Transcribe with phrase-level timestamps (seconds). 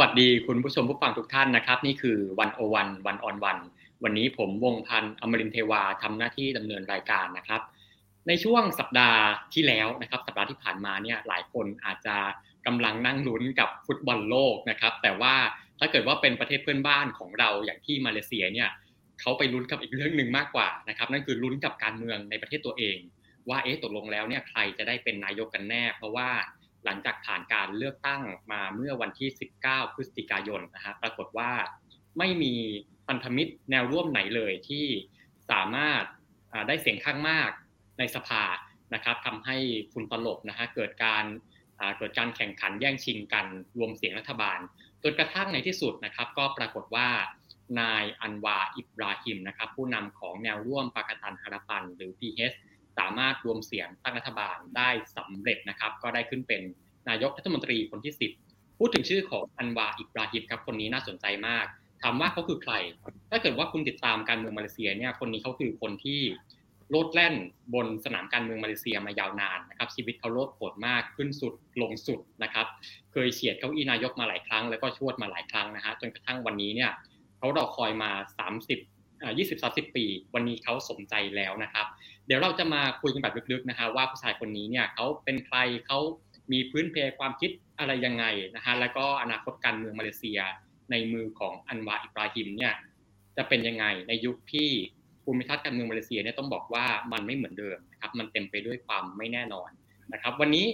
[0.00, 3.58] วัสดีคุณผู้ชมผู้ฟังทุกท่านนะครับ นี่คือวันโอวันวันออนวัน
[4.02, 7.60] วันนี้ผมวงพันธ์อมรินเทวาทำหน้าที่ดำเนินรายการนะครับ
[8.28, 9.20] ในช่วงสัปดาห์
[9.54, 12.16] ที่แล้วนะครับ สัปดาห์ที่ผ่านมาเนี่ยหลายคนอาจจะ
[12.66, 15.34] กำลังนั่งลุ้นกับฟุตบอลโลกนะครับ แต่ว่า
[15.78, 18.68] ถ้าเกิดว่าเป็นประเทศเพื่อนบ้านของเราอย่างที่มาเลเซียเนี่ย
[19.20, 22.98] เขาไปลุ้นกับอีกเรื่องหนึ่งมากกว่านะครับ นั่นคือลุ้นกับการเมืองในประเทศตัวเอง
[23.48, 26.28] ว่าเอ๊ะตกลงแล้วเนี่ยใครจะได้เป็นนายกกันแน่ เพราะว่า
[26.84, 29.28] หลังจากผ่านการเลือกตั้งมาเมื่อวันที่
[29.62, 31.52] 19 พฤศจิกายนนะฮะปรากฏว่า
[32.18, 32.54] ไม่มี
[33.08, 34.86] พันธมิตรแนวร่วมไหนเลยที่
[35.50, 36.02] สามารถ
[36.68, 37.50] ได้เสียงข้างมาก
[37.98, 38.44] ในสภา
[38.94, 39.56] นะครับทำให้
[39.92, 41.24] คุณตลบนะฮะเกิดการ
[41.98, 43.46] เกิดการแข่งขันแย่งชิงกัน
[43.78, 44.58] รวมเสียงรัฐบาล
[45.02, 47.08] จนกระทั่งในที่สุดนะครับ ก็ปรากฏว่า
[47.80, 52.56] นายอันวาอิบราฮิมนะครับผู้นำของแนวร่วมปากตันฮาราปันหรือ PH
[52.98, 56.62] สามารถรวมเสียงตั้งรัฐบาลได้สำเร็จนะครับ ก็ได้ขึ้นเป็น
[57.08, 58.14] นายกรัฐมนตรีคนที่
[58.46, 61.66] 10 พูดถึงชื่อของอันวาอิบราฮิมครับ คนนี้น่าสนใจมาก
[62.02, 62.74] ถามว่าเขาคือใคร
[63.30, 66.20] ถ้าเกิดว่าคุณติดตามการเมืองมาเลเซียเนี่ย คนนี้เขาคือคนที่
[66.90, 67.34] โลดแล่น
[67.74, 72.66] บนสนามการเมืองมาเลเซียมายาวนานนะครับ ชีวิตเขาโลดโผนมากขึ้นสุดลงสุดนะครับ
[73.12, 76.90] เคยเฉียดเก้าอี้นายกมาหลายครั้ง แล้วก็ชวดมาหลายครั้งนะฮะจนกระทั่งวันนี้เนี่ย
[77.38, 78.10] เขารอคอยมา
[78.66, 81.86] 30อ่า20 30 ปี วันนี้เขาสมใจแล้วนะครับ
[82.26, 85.98] เดี๋ยวเราจะมาคุยกันแบบลึกๆนะฮะว่าผู้ชายคนนี้เนี่ยเขาเป็นใครเขา
[86.52, 88.24] มีพื้นเพความคิดอะไรยังไง
[88.56, 90.40] นะฮะแล้วก็อนาคตการเมืองมาเลเซีย
[90.90, 92.72] ในมือของอันวาอิบราฮิมเนี่ย
[93.36, 94.70] จะเป็นยังไงในยุคที่
[95.24, 99.70] ภูมิทัศน์การเมืองมาเลเซียเนี่ยต้องบอกว่ามันไม่เหมือนเดิมนะครับมันเต็มไปด้วยความไม่แน่นอน
[100.12, 100.66] นะครับ วันนี้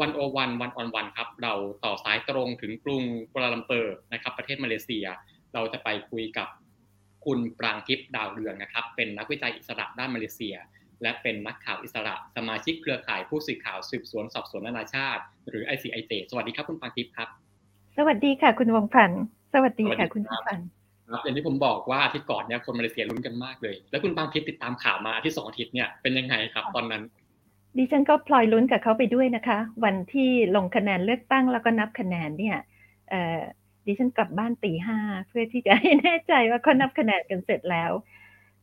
[0.00, 5.06] วันโอวันวันออนวันครับเราต่อสายตรงถึงกรุงกัวลาลัมเปอร์นะครับ ประเทศมาเลเซีย
[5.54, 6.48] เราจะไปคุยกับ
[7.24, 10.56] คุณปรางทิพย์ดาวเรืองนะครับ เป็นนักวิจัยอิสระด้านมาเลเซีย
[11.02, 17.28] และเป็นนักข่าวอิสระ สมาชิกเครือข่ายผู้สื่อข่าวสืบสวนสอบสวนนานาชาติ หรือ ICIJ สวัสดีครับคุณปรางทิพย์ครับ
[17.96, 20.68] สวัสดีค่ะ คุณวงศ์พันธ์สวัสดีค่ะ คุณวงศ์พันธ์
[21.10, 27.02] ครับอย่างที่ผมบอกว่าอาทิตย์ก่อนเนี่ยคนมาเลเซียลุ้นกันมากเลย แล้วคุณปรางทิพย์ติดตามข่าวมาที่สองอาทิตย์เนี่ยเป็นยังไงครับตอนนั้น
[27.76, 32.56] ดิฉันก็พลอยลุ้นกับเขาไปด้วยนะคะ วันที่ลงคะแนนเลือกตั้งแล้วก็นับคะแนนเนี่ย
[33.86, 37.90] ดิฉันกลับบ้านตีห้าเพื่อที่จะให้แน่ใจว่าเขานับคะแนนกันเสร็จแล้ว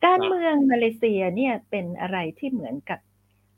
[0.04, 3.00] การเมืองมาเลเซียเนี่ยเป็นอะไรที่เหมือนกับ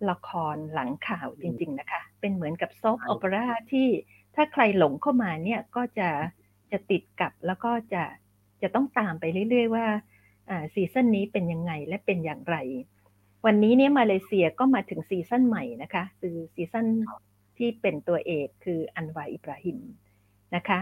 [0.10, 3.88] ละครหลังข่าวจริง ๆ นะคะ เป็นเหมือนกับซอฟต์โอเปร่าที่
[4.36, 6.10] ถ้าใครหลงเข้ามาเนี่ยก็จะ
[6.72, 8.04] จะติดกับแล้วก็จะ
[8.62, 9.86] จะต้องตามไปเรื่อย ๆ ว่า
[10.74, 12.56] ซีซั่นนี้เป็นยังไงและเป็นอย่างไร
[13.46, 16.86] วันนี้เนี่ยมาเลเซียก็มาถึงซีซั่นใหม่นะคะ คือซีซั่น
[17.58, 19.80] ที่เป็นตัวเอกคืออันวาอิบราฮิม
[20.56, 20.80] นะคะ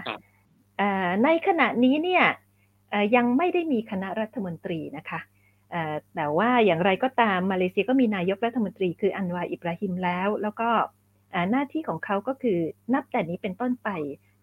[1.24, 2.26] ในขณะนี้เนี่ย
[3.16, 5.20] ยังไม่ได้มีคณะรัฐมนตรีนะคะ
[6.16, 10.70] แต่ว่าอย่างไรก็ตามมาเลเซียก็มีนายกรัฐมนตรีคืออันวาอิบราฮิมแล้ว แล้วก็
[11.52, 12.60] หน้าที่ของเขาก็คือ
[12.94, 13.90] นับแต่นี้เป็นต้นไป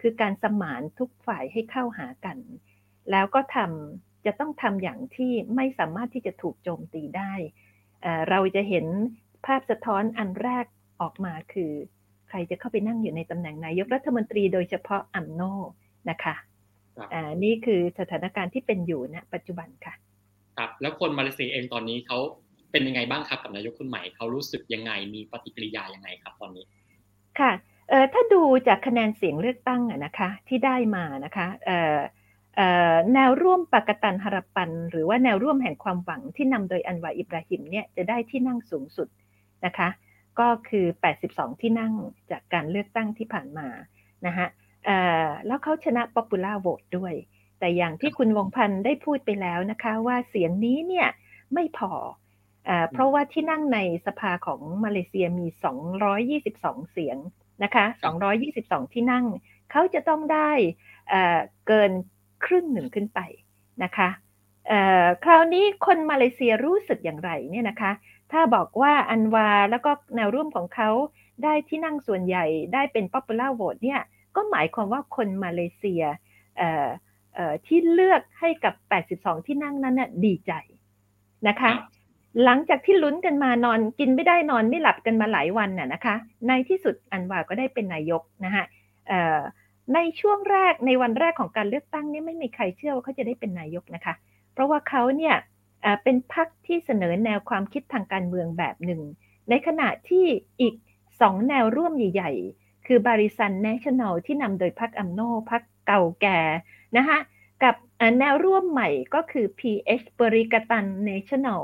[0.00, 2.38] คือการสมานทุกฝ่ายให้เข้าหากัน
[3.10, 7.32] แล้วก็ทำจะต้องทำอย่างที่ไม่สามารถที่จะถูกโจมตีได้
[8.30, 8.86] เราจะเห็น
[9.46, 10.66] ภาพสะท้อนอันแรก
[11.00, 11.72] ออกมาคือ
[12.28, 15.42] ใครจะเข้าไปนั่งอยู่ในตำแหน่งนายกรัฐมนตรีโดยเฉพาะอัมโน
[16.10, 16.34] นะคะ
[17.44, 19.94] นี่คือสถานการณ์ที่เป็นอยู่ณปัจจุบันค่ะ
[20.56, 22.18] ครับแล้วคนมาเลเซียเองตอนนี้เขา
[22.70, 26.64] เป็นยังไงบ้างครับกับนายกคนใหม่เขารู้สึกยังไงมีปฏิกิริยายังไงครับตอนนี้
[27.40, 27.52] ค่ะ
[27.88, 32.00] เอ่อถ้าดูจากคะแนนเสียงเลือกตั้งอะนะคะที่ได้มานะคะเอ่อ
[33.14, 39.08] แนวร่วมปากาตันฮาราปัน หรือว่าแนวร่วมแห่งความหวังที่นำโดยอันวาร์ อิบราฮิมเนี่ยจะได้ที่นั่งสูงสุด
[39.66, 39.88] นะคะ
[40.38, 40.86] ก็คือ
[41.24, 41.92] 82 ที่นั่ง
[42.30, 43.68] จากการเลือกตั้งที่ผ่านมา
[44.26, 44.48] นะฮะ
[45.46, 47.14] แล้วเขาชนะ popular vote ด้วย
[47.62, 51.08] แต่อย่างที่คุณวงศ์พันธ์ได้พูดไปแล้วนะคะว่าเสียงนี้เนี่ย
[51.54, 51.92] ไม่พอ
[52.92, 55.46] เพราะว่าที่นั่งในสภาของมาเลเซียมี
[56.18, 57.16] 222 เสียง
[57.64, 57.84] นะคะ
[58.40, 59.26] 222 ที่นั่ง
[59.70, 60.50] เขาจะต้องได้
[61.66, 61.92] เกิน
[62.44, 63.20] ครึ่งหนึ่งขึ้นไป
[63.82, 64.08] นะคะ
[65.24, 67.92] คราวนี้คนมาเลเซียรู้สึกอย่างไรเนี่ยนะคะ
[68.32, 70.90] ถ้าบอกว่าอันวาแล้วก็แนวร่วมของเขา
[71.42, 72.44] ได้ที่นั่งส่วนใหญ่
[72.74, 74.00] ได้เป็น popular vote เนี่ย
[74.36, 76.02] ก็หมายความว่าคนมาเลเซีย
[77.66, 78.74] ที่เลือกให้กับ
[79.10, 80.52] 82 ที่นั่งนั้นน่ะดีใจ
[81.48, 81.72] นะคะ
[82.44, 86.14] หลังจากที่ลุ้นกันมานอนกินไม่ได้นอนไม่หลับกันมาหลายวันน่ะนะคะ
[86.48, 88.64] ในที่สุดอันวาร์ก็ได้เป็นนายกนะฮะ
[89.94, 94.14] ในช่วงแรกในวันแรกของการเลือกตั้งนี่ไม่มีใครเชื่อว่าเขาจะได้เป็นนายกนะคะ
[94.52, 95.34] เพราะว่าเขาเนี่ย
[96.02, 99.00] เป็นพรรคที่เสนอแนวความคิดทางการเมืองแบบหนึ่ง
[99.50, 100.26] ในขณะที่
[100.60, 100.74] อีก
[101.20, 105.20] สองแนวร่วมใหญ่ ๆ คือบาริซันเนชั่นแนลที่นำโดยพรรคอัมโน
[105.50, 106.40] พรรคเก่าแก่
[106.96, 107.18] นะคะ
[107.62, 107.74] กับ
[108.18, 111.62] แนวร่วมใหม่ก็คือ เปอริกาตัน เนชั่นแนล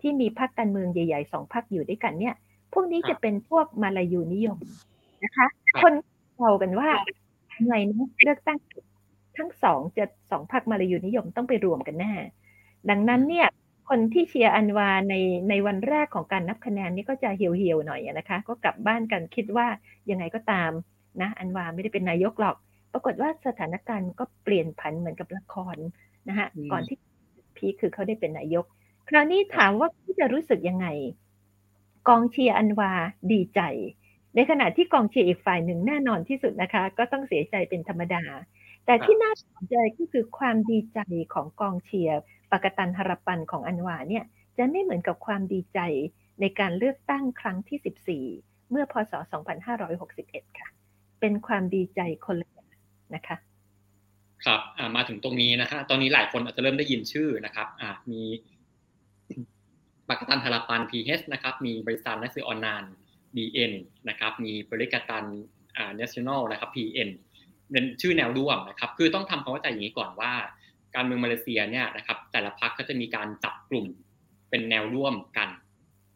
[0.00, 2.34] ที่มีพรรคการเมืองใหญ่ๆสองพรรคอยู่ด้วยกันเนี่ย
[2.72, 4.58] พวกนี้จะเป็นพวกมาลายูนิยม
[5.24, 5.46] นะคะ
[5.82, 5.92] คน
[6.36, 6.90] เดากันว่า
[7.66, 8.58] ไงนะเลือกตั้ง
[9.38, 12.14] ทั้งสองจะสองพรรคมาลายูนิยมต้องไปรวมกันแน่
[12.90, 13.46] ดังนั้นเนี่ย
[13.88, 15.14] คนที่เชียร์อันวาใน
[15.48, 19.66] ในวันแรกของการนับคะแนนนี่ก็จะเหี่ยวๆหน่อยนะคะ ก็กลับบ้านกันคิดว่า
[20.10, 20.70] ยังไงก็ตาม
[21.20, 22.56] นะ อันวาไม่ได้เป็นนายกหรอก
[22.96, 25.76] ปรากฏว่าสถานการณ์ก็เปลี่ยนผันเหมือนกับละคร
[26.28, 26.98] นะฮะก่อนที่
[27.56, 28.64] พีคือเขาได้เป็นนายก
[29.08, 30.86] คราวนี้ถามว่าพี่จะรู้สึกยังไง
[32.08, 32.92] กองเชียร์อันวา
[33.32, 33.60] ดีใจ
[34.34, 38.24] ในขณะที่กองเชียร์อีกฝ่ายหนึ่งแน่นอนที่สุดนะคะ ก็ต้องเสียใจเป็นธรรมดา
[38.86, 41.00] แต่ที่น่าสนใจก็คือความดีใจ
[41.34, 42.18] ของกองเชียร์
[42.50, 44.24] ปกตันหรปันของอันวาเนี่ย
[44.56, 45.80] จะไม่เหมือนกับความดีใจ
[46.40, 49.12] ในการเลือกตั้งครั้งที่ 14 เมื่อพศ
[49.86, 50.68] 2561 ค่ะ
[51.20, 52.53] เป็นความดีใจคนละ
[53.14, 53.36] นะคะ
[54.44, 54.60] ครับ
[54.96, 57.66] มาถึงตรงนี้นะฮะตอนนี้หลายคนอาจจะเริ่มได้ยินชื่อนะครับ
[58.10, 58.22] มี
[60.08, 62.92] ปากตันฮาราปัน PH นะครับ มีบริษัทนักซื้อออนไลน์
[63.36, 63.72] BN
[64.08, 65.24] นะครับ มีบริกตัน
[65.76, 67.10] อ่า national นะครับ PN
[67.70, 70.32] เป็นชื่อแนวร่วมนะครับ คือต้องทำความเข้าใจอย่างนี้ก่อนว่า
[70.94, 73.86] การเมืองมาเลเซียเนี่ยนะครับ แต่ละพรรคก็จะมีการจับกลุ่ม
[74.50, 75.48] เป็นแนวร่วมกัน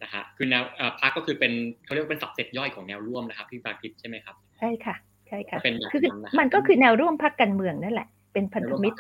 [0.03, 0.63] นะฮะคือแนว
[1.01, 1.53] พรรคก็คือเป็น
[1.85, 4.95] เขาเรียกว่าเป็น subset ย่อยของแนวร่วมนะครับพี่ปรางทิพย์ใช่ไหมครับ ใช่ค่ะ
[5.29, 8.97] ใช่ค่ะเป็นแบบนั้นนะมันก็คือแนวร่วมพรรคการเมืองนั่นแหละ เป็นพันธมิตร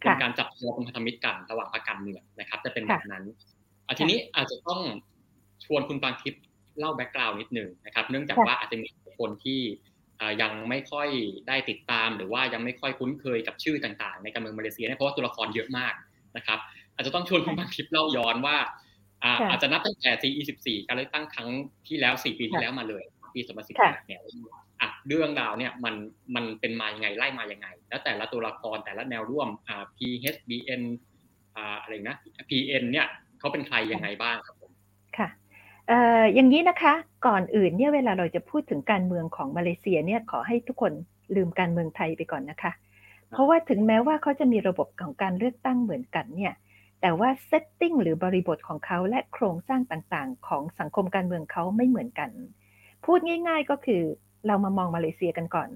[0.00, 3.24] เป็นการจับตัวเป็นพันธมิตรกันระหว่างพรรคการเมืองนะครับ จะเป็นแบบนั้น
[3.98, 4.80] ทีนี้อาจจะต้อง
[5.64, 6.42] ชวนคุณปรางทิพย์
[6.78, 8.88] เล่า background นิดหนึ่งนะครับ เนื่องจากว่าอาจจะมี
[9.18, 9.60] คนที่
[10.42, 11.08] ยังไม่ค่อย
[11.48, 15.94] ได้ติดตาม หรือว่ายังไม่ค่อยคุ้นเคยกับชื่อต่างๆ ในการเมืองมาเลเซียเพราะว่าตัวละครเยอะมาก
[16.36, 16.58] นะครับ
[16.94, 18.56] อาจจะต้องชวนคุณปรางทิพย์เล่าย้อนว่า
[19.50, 21.48] อาจจะนับตั้งแต่ C24 การเลือกตั้งครั้ง
[21.86, 23.02] ที่แล้ว 4 ปีที่แล้วมาเลย
[23.34, 23.40] ปี
[23.72, 24.71] 2018เนี่ยอะ
[25.08, 25.94] เรื่องราวเนี่ยมัน
[26.34, 30.82] มันเป็นมาอยังไงไล่มาอยังไง แล้วแต่ละตัวละครแต่ละแนวร่วมอ่า PHBN
[31.56, 32.16] อ่าอะไรนะ
[32.50, 33.06] PN เนี่ย
[33.38, 34.72] เขาเป็นใครยังไงบ้างครับผม
[35.18, 35.28] ค่ะ
[35.88, 36.94] เอ่ออย่างนี้นะคะ
[37.26, 40.92] ก่อนอื่นเนี่ยเวลาเราจะพูดถึงการเมืองของมาเลเซียเนี่ยขอให้ทุกคน
[41.36, 42.72] ลืมการเมืองไทยไปก่อนนะคะ
[43.30, 46.54] เพราะว่าถึงแม้ว่าเขาจะมีระบบของการเลือกตั้งเหมือนกันเนี่ย
[47.00, 52.30] แต่ว่า setting หรือบริบทของเขาและโครงสร้างต่างๆ ของสังคมการเมืองเขาไม่เหมือนกัน
[53.04, 53.18] พูด
[53.48, 54.02] ง่าย ๆก็คือ
[54.46, 55.68] เรามามองมาเลเซียกันก่อน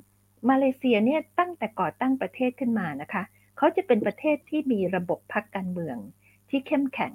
[0.50, 3.22] มาเลเซียเนี่ยตั้งแต่ก่อตั้งประเทศขึ้นมานะคะ
[3.56, 5.96] เขาจะเป็นประเทศที่มีระบบพรรคการเมือง
[6.50, 7.14] ที่เข้มแข็ง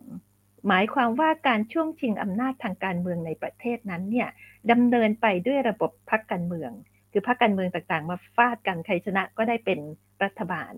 [0.68, 4.30] หมายความว่าการช่วงชิงอำนาจทางการเมืองในประเทศนั้นเนี่ย
[4.71, 6.71] ดำเนินไปด้วยระบบพรรคการเมือง
[7.12, 9.80] คือพรรคการเมืองต่างๆ มาฟาดกันใครชนะก็ได้เป็น
[10.24, 10.74] รัฐบาล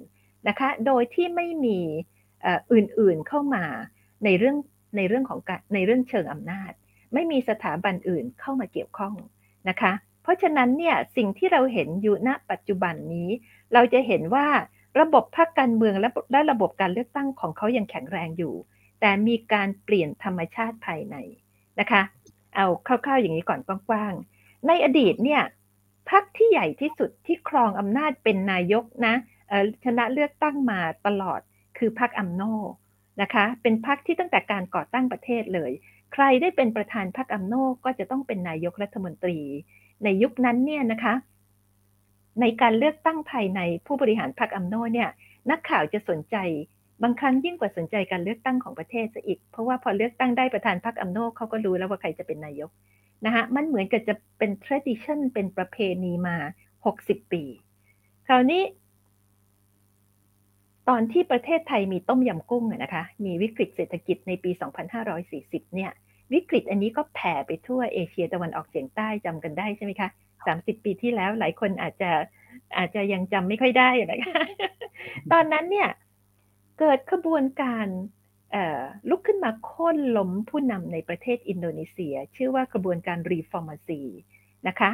[0.48, 1.80] นะคะ โดยที่ไม่มี
[2.74, 3.66] อื่นๆเข้ามา
[4.26, 4.58] ในเรื่อง
[4.98, 5.40] ในเรื่องของ
[5.74, 6.72] ในเรื่องเชิงอำนาจ
[7.14, 9.14] ไม่มีสถาบันอื่นเข้ามาเกี่ยวข้อง
[9.69, 9.94] นะคะ
[10.24, 13.30] เพราะฉะนั้นเนี่ยสิ่งที่เราเห็นอยู่ณปัจจุบันนี้
[13.74, 14.48] เราจะเห็นว่า
[15.02, 18.54] ระบบพรรคการเมืองและและระบบการเลือกตั้งของเขายังแข็งแรงอยู่
[19.02, 21.16] แต่มีการเปลี่ยนธรรมชาติภายใน
[21.80, 22.02] นะคะ
[22.56, 25.42] เอาคร่าวๆอย่างนี้ก่อนกว้างๆในอดีตเนี่ย
[26.12, 29.16] พรรคที่ใหญ่ที่สุดที่ครองอำนาจเป็นนายกนะ
[29.86, 31.40] ชนะเลือกตั้งมาตลอด
[31.78, 32.42] คือพรรคอัมโน
[33.22, 35.72] นะคะ เป็นพรรคที่ตั้งแต่การก่อตั้งประเทศเลย
[36.14, 37.54] ใครได้เป็นประธานพรรคอัมโน
[37.86, 39.40] ก็จะต้องเป็นนายกรัฐมนตรี
[40.04, 41.14] ในยุคนั้นเนี่ยนะคะ
[42.42, 45.10] ในการเลือกตั้งภายในผู้บริหารพรรคอัมโนเนี่ย
[45.52, 46.38] นักข่าวจะสนใจ
[47.04, 52.69] บางครั้งยิ่งกว่าสนใจการเลือกตั้งของประเทศซะอีก เพราะว่าพอเลือกตั้งได้ประธานพรรคอัมโนเขาก็รู้แล้วว่าใครจะเป็นนายก
[53.26, 56.36] นะคะมันเหมือนกับจะเป็น tradition เป็นประเพณีมา
[56.83, 57.44] 60 ปี
[58.28, 58.64] คราวนี้
[60.90, 64.52] ตอนที่ประเทศไทยมีต้มยำกุ้งนะคะ มีวิกฤตเศรษฐกิจในปี
[65.14, 65.92] 2540 เนี่ย
[66.33, 70.09] วิกฤตอันนี้ก็แผ่ไปทั่วเอเชียตะวันออกเฉียงใต้จำกันได้ใช่ไหมคะ
[70.45, 72.11] 30ปีที่แล้วหลายคนอาจจะ
[72.78, 74.35] อาจจะยังจำไม่ค่อยได้นะคะ
[75.31, 75.90] ตอนนั้นเนี่ย
[76.80, 77.87] เกิดขบวนการ
[79.09, 84.02] ลุกขึ้นมาโค่นล้มผู้นำในประเทศอินโดนีเซีย ชื่อว่ากระบวนการรีฟอร์มาซี
[84.68, 84.92] นะคะ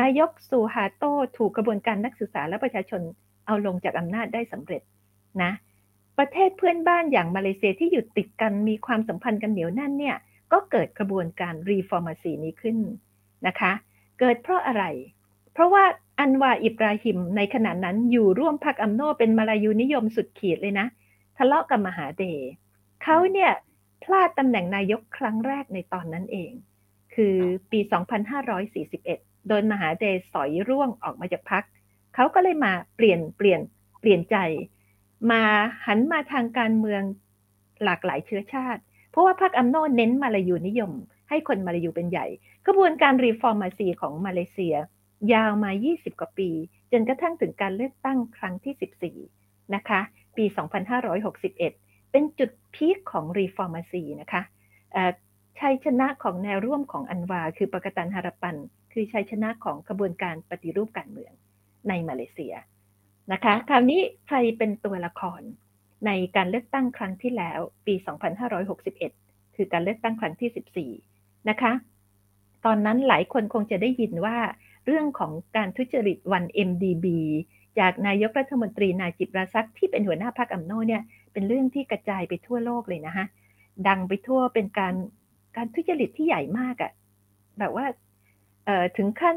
[0.00, 1.04] นายกซูฮาโต
[1.38, 3.00] ถูกกระบวนการนักศึกษาและประชาชน
[3.46, 4.82] เอาลงจากอำนาจได้สำเร็จ
[5.42, 5.52] นะ
[6.18, 10.16] ประเทศเพื่อนบ้านอย่างมาเลเซียที่อยู่ติดกันมีความสัมพันธ์กันเหนียวแน่นเนี่ย
[10.52, 12.76] ก็เกิดกระบวนการรีฟอร์มาซีนี้ขึ้น
[13.46, 13.72] นะคะ
[14.20, 14.84] เกิดเพราะอะไร
[15.52, 15.84] เพราะว่า
[16.18, 20.86] อันวาร์ อิบราฮิมในขณะนั้นอยู่ร่วมพรรคอัมโนเป็นมาลายูนิยมสุดขีดเลยนะ
[21.36, 22.40] ทะเลาะกับมหาเธร์
[23.02, 23.52] เขาเนี่ย
[24.02, 26.52] พลาดตำแหน่งนายกครั้งแรกในตอนนั้นเอง
[27.14, 27.36] คือ
[27.70, 27.80] ปี
[28.64, 31.64] 2541 โดนมหาเธร์สอยร่วงออกมาจากพรรค
[32.14, 33.60] เขาก็เลยมาเปลี่ยนเปลี่ยน
[34.00, 34.36] เปลี่ยนใจ
[35.30, 35.42] มา
[35.86, 37.02] หันมาทางการเมือง
[37.84, 40.92] หลากหลายเชื้อชาติ เพราะว่าพรรคอัมโนเน้นมาลายูนิยม
[41.28, 42.26] ให้คนมาลายูเป็นใหญ่
[42.66, 44.76] กระบวนการรีฟอร์มาซีของมาเลเซีย
[45.32, 46.50] ยาวมา 20 กว่าปี
[46.92, 50.00] จนกระทั่งถึงการเลือกตั้งครั้งที่ 14 นะคะ
[50.36, 50.44] ปี
[51.28, 54.42] 2561 เป็นจุด peak ของ Reformasi นะคะ
[55.58, 58.56] ชัยชนะของแนวร่วมของอันวา คือ Pakatan Harapan
[58.92, 61.32] คือชัยชนะของกระบวนการปฏิรูปการเมือง
[61.88, 62.54] ในมาเลเซีย
[63.32, 65.42] นะคะ คราวนี้ใครเป็นตัวละคร
[66.06, 67.94] ในการเลือกตั้งครั้งที่แล้ว ปี
[68.76, 71.72] 2561 คือการเลือกตั้งครั้งที่ 14 นะคะ
[72.64, 74.36] ตอนนั้นหลายคนคงจะได้ยินว่า
[74.86, 77.06] เรื่องของการทุจริตวัน MDB
[77.78, 81.02] จากนายกรัฐมนตรีนายจิบราซักที่เป็นหัวหน้าพรรคอัมโนเนี่ย
[81.32, 83.26] เป็นเรื่องที่กระจายไปทั่วโลกเลยนะฮะ
[83.88, 84.94] ดังไปทั่วเป็นการ
[85.56, 86.92] การทุจริตที่ใหญ่มากอะ่ะ
[87.58, 87.86] แบบว่า
[88.96, 89.36] ถึงขั้น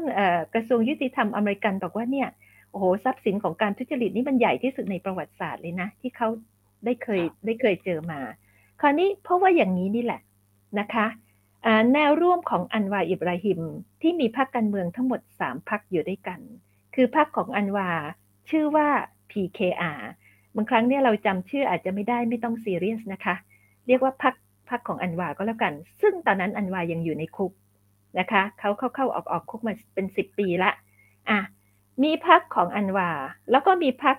[0.54, 2.28] กระทรวงยุติธรรมอเมริกันบอกว่าเนี่ย
[2.70, 6.28] โอ้โหทรัพย์สินของการทุจริตนี่มันใหญ่ที่สุดในประวัติศาสตร์เลยนะ ที่เขา
[6.84, 8.20] ได้เคยได้เคยเจอมา
[8.80, 10.20] คราวนี้เพราะว่าอย่างนี้นี่แหละ
[10.80, 11.06] นะคะ
[11.92, 13.60] แนวร่วมของอันวาอิบราฮิม
[14.02, 16.40] ที่มีพรรคการเมืองทั้งหมด 3พรรคอยู่ด้วยกัน
[16.94, 17.90] คือพรรคของอันวา
[18.50, 18.88] ชื่อว่า
[19.30, 20.00] PKR
[20.56, 23.34] บางครั้งเนี่ยเราจำชื่ออาจจะไม่ได้ไม่ต้องซีเรียสนะคะ
[23.86, 24.34] เรียกว่าพรรค
[24.70, 27.52] พรรคของอันวาก็แล้วกัน ซึ่งตอนนั้นอันวายังอยู่ในคุก
[28.18, 30.70] นะคะเขาเข้าเข้าออกออกคุกมาเป็นสิบปีละ
[31.30, 31.38] อะ
[32.02, 33.10] มีพรรคของอันวา
[33.50, 34.16] แล้วก็มีพรรค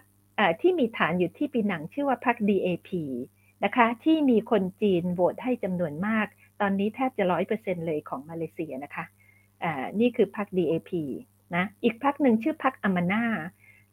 [0.62, 2.90] ที่มีฐานอยู่ที่ปีหนังชื่อว่าพรรค DAP
[3.64, 6.28] นะคะที่มีคนจีนโหวตให้จำนวนมาก
[6.62, 9.06] ตอนนี้แทบจะร้อยเปอร์เซ็นเลยของมาเลเซียนะคะ
[9.64, 10.92] อ่านี่คือพรรค DAP
[11.56, 13.24] นะอีกพรรคหนึ่งชื่อพรรคอามาน่า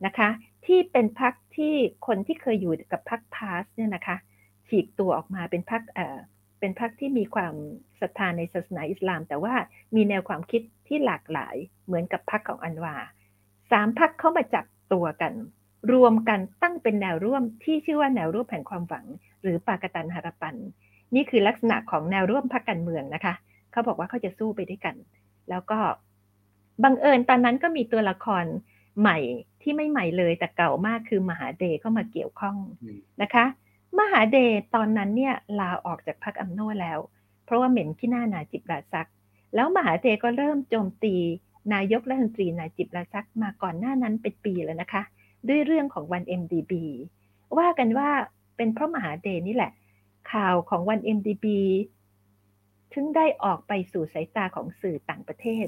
[0.07, 0.29] นะคะ
[0.67, 1.75] ที่เป็นพรรคที่
[2.07, 4.17] คนที่เคยอยู่กับพรรคพาสเนี่ยนะคะ
[4.69, 6.19] ฉีกตัวออกมาเป็นพรรคเอ่อ
[6.61, 7.55] เป็นพรรคที่มีความ
[8.01, 9.55] ศรัทธาในศาสนาอิสลาม แต่ว่า
[9.95, 11.57] มีแนวความคิดที่หลากหลาย
[11.87, 12.97] เหมือนกับพรรคของอันวา
[13.71, 15.33] สามพรรคเข้ามาจับตัวกัน
[15.93, 19.07] รวมกันตั้งเป็นแนวร่วมที่ชื่อว่าแนวร่วมแห่งความหวัง
[19.43, 20.55] หรือปากตันหารปัน
[21.15, 23.35] นี่คือลักษณะของแนวร่วมพรรคการเมืองนะคะ
[23.73, 24.97] เขาบอกว่าเขาจะสู้ไปด้วยกัน
[25.51, 25.79] แล้วก็
[26.85, 28.45] บังเอิญตอนนั้นก็มีตัวละคร
[29.01, 29.19] ใหม่
[29.63, 32.57] ที่ไม่ใหม่เลยแต่เก่ามากคือมหาเดชเข้ามาเกี่ยวข้อง
[33.23, 33.45] นะคะ
[33.99, 36.99] มหาเดชตอนนั้นเนี่ยลาออกจากพรรคอัมโนแล้ว
[37.45, 39.09] เพราะว่าเหม็นขี้หน้านาจิบราซัก
[39.55, 41.15] แล้วมหาเดชก็เริ่มโจมตี
[41.75, 45.03] นายกรัฐมนตรีนาจิบราซักมาก่อนหน้านั้นเป็นปีแล้วนะคะ
[45.49, 46.73] ด้วยเรื่องของวัน MDB
[47.59, 48.11] ว่ากันว่า
[48.57, 49.73] เป็นเพราะมหาเดชนี่แหละ
[50.33, 51.47] ข่าวของวัน MDB
[52.93, 55.67] ถึงได้ออกไปสู่สายตาของสื่อต่างประเทศ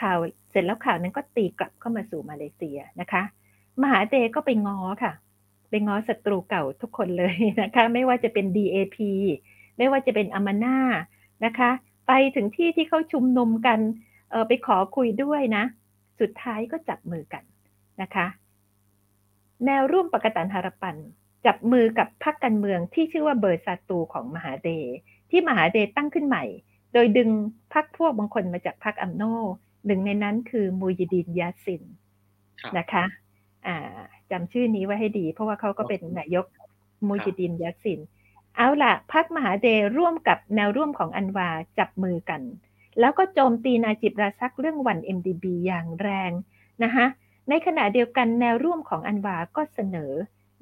[0.00, 0.18] ข่าว
[0.50, 3.22] เสร็จแล้วข่าวนั้นก็ตีกลับเข้ามาสู่มาเลเซียนะคะ
[3.82, 5.12] มหาเดก็ไปง้อค่ะ
[5.70, 8.98] ไปง้อศัตรูเก่าทุกคนเลยนะคะ ไม่ว่าจะเป็น DAP
[9.78, 10.76] ไม่ว่าจะเป็นอามาน่า
[11.44, 11.70] นะคะ
[12.08, 13.78] ไปถึงที่ที่เขาชุมนุมกัน
[14.30, 15.64] เออไปขอคุยด้วยนะ
[16.20, 17.44] สุดท้ายก็จับมือกัน
[18.02, 18.26] นะคะ
[19.66, 20.96] แนวร่วมปกตันหารปัน
[21.46, 24.70] จับมือกับพรรคการเมืองที่ชื่อว่าเบอร์ซาตูของมหาเด
[25.30, 26.44] ที่มหาเดตั้งขึ้นใหม่
[26.92, 27.30] โดยดึง
[27.74, 29.22] พรรคพวกบางคนมาจากพรรคอัมโน
[29.86, 31.82] หนึ่งในนั้นคือมูยดินยาสิน
[32.78, 33.04] นะคะ
[33.66, 33.98] อ่า
[34.30, 36.46] จำชื่อนี้ไว้ให้ดี เพราะว่าเขาก็เป็นนายก
[37.06, 38.00] มูยดินยาสิน
[38.56, 42.42] เอาล่ะพักมหาเดร่วมกับแนวร่วมของอันวาจับมือกัน
[43.00, 46.30] แล้วก็โจมตีนาจิบราซักเรื่องวัน MDB อย่างแรง
[46.84, 47.06] นะคะ
[47.48, 50.12] ในขณะเดียวกันแนวร่วมของอันวาก็เสนอ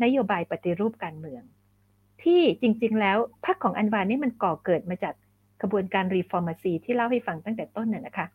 [0.03, 1.43] นโยบายปฏิรูปการเมือง
[2.23, 5.15] ที่จริง ๆ แล้วพรรคของอันวานี่มันก่อเกิดมาจาก
[5.61, 8.27] กระบวนการรีฟอร์มาซีที่เล่าให้ฟังตั้งแต่ต้นน่ะนะคะ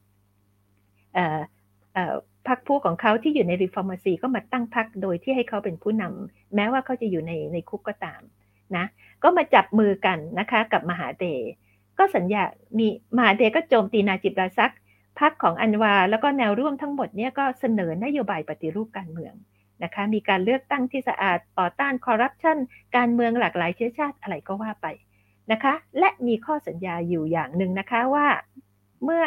[2.48, 8.22] พรรคพวกของเขาที่อยู่ในรีฟอร์มาซีก็มาตั้งพรรคโดยที่ให้เขาเป็นผู้นำแม้ว่าเขาจะอยู่ในในคุกก็ตาม
[8.76, 8.86] นะ
[9.24, 11.26] ก็มาจับมือกันนะคะกับมหาเด
[11.98, 12.44] ก็สัญญา
[12.78, 12.88] มี
[13.18, 14.74] มหาเดก็โจมตีนาจิบราซัก
[15.20, 19.34] พรรคของอันวา แล้วก็แนวร่วมทั้งหมดเนี่ยก็เสนอนโยบายปฏิรูปการเมือง
[19.84, 22.58] นะคะ มีการเลือกตั้งที่สะอาดต่อต้านคอร์รัปชัน
[22.96, 24.88] การเมืองหลากหลายเชื้อชาติอะไรก็ว่าไป
[25.52, 28.28] นะคะ และมีข้อสัญญาอยู่อย่างหนึ่งนะคะว่า
[29.04, 29.24] เมื่อ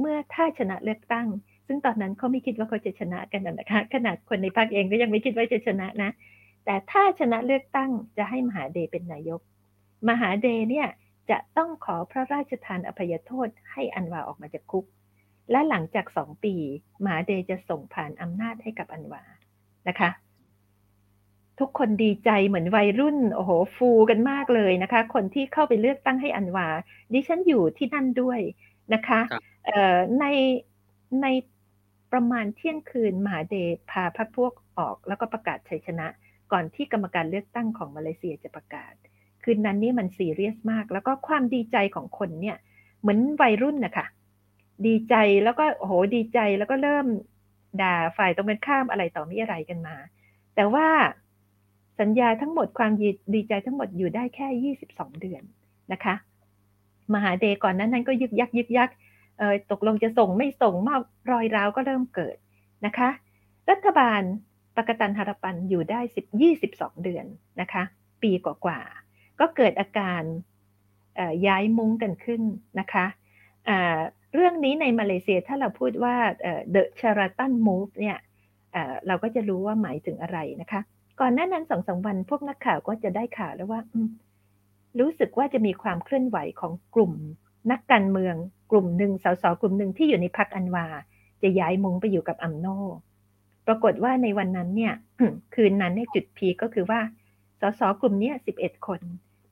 [0.00, 1.26] เมื่อถ้าชนะเลือกตั้ง
[1.66, 6.10] ซึ่งตอนนั้นเขาไม่คิดว่าเขาจะชนะกันนะคะ ขนาดคนในพรรคเองก็ยังไม่คิดว่าจะชนะนะ
[6.64, 9.40] แต่ถ้าชนะเลือกตั้งจะให้มหาเดเป็นนายก
[10.08, 10.88] มหาเดเนี่ย
[11.30, 14.84] จะต้องขอพระราชทานอภัยโทษให้อันวาออกมาจากคุก
[15.50, 16.54] และหลังจากสองปี
[17.04, 19.22] มหาเดจะส่งผ่านอำนาจให้กับอันวา
[19.88, 20.10] นะคะ
[21.60, 26.68] ทุกคนดีใจเหมือนวัยรุ่น โอ้โห ฟูกันมากเลยนะคะ คนที่เข้าไปเลือกตั้งให้อันวา
[27.12, 28.40] ดิฉันอยู่ที่นั่นด้วย
[28.94, 29.20] นะคะ
[30.20, 30.24] ใน
[31.22, 31.26] ใน
[32.12, 36.06] ประมาณเที่ยงคืนมหาเดชพาพรรคพวกออกแล้วก็ประกาศชัยชนะ
[36.52, 38.94] ก่อนที่กรรมการเลือกตั้งของมาเลเซียจะประกาศ
[39.42, 42.56] คืนนั้นนี่มันซีเรียสมาก แล้วก็ความดีใจของคนเนี่ย
[43.00, 44.06] เหมือนวัยรุ่นนะคะ
[44.86, 45.14] ดีใจ
[45.44, 47.06] แล้วก็โอ้โหดีใจแล้วก็เริ่ม
[47.82, 49.96] ด่าฝ่ายตรงกันข้ามอะไรต่อมีอะไรกันมา
[50.54, 50.88] แต่ว่า
[52.00, 52.92] สัญญาทั้งหมดความ
[53.34, 55.42] ดีใจทั้งหมดอยู่ได้แค่ยี่สิบสองเดือน
[55.92, 56.14] นะคะ
[57.14, 58.90] มหาเดก่อนนั้นนั้นก็ยึกยักยึกยัก
[59.70, 60.96] ตกลงจะส่งไม่ส่งมา
[61.30, 62.36] รอยร้าวก็เริ่มเกิด
[62.86, 63.08] นะคะ
[63.70, 64.22] รัฐบาล
[64.76, 67.26] ปกตันหารปันอยู่ได้10 22 เดือน
[67.60, 67.82] นะคะ
[68.22, 70.22] ปีกว่าๆก็เกิดอาการ
[71.46, 72.42] ย้ายมุ้งกันขึ้น
[72.80, 73.06] นะคะ
[74.34, 76.14] เรื่องนี้ในมาเลเซียถ้าเราพูดว่า
[76.74, 78.18] the Sheraton Move เนี่ย
[79.06, 80.80] เราก็จะรู้ว่าหมายถึงอะไรนะคะ
[81.20, 83.80] ก่อนหน้านั้นสองสาวันพวกนักข่าวก็จะได้ข่าวแล้วว่า
[85.00, 87.12] รู้สึกว่าจะมีความเคลื่อนไหวของกลุ่ม
[87.72, 88.34] นักการเมือง
[88.70, 90.86] กลุ่มหนึ่งสสกลุ่มหนึ่งที่อยู่ในพักอันวา
[91.42, 92.66] จะย้ายมุงไปอยู่กับอัมโน
[93.66, 94.94] ปรากฏว่าในวันนั้นเนี่ย
[95.54, 97.00] คืนนั้นเนี่ยจุดพีก็คือว่า
[97.60, 99.00] สสกลุ่มนี้สิบเอ็ดคน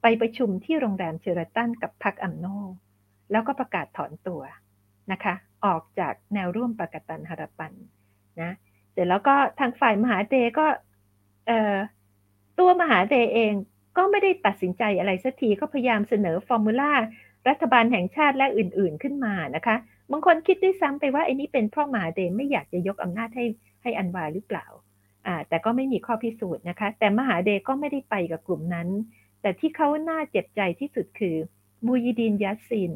[0.02, 2.46] ไปประชุมที่โรงแรมเชอร์ตันกับพรรคอัมโน
[3.30, 4.42] แล้วก็ประกาศถอนตัว
[5.12, 5.34] นะคะ
[5.64, 7.72] ออกจากแนวร่วมปากตันหรปัน
[8.42, 8.52] นะ
[8.92, 10.66] เสร็จแล้วก็ทางฝ่ายมหาเดก็
[12.58, 13.52] ตัวมหาเดเอง
[13.96, 16.92] ก็ไม่ได้ตัดสินใจอะไรสักทีก็พยายามเสนอฟอร์มูลา
[17.48, 19.76] รัฐบาลแห่งชาติและอื่น ๆขึ้นมานะคะ
[20.10, 23.44] บางคนคิดด้วยซ้ำไปว่าไอ้นี้เป็นเพราะมหาเดไม่อยากจะยกอำนาจให้
[23.82, 24.66] ให้อันวาหรือเปล่า
[25.26, 28.88] อ่า แต่ก็ไม่มีข้อพิสูจน์นะคะ แต่มหาเดก็ไม่ได้ไปกับกลุ่มนั้น
[29.40, 31.36] แต่ที่เขาน่าเจ็บใจที่สุดคือ
[31.86, 32.92] มูยิดินยัสซิน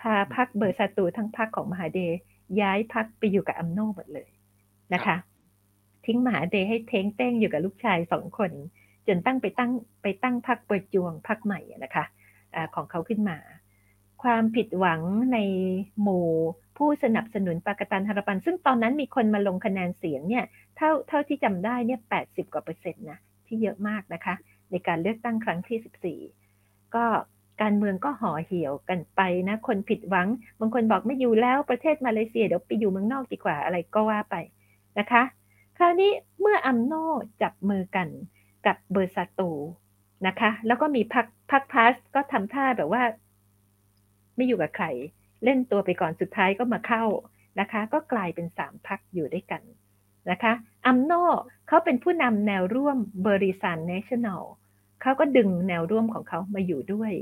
[0.00, 2.00] พาพรรคเบอร์ซาตูทั้งพรรคของมหาเด
[2.60, 4.28] ย์ย้ายพรรคไปอยู่กับอัมโนหมดเลย
[4.94, 5.16] นะคะ
[6.06, 8.50] ทิ้งมหาเดย์ให้เท้งเต้งอยู่กับลูกชายสองคน
[9.06, 12.04] จนตั้งไปตั้งไปตั้งพรรค Pejuang พรรคใหม่นะคะ
[12.54, 13.38] อะของเขาขึ้นมา
[14.22, 15.00] ความผิดหวัง
[15.32, 15.38] ใน
[16.02, 16.26] หมู่
[16.76, 20.44] ผู้สนับสนุน Pakatan Harapan ซึ่งตอนนั้นมีคนมาลงคะแนนเสียงเนี่ย
[20.76, 24.34] เท่าเท่าที่จำได้เนี่ยแปดสิบกว่าเปอร์เซ็นต์นะที่เยอะมากนะคะ
[24.70, 26.20] ในการเลือกตั้งครั้งที่สิบสี่
[26.94, 27.04] ก็
[27.62, 30.28] การเมืองก็ห่อเหี่ยวกันไปนะ คนผิดหวัง
[30.60, 34.36] บางคนบอกไม่อยู่แล้วประเทศมาเลเซียเดี๋ยวไปอยู่เมืองนอกดีกว่าอะไรก็ว่าไป
[34.98, 35.22] นะคะ
[35.78, 36.92] คราวนี้เมื่ออัมโน
[37.42, 38.08] จับมือกัน
[38.66, 39.50] กับเบอร์ซาตู
[40.26, 43.02] นะคะ แล้วก็มีพักพักพาสก็ทำท่าแบบว่า
[44.36, 44.86] ไม่อยู่กับใคร
[45.44, 47.04] เล่นตัวไปก่อนสุดท้ายก็มาเข้า
[47.60, 49.62] นะคะ ก็กลายเป็นสามพักอยู่ด้วยกัน
[50.30, 50.52] นะคะ
[50.86, 51.12] อัมโน
[51.68, 54.42] เขาเป็นผู้นำแนวร่วม Barisan Nasional
[55.02, 57.12] เขาก็ดึงแนวร่วมของเขามาอยู่ด้วย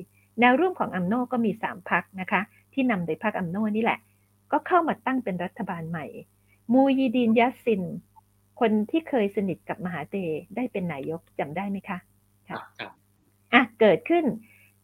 [0.40, 2.41] แนวร่วมของอัมโนก็มีสามพรรคนะคะ
[2.73, 3.99] ที่นำโดยพรรคอัมโนนี่แหละ
[4.52, 6.06] ก็เข้ามาตั้งเป็นรัฐบาลใหม่
[6.73, 7.82] มูยีดินยัสซิน
[8.61, 10.17] คนที่เคยสนิทกับมหาเดย์
[10.56, 11.99] ได้เป็นนายกจำได้ไหมคะ
[12.49, 12.61] ครับ
[13.52, 14.25] อะ เกิดขึ้น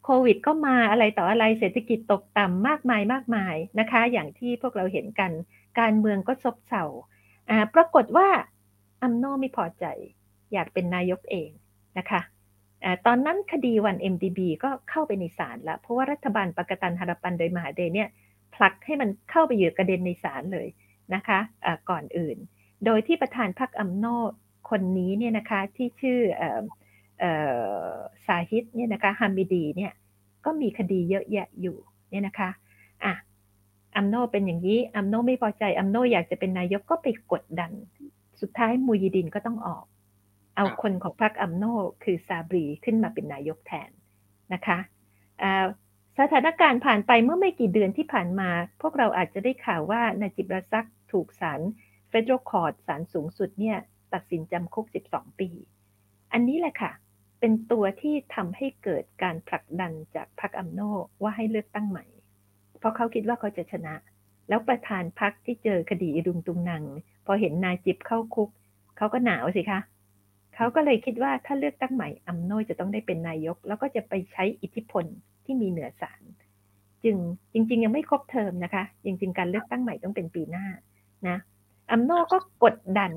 [0.05, 5.33] โควิดก็มาอะไรต่ออะไรเศรษฐกิจตกต่ำมากมายมากมายนะคะ อย่างที่พวกเราเห็นกัน
[5.81, 6.85] การเมืองก็ซบเซา
[7.51, 8.29] อ่าปรากฏว่า
[9.03, 9.85] อัมโนไม่พอใจ
[10.53, 11.51] อยากเป็นนายกเอง
[11.99, 12.32] นะคะอ่า
[13.07, 18.09] ตอนนั้นคดีวัน MDB ก็เข้าไปในศาลแล้ว เพราะว่ารัฐบาลปกตันฮารปันโดยมหาเดเนี่ย
[18.55, 20.69] ผลักให้มันเข้าไปอยู่กระเด็นในศาลเลย
[21.15, 22.37] นะคะะก่อนอื่น
[22.85, 24.07] โดยที่ประธานพรรคอัมโน
[24.71, 26.21] คนนี้เนี่ยนะคะที่ชื่อ
[28.27, 29.93] ซาฮิดเนี่ยนะคะฮามิดีเนี่ย
[30.45, 31.77] ก็มีคดีเยอะแยะอยู่
[32.11, 32.51] เนี่ยนะคะ
[33.05, 33.15] อะ
[33.97, 37.73] อัมโนเป็นอย่างนี้อัมโนไม่พอใจอัมโนอยากจะเป็นนายกก็ไปกดดัน
[38.41, 39.85] สุดท้ายมูยิดินก็ต้องออก
[40.57, 41.65] เอาคนของพรรคอัมโน
[42.05, 43.91] คือซาบรีขึ้นมาเป็นนายกแทน
[44.55, 44.79] นะคะ
[46.19, 51.61] สถานการณ์ผ่านไปเมื่อไม่กี่เดือนที่ผ่านมา พวกเราอาจจะได้ข่าวว่านาจิบราซักถูกศาล
[52.09, 53.79] Federal Court ศาลสูงสุดเนี่ย
[54.15, 55.49] ตัดสินจำคุก 12 ปี
[56.33, 56.93] อันนี้แหละค่ะ
[57.41, 60.81] เป็นตัวที่ทำให้เกิดการผลักดันจากพรรคอัมโน
[61.23, 62.05] ว่าให้เลือกตั้งใหม่
[62.79, 63.95] เพราะเขาคิดว่าเขาจะชนะ
[64.49, 66.85] แล้วประธานพักที่เจอคดีอิดุงตุงนัง
[67.27, 68.51] พอเห็นนายจิบเข้าคุก
[68.97, 69.81] เขาก็หนาวสิคะ
[70.55, 75.05] เขาก็เลยคิดว่าถ้าเลือกตั้งใหม่อัมโนยจะต้องได้เป็นนายก แล้วก็จะไปใช้อิทธิพล
[75.45, 76.23] ที่มีเหนือศาล
[77.05, 77.17] จึง
[77.53, 80.67] จริง ๆ ยังไม่ครบเทอมนะคะจริงๆการเลือกตั้งใหม่ต้องเป็นปีหน้า
[81.29, 81.39] นะ
[81.91, 83.13] อัมโนก็กดดัน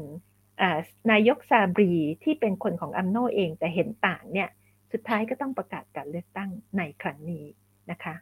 [1.11, 1.91] นายกซาบรี
[2.23, 4.49] ที่เป็นคนของอัมโนเองแต่เห็นต่างเนี่ย
[4.91, 7.45] สุดท้ายก็ต้องประกาศการเลือกตั้งในครั้งนี้
[7.91, 8.13] นะคะ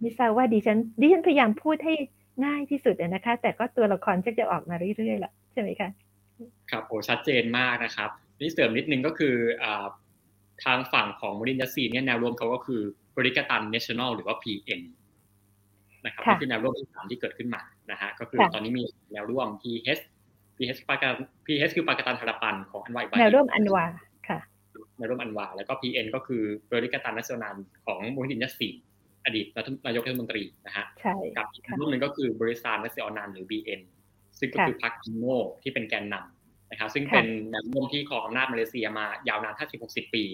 [0.00, 1.94] ไม่ทราบว่าดิฉันดิฉันพยายามพูดให้
[2.46, 5.90] ง่ายที่สุดนะคะ แต่ก็ตัวละครจะออกมาเรื่อยๆแหละใช่ไหมคะ
[6.70, 9.34] ครับโอ้ชัดเจนมากนะครับ นี่เสริมนิดนึงก็คือ
[10.64, 12.80] ทางฝั่งของมูยิดินยัสซินเนี่ยแนวร่วมเขาก็คือ
[13.16, 14.82] Perikatan Nasional หรือว่า PN
[16.04, 20.02] นะครับนี่คือแนวร่วมที่สามที่เกิดขึ้นมานะฮะก็คือตอนนี้มีแนวร่วม PH
[20.56, 21.14] PH ปากตัน
[21.46, 23.84] PH คือปากตันฮาราปันของอันวาแนวร่วมอันวา
[24.28, 24.38] ค่ะ
[24.98, 28.68] แนวร่วมอันวาแล้วก็ PN ก็คือบริกตันนัชนันของมูลินยาซี
[29.24, 29.46] อดีต
[29.86, 30.84] นายกรัฐมนตรีนะฮะ
[31.36, 33.80] กับอีกรุ่นหนึ่งก็คือบริษัทนัสเซอนันหรือ BN
[34.38, 35.24] ซึ่งก็คือพรรคอิโน
[35.62, 36.35] ที่เป็นแกนนำ
[36.70, 40.24] นะครับซึ่งเป็นแนวร่วมที่ครองอำนาจมาเลเซียมายาวนาน50-60ปี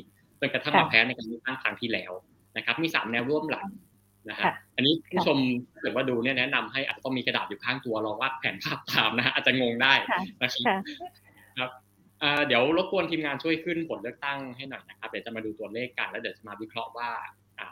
[0.41, 2.13] จนกระทั่งมาแพ้ในการเลือกตั้งครั้งที่แล้ว
[2.57, 3.67] นะครับ มีสามแนวร่วมหลัก
[4.29, 4.45] นะฮะ
[4.77, 5.39] อันนี้ผู้ชม
[5.73, 9.95] ถ้าเกิดว่าดูเนี่ยแนะนำให้อาจจะต้องมีกระดาษอยู่ข้างตัวรองวาดแผนภาพตามนะฮะอาจจะงงได้
[10.43, 10.51] นะ
[11.59, 11.71] ครับ
[12.47, 17.11] เดี๋ยวรบกวนทีมงานช่วยขึ้นผลเลือกตั้งให้หน่อยนะครับเดี๋ยวจะมาดูตัวเลขกันแล้วเดี๋ยวจะมาวิเคราะห์ว่า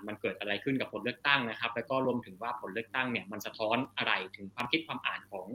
[0.06, 5.46] มันเกิดอะไรขึ้นกับผลเลือกตั้งนะครับ แล้วก็รวมถึงว่าผลเลือกตั้งเนี่ยมันสะท้อนอะไรถึงความคิดความอ่านของ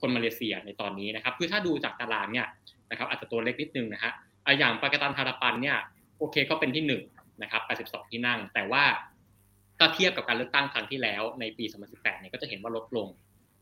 [0.00, 2.46] คนมาเลเซียในตอนนี้นะครับ คือถ้าดูจากตารางเนี่ย
[2.90, 4.12] นะครับอาจจะตัวเล็กนิดนึงนะฮะ
[4.58, 5.78] อย่างปากตันฮาราปันเนี่ย
[6.18, 6.92] โอเคก็เป็นที่1น
[7.42, 8.84] นะครับ82 ที่นั่ง แต่ว่า
[9.78, 13.08] ถ้าเทียบกับการเลือกตั้งครั้งที่แล้วในปี 2018 เนี่ยก็จะเห็นว่าลดลง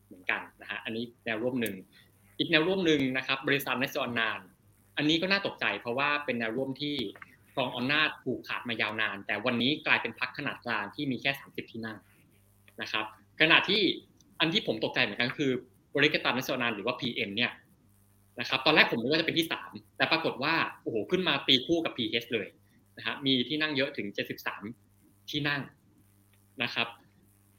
[0.07, 1.75] เหมือนกันนะฮะ อันนี้แนวร่วมหนึ่ง
[2.39, 4.41] อีกแนวร่วมหนึ่งนะครับ บริษัทในสอนนาน
[4.97, 6.97] อันนี้ก็น่าตกใจเพราะว่าเป็นแนวร่วมที่
[7.55, 11.99] ครองอำนาจผูกขาดมายาวนาน แต่วันนี้กลายเป็นพักขนาดกลางที่มีแค่ 30 ที่นั่ง
[12.83, 13.05] นะครับ
[13.41, 13.83] ขณะที่
[14.41, 15.53] อันที่ผมตกใจเหมือนกันคือ
[15.97, 17.53] บริษัทในสอนนานหรือว่า PM เนี่ย
[18.41, 22.49] นะครับตอนแรกผมนึกว่าจะเป็นที่ 3 แต่ปรากฏว่าโอ้โหขึ้นมาตีคู่กับ PH เลย
[22.97, 24.07] นะฮะมีที่นั่งเยอะถึง
[24.69, 25.63] 73 ที่นั่ง
[26.63, 26.89] นะครับ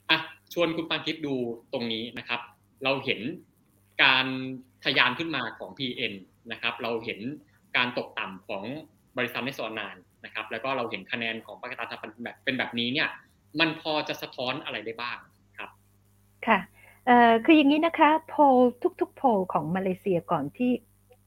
[0.09, 0.17] อะ
[0.53, 1.35] ชวนคุณปานทิพย์ดู
[1.73, 2.39] ตรงนี้นะครับ
[2.83, 3.21] เราเห็น
[4.03, 4.25] การ
[4.83, 6.13] ทะยานขึ้นมาของ PN
[6.51, 7.19] นะครับ เราเห็น
[7.77, 8.63] การตกต่ำของ
[9.17, 9.95] บริษัทในสอนนาน
[10.25, 13.09] นะครับ แล้วก็เราเห็นคะแนนของปากตาทัพันแบบเป็นแบบนี้เนี่ย
[13.59, 15.17] มันพอจะสะท้อนอะไรได้บ้าง
[15.57, 15.69] ครับ
[16.47, 16.57] ค่ะ
[17.45, 18.41] คืออย่างนี้นะคะโพล
[19.01, 20.71] ทุกๆโพลของมาเลเซียก่อนที่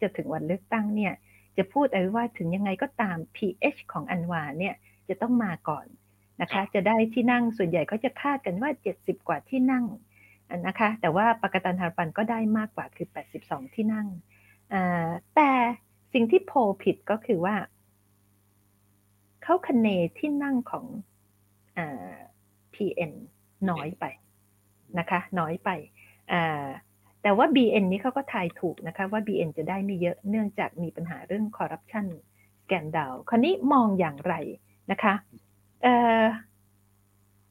[0.00, 1.14] จะถึงวันเลือกตั้งเนี่ย
[1.56, 4.74] จะพูดเอาไว้ว่าถึงยังไงก็ตาม PH ของอันวาเนี่ย
[5.08, 5.86] จะต้องมาก่อน
[6.42, 9.84] นะคะ จะได้ที่นั่งส่วนใหญ่เขาจะคาดกันว่า 70 กว่าที่นั่ง
[10.66, 13.08] นะคะ แต่ว่าปากตันฮารปันก็ได้มากกว่าคือ
[13.40, 14.06] 82 ที่นั่ง
[15.34, 15.50] แต่
[16.12, 17.56] สิ่งที่โพลผิดก็คือว่า
[19.42, 19.88] เขาคะเน
[20.18, 20.86] ที่นั่งของ
[22.74, 23.12] PN
[23.70, 24.04] น้อยไป
[24.98, 25.70] นะคะ น้อยไป
[27.22, 32.06] แต่ว่า BN นี้เขาก็ทายถูกนะคะว่า BN จะได้ไม่เยอะเนื่องจากมีปัญหาเรื่องคอร์รัปชัน
[32.66, 34.34] แกนดาวคราวนี้มองอย่างไร
[34.90, 35.14] นะคะ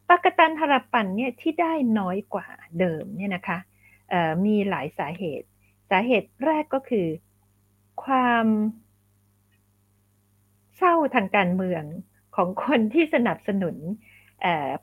[0.10, 2.48] ปากตันฮารปันเนี่ยที่ได้น้อยกว่า
[2.80, 3.58] เดิมเนี่ยนะคะ
[4.46, 5.48] มีหลายสาเหตุ
[5.90, 7.08] สาเหตุแรกก็คือ
[8.04, 8.46] ความ
[10.78, 11.84] เศร้าทางการเมือง
[12.36, 13.76] ของคนที่สนับสนุน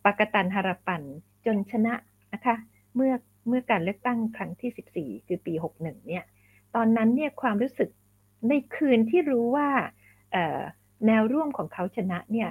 [0.04, 1.02] ปากตันฮารปัน
[1.46, 1.94] จนชนะ
[2.34, 2.56] นะคะ
[2.94, 3.12] เมื่อ
[3.48, 6.24] เมื่อการเลือกตั้งครั้งที่ 14 คือปี 61 เนี่ย
[6.74, 7.90] ตอนนั้นเนี่ยความรู้สึก
[8.48, 9.68] ในคืนที่รู้ว่า
[11.06, 12.50] แนวร่วมของเขาชนะเนี่ย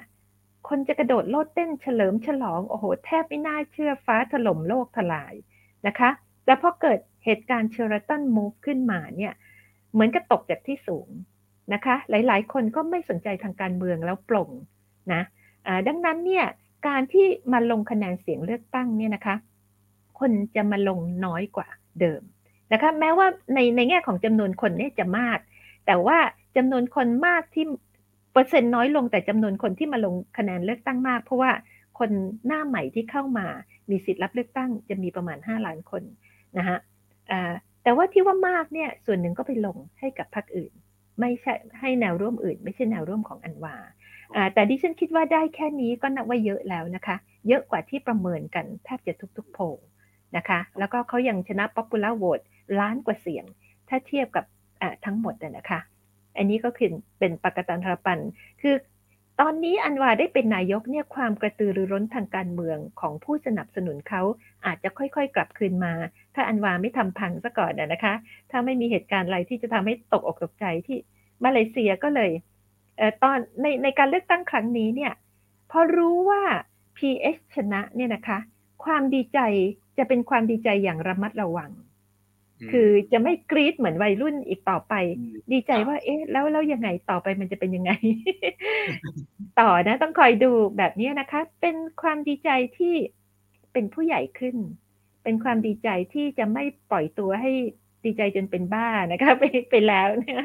[0.70, 5.34] คนจะกระโดดโลดเต้นเฉลิมฉลอง โอ้โห แทบไม่น่าเชื่อฟ้าถล่มโลกทลาย
[5.88, 6.10] นะคะ
[6.46, 9.34] แต่พอเกิดเหตุการณ์เชอร์ตันมูฟขึ้นมาเนี่ย
[9.94, 11.10] เหมือนกับตกจากที่สูง
[11.74, 14.50] นะคะ หลายๆ คนก็ไม่สนใจทางการเมืองแล้วปลง
[15.14, 15.22] นะ
[15.88, 16.46] ดังนั้นเนี่ย
[16.88, 19.36] การที่มาลงคะแนนเสียงเลือกตั้งเนี่ยนะคะ
[20.24, 21.68] คนจะมาลงน้อยกว่า
[22.02, 22.22] เดิม
[22.74, 25.40] นะคะแม้ว่าในในแง่ของจำนวนคนเนี่ยจะมาก
[25.86, 26.18] แต่ว่า
[26.58, 27.66] จำนวนคนมากที่
[28.32, 31.52] เปอร์เซ็นต์น้อยลงแต่จำนวนคนที่มาลงคะแนนเลือกตั้งมาก เพราะว่า
[32.00, 32.10] คน
[32.48, 33.48] หน้าใหม่ที่เข้ามา
[33.90, 36.04] มีสิทธิ์รับเลือกตั้งจะมีประมาณ 5 ล้านคน
[36.58, 36.78] นะฮะ
[37.84, 40.72] แต่ว่าที่ว่ามากเนี่ยส่วนหนึ่งก็ไปลงให้กับพรรคอื่น
[41.20, 43.76] ไม่ใช่ให้แนวร่วมอื่น ไม่ใช่แนวร่วมของอันวา
[44.54, 47.16] แต่ดิฉันคิดว่าได้แค่นี้ก็นับว่าเยอะแล้วนะคะ
[47.48, 49.64] เยอะกว่าที่ประเมินกันแทบจะทุกๆโพล
[50.38, 52.46] นะคะ แล้วก็เขายังชนะ popular vote
[52.80, 53.46] ล้านกว่าเสียง
[53.90, 54.46] ถ้าเทียบกับ
[55.06, 55.80] ทั้งหมดนะคะ
[56.38, 58.20] อันนี้ก็คือเป็นปกตันทรปัน
[58.62, 58.76] คือ
[59.42, 64.22] ตอนนี้อันวาได้เป็นนายกเนี่ยความกระตือรือร้นทางการเมืองของผู้สนับสนุนเขา
[64.66, 65.94] อาจจะค่อยๆ กลับคืนมา
[66.36, 68.14] ถ้าอันวาไม่ทำพังซะก่อนนะคะ
[68.52, 70.98] ถ้าไม่มีเหตุการณ์อะไรที่จะทำให้ตกอกตกใจที่
[71.46, 72.32] มาเลเซียก็เลย
[72.98, 75.14] เออตอนในในการเลือกตั้งครั้งนี้เนี่ย
[75.72, 76.42] พอรู้ว่า
[76.98, 78.40] PH ชนะเนี่ยนะคะ
[78.84, 79.40] ความดีใจ
[79.98, 81.72] จะเป็นความดีใจอย่างระมัดระวัง
[82.72, 84.94] คือจะไม่กรี๊ดเหมือนวัยรุ่นอีกต่อไป
[85.52, 87.92] ดีใจว่า เอ๊ะ แล้วแล้วยังไงต่อไปมันจะเป็นยังไง
[89.60, 92.96] ต่อนะต้องคอยดูแบบนี้นะคะ เป็นความดีใจที่
[93.74, 94.56] เป็นผู้ใหญ่ขึ้น
[95.24, 97.52] เป็นความดีใจที่จะไม่ปล่อยตัวให้
[98.06, 100.42] ดีใจจนเป็นบ้านะคะไปไปแล้วเนี่ย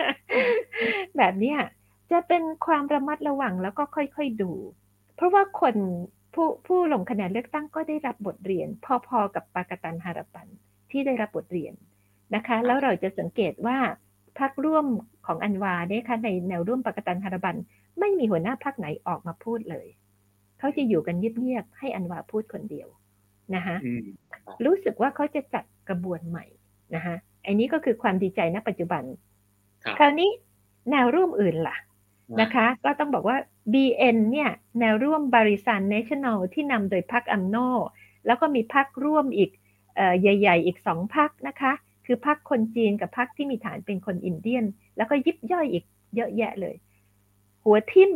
[1.16, 1.58] แบบเนี้ย
[2.10, 4.52] จะเป็นความระมัดระวังแล้วก็ค่อยๆดู
[5.16, 5.76] เพราะว่าคน
[6.34, 8.68] ผู้ผู้ลงคะแนนเลือกตั้งก็ได้รับบทเรียน
[9.08, 10.46] พอๆกับปากตันฮารปัน
[10.90, 11.74] ที่ได้รับบทเรียน
[12.34, 13.78] นะคะ แล้วเราจะสังเกตว่า
[14.38, 14.86] พรรคร่วม
[15.26, 17.56] ของอันวาเนี่ยค่ะในแนวร่วมปกตันฮารบัน
[18.00, 19.86] ไม่มีหัวหน้าพรรคไหนออกมาพูดเลย
[20.58, 22.88] เขาจะอยู่กันเงียบๆให้อันวาพูดคนเดียว
[23.54, 23.76] นะคะ
[24.64, 26.44] รู้สึกว่าเขาจะจัดกระบวนใหม่
[26.94, 27.14] นะคะ
[27.46, 29.02] อันนี้ก็คือความดีใจณปัจจุบัน
[29.98, 30.30] คราวนี้
[30.90, 31.76] แนวร่วมอื่นล่ะ
[32.40, 33.36] นะคะ ก็ต้องบอกว่า
[33.72, 34.50] BN เนี่ย
[34.80, 37.56] แนวร่วม Barisan Nasional ที่นำโดยพรรคอัมโน
[38.26, 39.50] แล้วก็มีพรรคร่วมอีก
[40.20, 41.72] ใหญ่ ๆ อีกสองพรรคนะคะ
[42.06, 44.64] คือพรรคคนจีนกับพรรคที่มีฐานเป็นคน Indian
[44.96, 46.74] แล้วก็ยิบย่อยอีกเยอะแยะเลย
[47.64, 48.12] หัวทิ่ม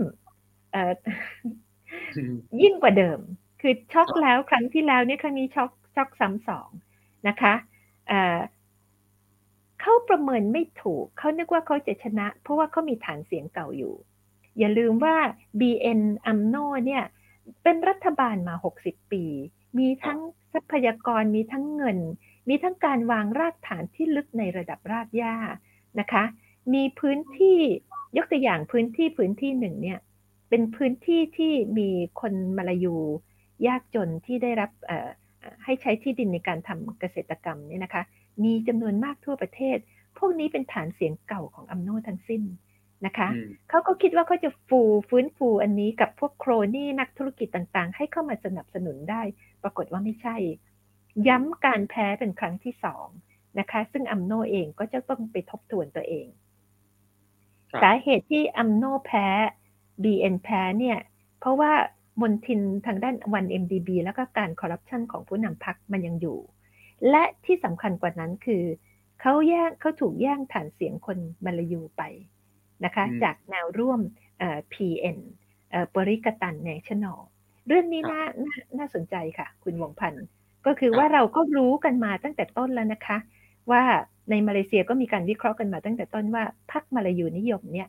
[2.62, 3.20] ยิ่งกว่าเดิม
[3.60, 6.70] คือช็อกแล้วครั้งที่แล้วเนี่ยครั้งนี้ช็อกช็อกซ้ำสอง
[7.28, 7.54] นะคะ
[9.80, 13.94] เขาประเมินไม่ถูก เขานึกว่าเขาจะชนะ เพราะว่าเขามีฐานเสียงเก่าอยู่
[14.58, 15.16] อย่าลืมว่า
[15.60, 17.04] BN อัมโนเนี่ย
[17.62, 19.24] เป็นรัฐบาลมา 60 ปี
[19.78, 20.20] มีทั้ง
[20.52, 21.98] ทรัพยากรมีทั้งเงิน
[22.48, 25.36] มีทั้งการวางรากฐานที่ลึกในระดับรากหญ้า
[26.00, 26.24] นะคะ
[26.74, 27.58] มีพื้นที่
[28.16, 29.98] ยกตัวอย่างพื้นที่พื้นที่หนึ่งเนี่ย
[30.48, 31.88] เป็นพื้นที่ที่มี
[32.20, 32.96] คนมาลายู
[33.66, 34.70] ยากจนที่ได้รับ
[35.64, 38.02] ให้ใช้ที่ดินในการทำเกษตรกรรมเนี่ยนะคะ
[38.44, 39.76] มีจำนวนมากทั่วประเทศ
[40.18, 42.42] พวกนี้เป็นฐานเสียงเก่าของอัมโนทั้งสิ้น
[43.06, 43.28] นะคะ
[43.68, 49.22] เขาก็คิดว่าเขาจะฟูฟื้นฟูอันนี้กับพวกโครนี่นักธุรกิจต่างๆ ให้เข้ามาสนับสนุนได้
[49.62, 50.36] ปรากฏว่าไม่ใช่
[51.28, 53.06] ย้ำการแพ้เป็นครั้งที่สอง
[53.58, 56.26] นะคะ ซึ่งอัมโนเองก็จะต้องไปทบทวนตัวเอง
[57.82, 59.26] สาเหตุที่อัมโนแพ้
[60.02, 60.98] BN แพ้เนี่ย
[61.40, 61.72] เพราะว่า
[62.20, 66.38] มนทินทางด้านวัน MDB แล้วก็การคอร์รัปชันของผู้นำพรรคมันยังอยู่
[67.10, 68.64] และที่สำคัญกว่านั้นคือ
[69.20, 72.02] เขาแย่งเขาถูกแย่งฐานเสียงคนมาลายูไป
[72.84, 74.00] นะคะจากแนวร่วม
[74.72, 75.18] PN
[75.96, 77.18] Perikatan Nasional
[77.68, 78.22] เรื่องนี้น่า
[78.78, 80.26] น่าสนใจค่ะ คุณวงพันธ์
[80.66, 83.18] ก็คือว่าเราก็รู้กันมาตั้งแต่ต้นแล้วนะคะ
[83.70, 83.82] ว่า
[84.30, 87.88] ในมาเลเซียก็มีการวิเคราะห์กันมาตั้งแต่ต้นว่าพรรคมาลายูนิยมเนี่ย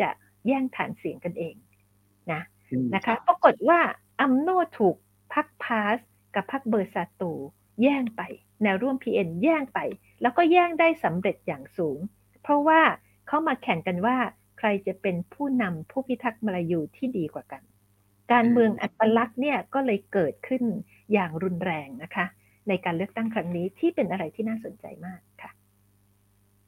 [0.00, 0.08] จะ
[0.46, 1.54] แย่งฐานเสียงกันเอง
[2.32, 2.42] นะ
[2.94, 3.80] นะคะปรากฏว่า
[4.20, 4.48] อัมโน
[4.78, 4.96] ถูก
[5.32, 5.96] พรรคพาส
[6.34, 7.32] กับพรรคเบอร์ซาตู
[7.82, 8.22] แย่งไป
[8.62, 9.78] แนวร่วม PN แย่งไป
[10.22, 11.98] แล้วก็แย่งได้สำเร็จอย่างสูง
[12.42, 12.80] เพราะว่า
[13.30, 14.16] เขามาแข่งกันว่า
[14.58, 17.62] ใครจะเป็นผู้นำผู้พิทักษ์มาลายูที่ดีกว่ากัน
[18.32, 20.62] การเมืองอัตลักษณ์เนี่ยก็เลยเกิดขึ้น
[21.12, 22.26] อย่างรุนแรงนะคะ
[22.68, 25.50] ในการเลือกตั้งครั้งนี้ที่เป็นอะไรที่น่าสนใจมากค่ะ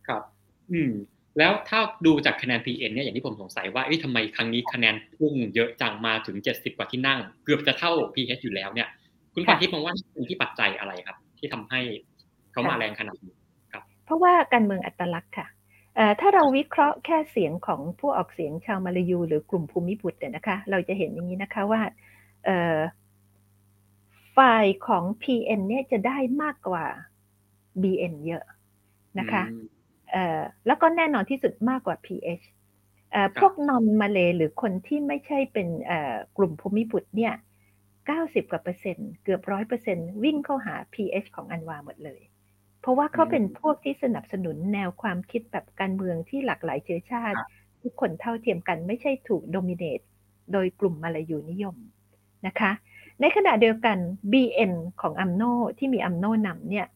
[0.07, 0.23] ครับ
[0.73, 0.93] อืม
[1.39, 8.89] แล้วถ้าดูจากคะแนน PN เนี่ยอย่างที่ผมสงสัยว่าเอ๊ะทำไมครั้งนี้คะแนนพุ่งเยอะจังมาถึง 70 กว่าที่นั่ง เกือบจะเท่า PH อยู่แล้วเนี่ย
[9.35, 11.81] คุณปาทิพย์มองว่าเป็นที่ปัจจัยอะไรครับ ที่ทำให้
[12.53, 13.35] เขามาแรงขนาดนี้
[13.73, 15.47] ครับ เพราะว่าการเมืองอัตลักษณ์ค่ะ
[16.21, 21.81] ถ้าเราวิเคราะห์แค่เสียงของผู้ออกเสียงชาวมาลายู หรือกลุ่มภูมิบุตรเนี่ยนะคะ เราจะเห็นอย่างนี้นะคะว่า
[24.37, 26.85] ฝ่ายของ PN เนี่ยจะได้มากกว่า
[27.83, 28.45] BN เยอะ
[29.19, 29.45] นะคะ
[30.67, 32.45] แล้วก็แน่นอนที่สุดมากกว่า PH
[33.39, 35.69] พวกนอมมาเลหรือคนที่ไม่ใช่เป็น
[36.37, 37.35] กลุ่มภูมิบุตรเนี่ย
[37.93, 42.21] 90 กว่าเปอร์เซ็นต์ เกือบร้อยเปอร์เซ็นต์วิ่งเข้าหา PH ของอันวาหมดเลย
[42.83, 47.39] เพราะว่าเขาเป็นพวกที่สนับสนุนแนวความคิดแบบการเมืองที่หลากหลายเชื้อชาติ
[47.83, 50.01] ทุกคนเท่าเทียมกันไม่ใช่ถูกโดมิเนต
[50.53, 51.77] โดยกลุ่มมาลายูนิยม
[52.47, 52.73] นะคะ
[53.21, 53.99] ในขณะเดียวกัน
[54.33, 55.43] BN ของอัมโน
[55.79, 56.87] ที่มีอัมโนนำเนี่ย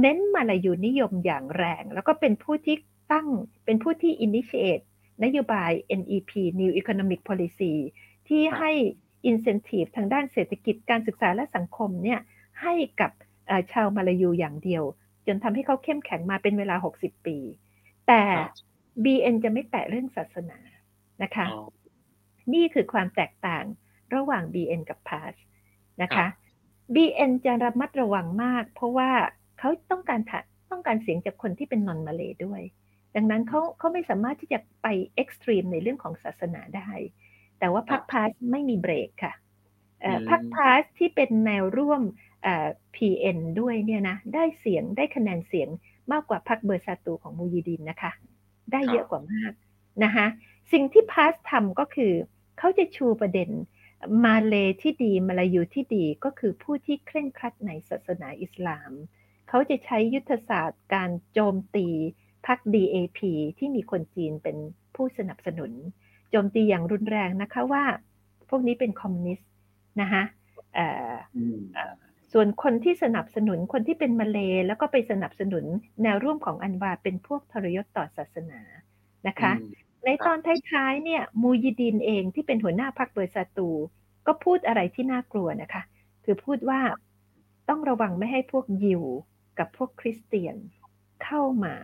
[0.00, 2.76] เน้นมาลายูนิยมอย่างแรง แล้วก็เป็นผู้ที่
[3.12, 3.28] ตั้ง
[3.64, 4.84] เป็นผู้ที่ initiate
[5.24, 7.72] นโยบาย NEP New Economic Policy
[8.28, 8.70] ที่ให้
[9.30, 12.20] incentive ทางด้านเศรษฐกิจการศึกษาและสังคมเนี่ย
[12.60, 13.10] ให้กับ
[13.72, 14.84] ชาวมาลายูอย่างเดียว
[15.26, 17.38] จนทำให้เขาเข้มแข็งมาเป็นเวลา 60 ปี
[18.08, 18.22] แต่
[19.04, 20.58] BN จะไม่แตะเรื่องศาสนา
[21.22, 21.46] นะคะ
[22.52, 23.64] นี่คือความแตกต่าง
[24.14, 25.34] ระหว่าง BN กับ PAS
[26.02, 26.26] นะคะ
[26.94, 29.10] BN จะระมัดระวังมาก เพราะว่า
[29.58, 30.20] เขาต้องการ
[30.70, 32.62] ต้องการเสียงจากคนที่เป็นนอนมาเลด้วย
[33.16, 36.90] ดังนั้นเขาเขาไม่สามารถที่จะไปเอ็กซ์ตรีมในเรื่องของศาสนาได้
[37.58, 39.34] แต่ว่าพรรคพาสไม่มีเบรกค่ะ
[40.30, 42.02] พรรคพาสที่เป็นแนวร่วม
[42.94, 45.68] PN ด้วยเนี่ยนะได้เสียงได้คะแนนเสียง
[46.12, 48.12] มากกว่าพรรคเบอร์ซาตูของมูยีดินนะคะ
[48.72, 49.52] ได้เยอะกว่ามาก
[50.04, 50.26] นะคะ
[50.72, 52.12] สิ่งที่พาสทำก็คือ
[52.58, 53.50] เขาจะชูประเด็น
[54.24, 58.90] มาเลที่ดีมาลายูที่ดีก็คือผู้ที่เคร่งครัดในศาสนาอิสลาม
[59.48, 61.88] เขาจะใช้ยุทธศาสตร์การโจมตี
[62.46, 63.20] พรรค DAP
[63.58, 64.56] ที่มีคนจีนเป็น
[64.94, 65.72] ผู้สนับสนุน
[66.30, 67.84] โจมตีอย่างรุนแรงนะคะว่า
[68.48, 69.50] พวกนี้เป็นคอมมิวนิสต์
[70.00, 70.22] นะคะ
[72.32, 75.64] ส่วนคนที่สนับสนุนคนที่เป็นมาเลแล้วก็ไปสนับสนุน
[76.02, 78.60] แนวร่วมของอันวาเป็นพวกทรยศต่อศาสนา
[79.28, 79.52] นะคะ
[80.04, 80.38] ในตอน
[80.70, 83.68] ท้ายๆเนี่ยมูยิดีนเองที่เป็นหัวหน้าพรรคเบอร์ซาตู
[84.26, 85.82] ก็พูดอะไรที่น่ากลัวนะคะ
[86.24, 86.80] คือพูดว่า
[87.68, 89.02] ต้องระวังไม่ให้พวกยิว
[89.58, 90.56] กับพวกคริสเตียน
[91.24, 91.74] เข้ามา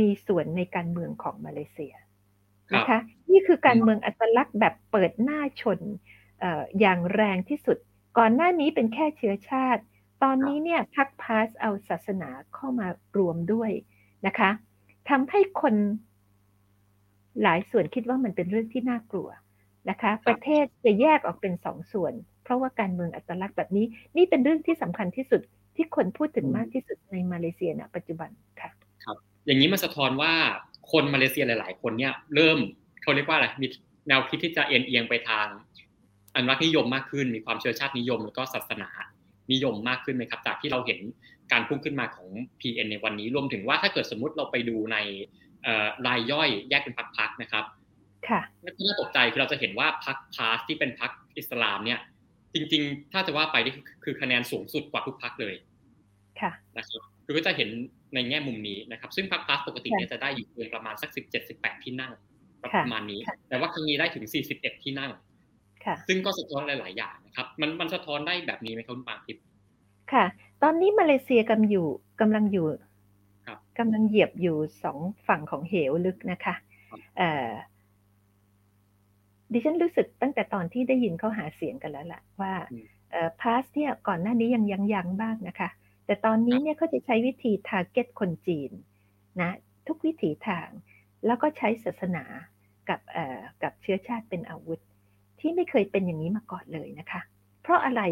[0.00, 1.94] มีส่วนในการเมืองของมาเลเซีย
[2.74, 2.98] นะคะ
[3.30, 5.78] นี่คือการเมืองอัตลักษณ์แบบเปิดหน้าชน
[6.80, 7.78] อย่างแรงที่สุด
[8.18, 9.82] ก่อนหน้านี้เป็นแค่เชื้อชาติ
[10.22, 13.70] ตอนนี้เนี่ยพักพาสเอาศาสนาเข้ามารวมด้วย
[14.26, 14.50] นะคะ
[15.10, 15.74] ทำให้คน
[17.42, 19.28] หลายส่วนคิดว่ามันเป็นเรื่องที่น่ากลัว
[19.90, 22.12] นะคะ ประเทศจะแยกออกเป็นสองส่วน
[22.44, 25.40] เพราะว่าการเมืองอัตลักษณ์แบบนี้ นี่เป็นเรื่องที่สำคัญที่สุด
[25.76, 28.70] ที่คนพูดถึงมากที่สุดในมาเลเซียณปัจจุบันค่ะ
[29.04, 30.32] ครับ อย่างนี้มันสะท้อนว่า
[30.92, 32.58] คนมาเลเซียหลาย ๆ คนเนี่ยเริ่ม
[33.02, 33.66] เขาเรียกว่าอะไรมี
[34.08, 35.46] แนวคิดที่จะเอียงเอียงไปทาง
[36.34, 38.90] อนุรักษ์นิยมมากขึ้น มีความเชื้อชาตินิยมแล้วก็ศาสนา
[39.52, 41.00] นิยมมากขึ้นไหมครับ จากที่เราเห็น
[41.52, 42.28] การพุ่งขึ้นมาของ
[42.60, 44.96] PN ในวันนี้รวมถึงว่าถ้าเกิดสมมุติเราไปดูใน
[46.06, 47.64] รายย่อยแยกเป็นพักๆนะครับ
[48.28, 52.00] ค่ะน่าตกใจคือเราจะเห็นว่าพักพาสที่เป็นพักอิสลามเนี่ย
[52.54, 55.54] จริง ๆ ถ้าจะว่าไปนี่คือคะแนนสูงสุดกว่าทุกพักเลย
[56.40, 57.68] ค่ะนะครับคือก็จะเห็น
[58.14, 62.12] ในแง่มุมนี้นะครับ ซึ่งพรรคพลัสปกติเนี่ยจะได้อยู่เพียงประมาณสักสิบเจ็ดสิบแปดที่นั่ง
[62.62, 65.10] ประมาณนี้ แต่ว่าครั้งนี้ได้ถึงสี่สิบเอ็ดที่นั่ง
[66.08, 69.42] ซึ่งก็สะท้อนหลาย ๆ อย่างนะครับ มันมันสะท้อนได้แบบนี้ไหมครับคุณปางทิพย์
[70.12, 70.24] ค่ะ
[70.62, 71.86] ตอนนี้มาเลเซียกำอยู่
[72.20, 72.66] กำลังอยู่
[73.46, 76.54] ครับกำลังเหยียบอยู่สองฝั่งของเหวลึกนะคะ
[76.90, 77.50] ครับเอ่อ
[79.52, 85.68] ดิฉันรู้สึกตั้งแต่ตอนที่ได้ยินเขาหาเสียงกันแล้วล่ะ ว่าอืมเอ่อพาสเนี่ยก่อนหน้านี้ยังยังยังบ้างนะคะ
[86.06, 88.70] แต่ตอนนี้เนี่ยเขาจะใช้วิธี target คนจีน
[89.40, 89.50] นะ
[89.86, 90.68] ทุกวิถีทาง
[91.26, 92.24] แล้วก็ใช้ศาสนา
[92.88, 94.80] กับเอ่อกับเชื้อชาติเป็นอาวุธ
[95.42, 97.20] ที่ไม่เคยเป็นอย่างนี้มาก่อนเลยนะคะ
[97.62, 98.02] เพราะอะไร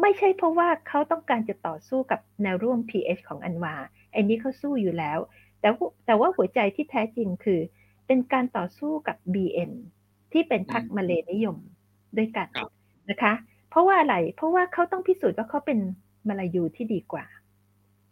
[0.00, 3.74] ไม่ใช่เพราะว่าเขาต้องการจะต่อสู้กับแนวร่วม PH ของอันวา
[4.12, 5.18] ไอ้นี้เขาสู้อยู่แล้ว
[5.60, 7.60] แต่ว่าแต่ว่าหัวใจที่แท้จริงคือ
[8.06, 9.72] เป็นการต่อสู้กับ BN
[10.32, 11.56] ที่เป็นพรรคอืมมาเลนิยม
[12.18, 12.68] ด้วยกันครับ
[13.10, 13.32] นะคะ
[13.70, 15.78] เพราะว่าอะไร เพราะว่าเขาต้องพิสูจน์ว่าเขาเป็น
[16.28, 17.24] มาลายูที่ดีกว่า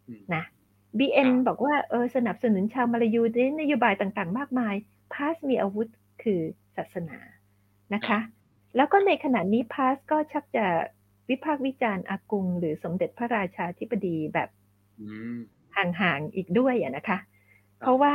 [0.06, 0.42] อืมนะ
[0.98, 4.74] BN ครับบอกว่าเออสนับสนุนชาวมาลายูด้วยนโยบายต่างๆ มากมาย
[5.12, 5.88] พาสมีอาวุธ
[6.22, 6.40] คือ
[6.76, 7.18] ศาสนา
[7.94, 8.18] นะคะ
[8.76, 10.66] แล้วก็ในขณะนี้พาสก็ชักจะ
[11.30, 14.48] วิพากษ์วิจารณ์อากุง หรือสมเด็จพระราชาธิบดีแบบ
[15.00, 15.38] อืม
[15.76, 17.18] ห่างๆอีกด้วยอะนะคะ
[17.80, 18.14] เพราะว่า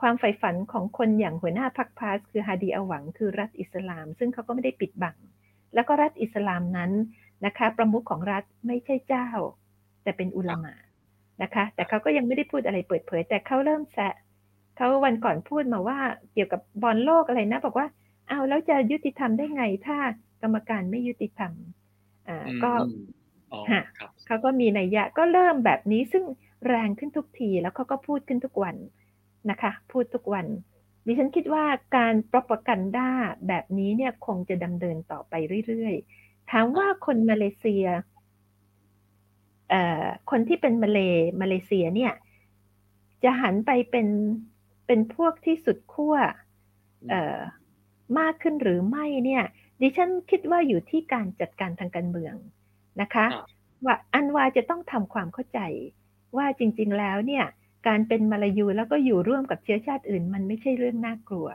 [0.00, 5.16] ความใฝ่ฝันของคนอย่างหัวหน้าพรรคพาสคือฮาดีอาหวัง คือรัฐอิสลาม ซึ่งเขาก็ไม่ได้ปิดบัง
[5.74, 6.92] แล้วก็รัฐอิสลามนั้น
[7.46, 9.28] นะคะ ประมุขของรัฐไม่ใช่เจ้า
[10.02, 10.74] แต่เป็นอุลามะ
[11.42, 14.14] นะคะ แต่เขาก็ยังไม่ได้พูดอะไรเปิดเผย แต่เขาเริ่มแซะ
[14.76, 15.98] เขาวันก่อนพูดมาว่า
[16.32, 17.86] เกี่ยวกับบอลโลกอะไรนะ บอกว่า
[18.28, 19.96] เอาแล้วจะยุติธรรมได้ไงถ้า
[20.42, 21.52] กรรมการไม่ยุติธรรม
[22.28, 22.94] อ่าอืมก็อืม
[23.52, 26.24] อ๋อฮะครับเขาก็มีนัยยะก็เริ่มแบบนี้ซึ่ง
[26.66, 28.76] แรงขึ้นทุกทีแล้วเขาก็พูดขึ้นทุกวัน
[29.50, 30.46] นะคะ พูดทุกวัน
[31.06, 31.64] ดิฉันคิดว่า
[31.96, 33.10] การปรปกันด้า
[33.48, 35.34] แบบนี้เนี่ยคงจะดำเนินต่อไป
[35.66, 37.84] เรื่อยๆ ถามว่าคนมาเลเซีย
[39.68, 39.76] เอ่อ
[40.30, 40.98] คนที่เป็นมาเล
[41.40, 42.12] มาเลเซียเนี่ย
[43.22, 44.08] จะหันไปเป็น
[44.86, 46.14] เป็นพวกที่สุดขั้ว
[47.08, 47.38] เอ่อ
[48.18, 49.44] มากขึ้นหรือไม่เนี่ย
[49.80, 52.34] ดิฉันคิดว่าอยู่ที่การจัดการทางการเมือง
[53.00, 53.46] นะคะครับ
[53.84, 55.60] ว่าอันวาจะต้องทำความเข้าใจ
[56.36, 57.44] ว่าจริงๆแล้วเนี่ย
[57.88, 61.48] การเป็นมาลายูแล้วก็อยู่ร่วมกับเชื้อชาติอื่น มันไม่ใช่เรื่องน่ากลัว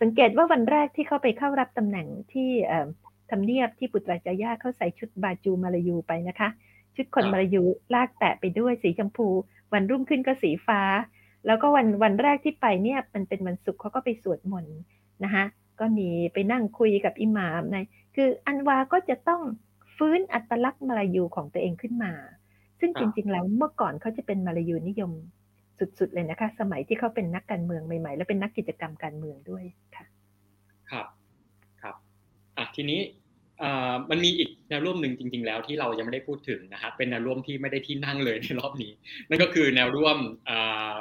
[0.00, 2.88] สังเกตว่าวันแรกที่เขาไปเข้ารับตำแหน่งที่เอ่อ
[3.30, 6.48] ทำเนียบที่ปุตราจายาเขาใส่ชุดบาจูมาลายูไปนะคะ
[6.96, 7.62] ชุดคนครับมาลายู
[7.94, 9.28] ลากแตะไปด้วยสีชมพู
[9.72, 10.80] วันรุ่งขึ้นก็สีฟ้า
[11.46, 14.78] แล้วก็วันวันแรกที่ไปเนี่ยมันเป็นวันศุกร์เขาก็ไปสวดมนต์
[15.24, 15.44] นะคะ
[15.80, 17.76] ก็มีไปนั่งคุยกับอิหม่ามใน
[18.16, 19.42] คืออันวาก็จะต้อง
[19.96, 22.12] ฟื้นอัตลักษณ์มาลายูของตัวเองขึ้นมา
[22.80, 25.12] ซึ่งจริงๆแล้วเมื่อก่อนเขาจะเป็นมาลายูนิยม
[25.98, 29.64] สุดๆเลยนะคะ สมัยที่เขาเป็นนักการเมืองใหม่ๆ และเป็นนักกิจกรรมการเมืองด้วย
[29.96, 30.04] ค่ะ
[30.90, 31.06] ครับ
[31.82, 31.94] ครับ
[32.56, 33.00] อะทีนี้
[33.62, 38.92] อ่อมันมีอีกแนวร่วมหนึ่งจริง ๆ แล้วที่เรายังไม่ได้พูดถึงนะครับเป็นแนวร่วมที่ไม่ได้ที่นั่งเลยในรอบนี้
[39.28, 40.94] นั่นก็คือแนวร่วมอ่า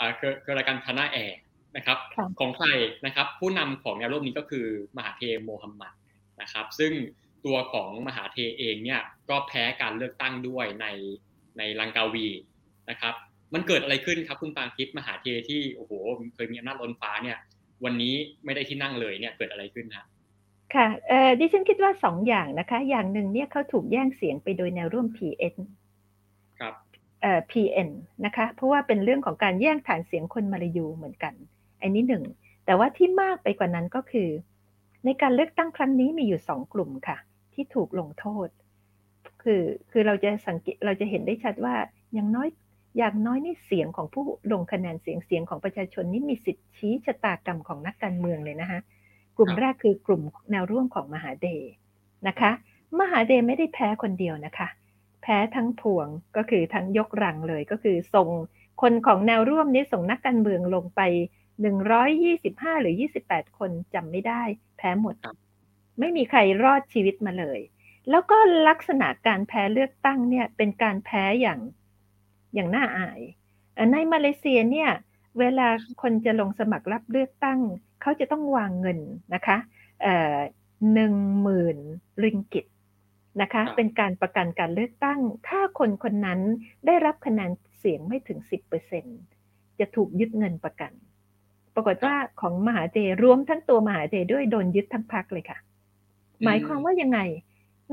[0.00, 1.38] อ่าคือรายการทานาแอร์
[1.76, 2.68] นะครับค่ะของใคร
[3.06, 5.94] นะครับ ผู้นำของแนวร่วมนี้ก็คือมหาเทโมฮัมหมัด
[6.42, 6.92] นะครับ ซึ่ง
[7.46, 10.86] ตัวของมหาเทเองเนี่ยก็แพ้การเลือกตั้งด้วยใน
[11.58, 12.28] ในลังกาวี
[12.90, 13.14] นะครับ
[13.54, 15.92] มันเกิดอะไรขึ้นครับคุณปางทิพย์มหาเทที่โอ้โห
[16.34, 17.38] เคยมีอำนาจล้นฟ้าเนี่ย
[17.84, 20.06] วันนี้ไม่ได้ที่นั่งเลยเนี่ยเกิดอะไรขึ้นฮะ
[20.74, 25.54] ค่ะเอ่อดิฉันคิดว่าสองอย่างนะคะ อย่างหนึ่งเนี่ยเขาถูกแย่งเสียงไปโดยแนวร่วม PN
[26.60, 26.74] ครับ
[27.22, 27.88] เอ่อ PN
[28.24, 31.34] นะคะ เพราะว่าเป็นเรื่องของการแย่งฐานเสียงคนมาลายูเหมือนกัน
[31.82, 32.24] อันนี้หนึ่ง
[32.64, 34.28] แต่ว่าที่มากไปกว่านั้นก็คือ
[35.04, 37.16] ในการเลือกตั้งครั้งนี้มีอยู่สองกลุ่มค่ะ
[37.54, 38.48] ที่ถูกลงโทษ
[39.42, 41.74] คือคือเราจะสังเกตเราจะเห็นได้ชัดว่า
[42.14, 42.48] อย่างน้อย
[42.98, 48.80] อย่างน้อยนี่เสียงของผู้ลงคะแนนเสียงเสียงของประชาชนนี่มีสิทธิชี้ชะตากรรมของนักการเมืองเลยนะคะ
[49.36, 51.64] กลุ่มแรกคือกลุ่มแนวร่วมของมหาเดช
[52.28, 52.50] นะคะ
[53.00, 54.68] มหาเดชไม่ได้แพ้คนเดียวนะคะ
[55.22, 58.28] แพ้ทั้งพวงก็คือทั้งยกรังเลยก็คือส่ง
[58.82, 61.00] คนของแนวร่วมนี้ส่งนักการเมืองลงไป
[61.68, 62.94] 125หรือ
[63.26, 64.42] 28คนจำไม่ได้
[64.76, 65.36] แพ้หมดครับ
[65.98, 67.60] ไม่มีใครรอดชีวิตมาเลย
[68.10, 71.60] แล้วก็ลักษณะการแพ้เลือกตั้งเนี่ย เป็นการแพ้อย่าง
[72.54, 73.20] อย่างน่าอาย
[73.74, 74.90] เอ่อในมาเลเซียเนี่ย
[75.38, 75.68] เวลา
[76.02, 77.60] คนจะลงสมัครรับเลือกตั้ง
[78.02, 78.98] เขาจะต้องวางเงิน
[79.34, 79.56] นะคะ
[80.94, 81.78] หนึ่งหมื่น
[82.22, 82.66] ริงกิต
[83.40, 86.40] นะคะครับเป็นการประกันการเลือกตั้ง ถ้าคนคนนั้น
[86.86, 88.38] ได้รับคะแนนเสียงไม่ถึง
[89.10, 90.92] 10%จะถูกยึดเงินประกัน
[91.74, 95.58] ปรากฏว่าของมหาเทรวมทั้งตัวมหาเทด้วยโดนยึดทั้งพักเลยค่ะ
[96.44, 97.20] หมายความว่ายังไง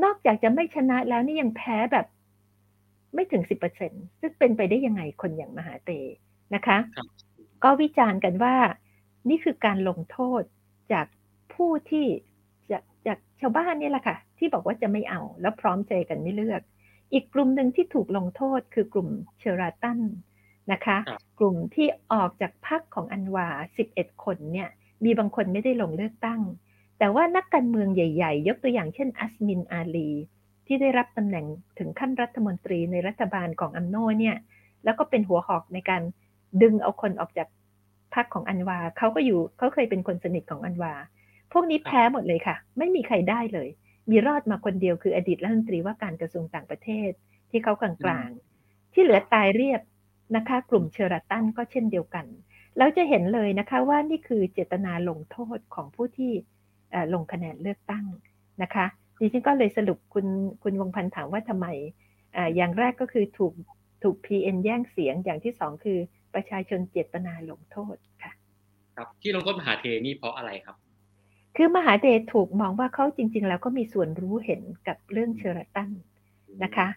[0.04, 2.06] นอกจากจะไม่ชนะแล้วนี่ยังแพ้แบบ
[3.14, 3.44] ไม่ถึง
[3.82, 5.92] 10%ซึ่งเป็นไปได้ยังไงคนอย่างมหาเต
[6.56, 7.08] นะคะครับ
[7.64, 8.56] ก็วิจารณ์กันว่า
[9.30, 10.42] นี่คือการลงโทษ
[10.94, 11.06] จาก
[11.54, 12.06] ผู้ที่
[12.72, 16.62] จากจากชาวบ้านนี่แหละค่ะ ที่บอกว่าจะไม่เอาแล้วพร้อมใจกันไม่เลือก
[17.14, 19.10] อีกกลุ่มหนึ่งที่ถูกลงโทษคือกลุ่ม
[19.40, 20.00] เชอราตัน
[20.72, 23.48] นะคะครับกลุ่มที่ออกจากพรรคของอันวา
[23.88, 24.70] 11 คนเนี่ย
[25.04, 26.42] มีบางคนไม่ได้ลงเลือกตั้ง
[27.00, 30.12] แต่ว่านักการเมืองใหญ่ ๆ ยกตัวอย่างเช่นอัสมินอาลี
[30.68, 31.46] ที่ได้รับตำแหน่ง
[31.78, 34.36] ถึงขั้นรัฐมนตรีในรัฐบาลของอัมโนเนี่ย
[34.84, 36.02] แล้วก็เป็นหัวหอกในการ
[36.62, 37.48] ดึงเอาคนออกจาก
[38.16, 40.94] พรรคของอันวาเขาก็อยู่เขาเคยเป็นคนสนิทของอันวา
[41.52, 43.70] พวกนี้แพ้หมดเลยค่ะ ไม่มีใครได้เลย
[44.12, 47.12] มีรอดมาคนเดียวคืออดีตรัฐมนตรีว่าการกระทรวงต่างประเทศ
[47.50, 49.82] ที่เขากลางๆที่เหลือตายเรียบ
[50.36, 52.26] นะคะ กลุ่มเชอร์ตันก็เช่นเดียวกัน
[52.78, 56.32] แล้วจะเห็นเลยนะคะว่านี่คือเจตนาลงโทษของผู้ที่
[57.14, 58.06] ลงคะแนนเลือกตั้ง
[58.62, 58.86] นะคะ
[59.20, 60.26] ดิฉันก็เลยสรุปคุณ
[60.64, 61.68] คุณวงพันธ์ถามว่าทำไม
[62.36, 63.54] ออย่างแรกก็คือถูก
[64.04, 66.00] ถูก PN แย่งเสียงอย่างที่สองคือ
[66.34, 68.32] ประชาชนเจตนาลงโทษค่ะ
[68.96, 70.76] ครับที่ลงโทษมหาเทนี่เพราะอะไรครับ
[71.56, 75.90] คือมหาเทถูกมองว่าเขาจริง ๆ แล้วก็มีส่วนรู้เห็นกับเรื่องเชอร์ตัน
[76.64, 76.88] นะคะ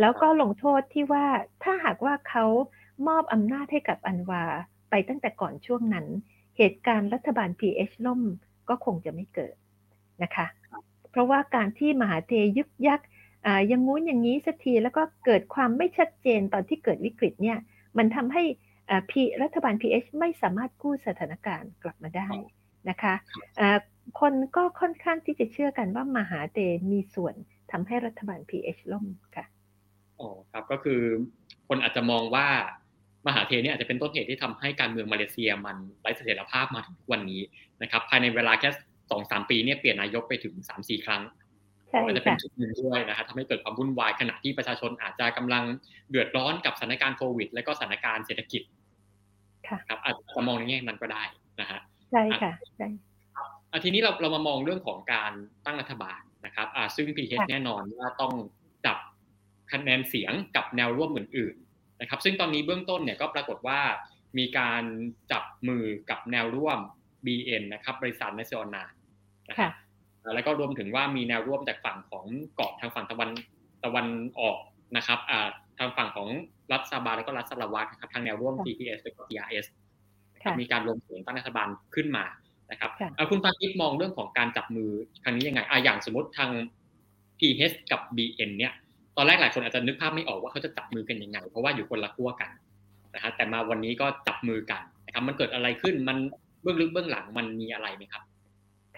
[0.00, 1.24] แล้วก็ลงโทษที่ว่า
[1.62, 2.44] ถ้าหากว่าเขา
[3.06, 4.44] มอบอำนาจให้กับอันวา
[4.90, 6.06] ไปตั้งแต่ก่อนช่วงนั้น
[6.56, 8.22] เหตุการณ์รัฐบาล PH ล่ม
[8.68, 9.54] ก็คงจะไม่เกิด
[10.22, 10.46] นะคะ
[11.10, 13.00] เพราะว่าการที่มหาเทยึกยัก
[13.70, 17.58] ยังงู้นอย่างนี้สักทีแล้วก็เกิดความไม่ชัดเจนตอนที่เกิดวิกฤตเนี่ย
[17.98, 18.42] มันทำให้
[19.10, 22.28] พีรัฐบาล PH ไม่สามารถกู้สถานการณ์กลับมาได้
[22.88, 23.14] นะคะ
[24.20, 26.58] คนก็ค่อนข้างที่จะเชื่อกันว่ามหาเต
[26.92, 27.34] มีส่วน
[27.72, 29.44] ทำให้รัฐบาล PH ล่มค่ะ
[30.20, 31.00] อ๋อครับก็คือ
[31.68, 32.46] คนอาจจะมองว่า
[33.26, 37.40] มหาเทเนี่ยอาจจะเป็นต้นเหตุที่ทำให้การเมืองมาเลเซียมันไร้เสถียรภาพมาถึงวันนี้
[37.82, 38.70] นะครับ ภายในเวลาแค่
[39.10, 41.22] สองสามปีเนี่ยเปลี่ยนนายกไปถึงสามสี่ครั้ง
[42.06, 45.64] ก็จะเป็นจุดหนึ่งด้วยนะครับทำให้เกิดความวุ่นวายขณะที่ประชาชนอาจจะกำลัง
[46.10, 48.62] เดือดร้อนกับสถานการณ์โควิด และก็สถานการณ์เศรษฐกิจ
[49.88, 51.24] ครับอาจจะมองในแง่นั้นก็ได้
[51.60, 51.80] นะฮะ
[52.12, 52.88] ใช่ค่ะใช่
[53.84, 55.32] ทีนี้เราเรามามองเรื่องของการ
[55.66, 58.32] ตั้งรัฐบาลนะครับซึ่งพีเแน่นอนว่าต้อง
[58.86, 58.96] จับ
[59.72, 61.56] คะแนนเสียงกับแนวร่วมอื่น
[62.00, 63.80] นะครับ ซึ่งตอนนี้เบื้องต้นเนี่ยก็ปรากฏว่า
[64.38, 64.82] มีการ
[65.32, 66.78] จับมือกับแนวร่วม
[67.26, 68.84] BN นะครับ บริษัทเนเซอนา
[69.48, 69.72] นะครับ
[70.34, 73.30] แล้วก็รวมถึงว่ามีแนวร่วมจากฝั่งของเกาะทางฝั่งตะวัน
[73.84, 74.06] ตะวัน
[74.40, 74.58] ออก
[74.96, 75.18] นะครับ
[75.78, 76.28] ทางฝั่งของ
[76.72, 79.66] รัฐซาบาแล้วก็รัฐสลาวัตนะครับทางแนวร่วม TPS และก็ TRS
[80.60, 82.24] มีการรวมเสียงตั้งรัฐบาลขึ้นมา
[82.70, 82.90] นะครับ
[83.30, 84.90] คุณปากิตมองเรื่องของการจับมือ
[85.24, 86.50] ครั้งนี้ยังไงอ่อย่างสมมติทาง
[87.38, 88.72] PH กับ BN เนี่ย
[89.16, 92.50] ตอนแรกหลายคนอาจจะนึกภาพไม่ออกว่าเขาจะจับมือกันยังไง เพราะว่าอยู่คนละขั้วกัน
[93.14, 96.16] นะฮะแต่มาวันนี้ก็จับมือกันนะครับ มันเกิดอะไรขึ้นมัน
[96.62, 98.22] เบื้องลึกเบื้องหลังมันมีอะไรไหมครับ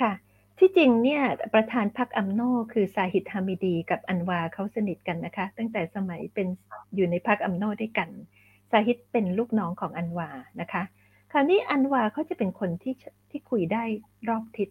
[0.01, 0.13] ค่ะ
[0.59, 1.23] ที่จริงเนี่ย
[1.55, 2.41] ประธานพรรคอัมโน
[2.73, 6.47] คือซาฮิดฮามิดีกับอันวาเขาสนิทกันนะคะ ตั้งแต่สมัยเป็น
[6.95, 8.09] อยู่ในพรรคอัมโนด้วยกัน
[8.71, 10.29] ซาฮิดเป็นลูกน้องของอันวา
[10.61, 10.83] นะคะ
[11.33, 12.95] คราวนี้อันวาเขาจะเป็นคนที่
[13.31, 13.83] ที่คุยได้
[14.29, 14.69] รอบทิศ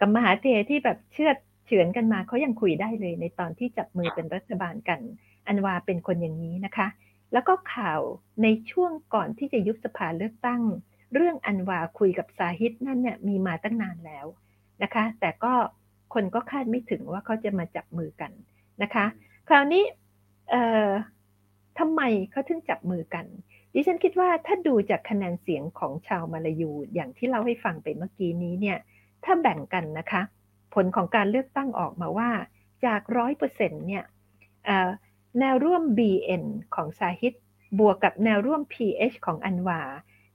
[0.00, 1.30] กับมหาเทที่แบบเชื่อ
[1.66, 5.00] เฉือนกันมาเขายังคุยได้เลยในตอนที่จับมือเป็นรัฐบาลกัน
[5.46, 6.88] อันวาเป็นคนอย่างนี้นะคะ
[7.32, 8.00] แล้วก็ข่าว
[8.42, 10.62] ในช่วงก่อนที่จะยุบสภาเลือกตั้ง
[11.14, 14.26] เรื่องอันวาคุยกับซาฮิดนั่นเนี่ยมีมาตั้งนานแล้ว
[14.82, 15.52] นะคะ แต่ก็
[16.14, 18.32] คนก็คาดไม่ถึงว่าเขาจะมาจับมือกัน
[18.82, 19.04] นะคะ
[19.48, 19.84] คราวนี้
[21.78, 23.26] ทำไมเขาถึงจับมือกัน
[23.74, 28.78] ดิฉันคิดว่าถ้าดูจากคะแนนเสียงของชาวมาลายูอย่างที่เล่าให้ฟังไปเมื่อกี้นี้เนี่ย
[29.24, 30.22] ถ้าแบ่งกันนะคะ
[30.76, 32.30] ผลของการเลือกตั้งออกมาว่า
[32.84, 34.04] จากร้อยเปอร์เซ็นต์เนี่ย
[35.40, 37.34] แนวร่วม BN ของซาฮิต
[37.78, 39.80] บวกกับแนวร่วม PH ของอันวา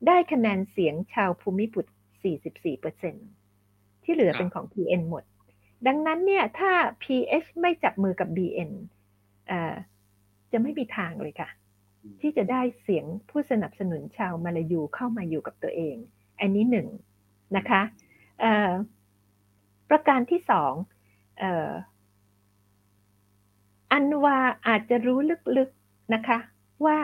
[0.08, 1.92] ได้คะแนนเสียงชาวภูมิบุตร
[3.18, 5.24] 44%ที่เหลือเป็นของ PN หมด
[5.88, 6.72] ดังนั้นเนี่ยถ้า
[7.04, 8.72] PH ไม่จับมือกับ BN
[10.52, 11.50] จะไม่มีทางเลยค่ะ
[12.22, 15.96] ที่จะได้เสียงผู้สนับสนุนชาวมาลายูเข้ามาอยู่กับตัวเอง
[16.40, 16.88] อันนี้หนึ่ง
[17.58, 17.82] นะคะ
[19.92, 20.74] ประการที่สอง
[23.92, 24.38] อันวา
[24.68, 25.20] อาจจะรู้
[25.58, 26.38] ลึกๆนะคะ
[26.86, 26.98] ว่า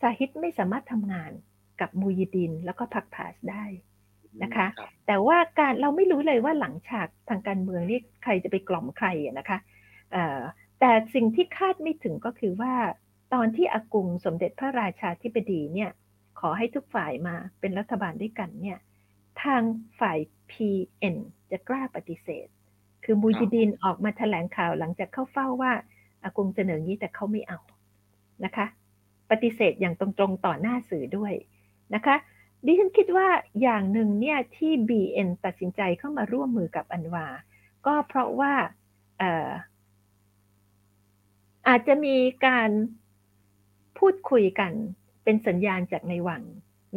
[0.00, 1.30] ซาฮิดไม่สามารถทำงาน
[1.80, 3.64] กับมูยดินแล้วก็พักพาสได้
[4.42, 4.66] นะคะ
[5.06, 9.08] แต่ว่าการเราไม่รู้เลยว่าหลังฉากทางการเมืองนี่ใครจะไปกล่อมใคร
[9.38, 9.58] นะคะ
[10.80, 12.74] แต่สิ่งที่คาดไม่ถึงก็คือว่า
[13.34, 15.90] ตอนที่อากุงสมเด็จพระราชาธิบดีเนี่ย
[16.40, 18.78] ขอให้ทุกฝ่ายมาเป็นรัฐบาลด้วยกันเนี่ย
[19.42, 19.62] ทาง
[20.00, 20.18] ฝ่าย
[20.52, 21.16] PN
[21.50, 22.46] จะกล้าปฏิเสธ
[23.04, 25.72] คือมูจิดินออกมาแถลงข่าวหลังจากเข้าเฝ้าว่า
[26.22, 27.58] อากงเสนอนี้แต่เขาไม่เอา
[28.44, 28.66] นะคะ
[29.30, 31.32] ปฏิเสธอย่างตรงๆต่อหน้าสื่อด้วย
[31.94, 32.16] นะคะ
[32.66, 33.28] ดิฉันคิดว่า
[33.62, 37.26] อย่างหนึ่งเนี่ยที่ BN ตัดสินใจเข้ามาร่วมมือกับอันวา
[37.86, 38.52] ก็เพราะว่า
[41.68, 42.70] อาจจะมีการ
[43.98, 44.72] พูดคุยกัน
[45.24, 46.42] เป็นสัญญาณจากในวัง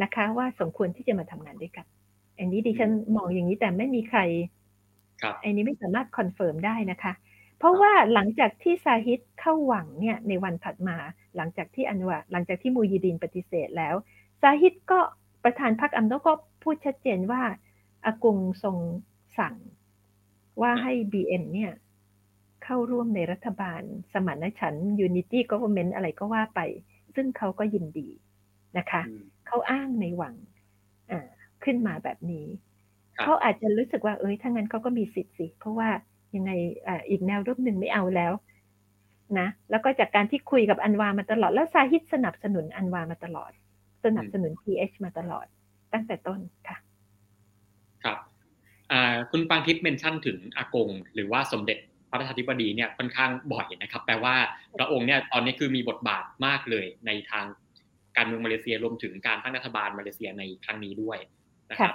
[0.02, 1.86] นะคะ ว่าสมควรที่จะมาทำงานด้วยกัน
[2.38, 4.20] อันนี้ดิฉันมองอย่างนี้แต่ไม่มีใคร
[5.22, 7.12] ครับอันนี้ไม่สามารถ confirm ได้นะคะ
[7.58, 10.96] เพราะว่าหลังจากที่ซาฮิดเข้าวังเนี่ยในวันถัดมา
[11.36, 13.94] หลังจากที่อันวาหลังจากที่มูยีดินปฏิเสธแล้ว
[14.40, 15.00] ซาฮิดก็
[15.44, 16.32] ประธานพรรคอัมโนก็
[16.62, 17.42] พูดชัดเจนว่า
[18.04, 18.76] อากงทรง
[19.38, 19.54] สั่ง
[20.60, 21.72] ว่าให้ BN เนี่ย
[22.64, 23.82] เข้าร่วมในรัฐบาล
[24.12, 26.60] สมานฉันท์ Unity Government อะไรก็ว่าไป
[27.14, 28.08] ซึ่งเขาก็ยินดี
[28.78, 29.02] นะคะ
[29.46, 30.34] เขาอ้างในหวัง
[31.66, 32.46] ขึ้นมาแบบนี้
[33.22, 35.88] เขาอาจจะรู้สึกว่าเอ้ยถ้างั้นเขาก็มีสิทธิ์สิ เพราะว่า
[36.36, 36.50] ยังไง
[36.86, 38.32] ออีกแนวรูปหนึ่งไม่เอาแล้ว
[39.38, 43.52] นะแล้วก็จากการที่คุยกับอันวามาตลอด แล้วซาฮิตสนับสนุนอันวามาตลอด
[44.04, 45.46] สนับสนุน PH มาตลอด
[45.92, 46.76] ตั้งแต่ต้นค่ะ
[48.04, 48.18] ครับ
[49.30, 51.78] คุณปางทิพย์เมนชั่นถึงอากง หรือว่าสมเด็จ
[52.10, 54.34] พระราชาธิบดีเนี่ยค่อนข้างบ่อยนะครับ แปลว่า
[54.78, 57.44] พระองค์เนี่ยตอนนี้คือมีบทบาทมากเลยในทาง
[58.16, 61.18] การเมืองมาเลเซียรวมถึงการตั้งรัฐบาลมาเลเซียในครั้งนี้ด้วย
[61.70, 61.94] นะครับ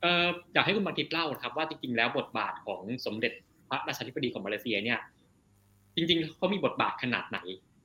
[0.00, 3.32] เอออยากให้คุณบางทิพย์เล่าครับ ว่าจริงๆแล้วบทบาทของสมเด็จ
[3.68, 4.98] พระราชาธิบดีของมาเลเซียเนี่ย
[5.94, 7.38] จริงๆเขามีบทบาทขนาดไหน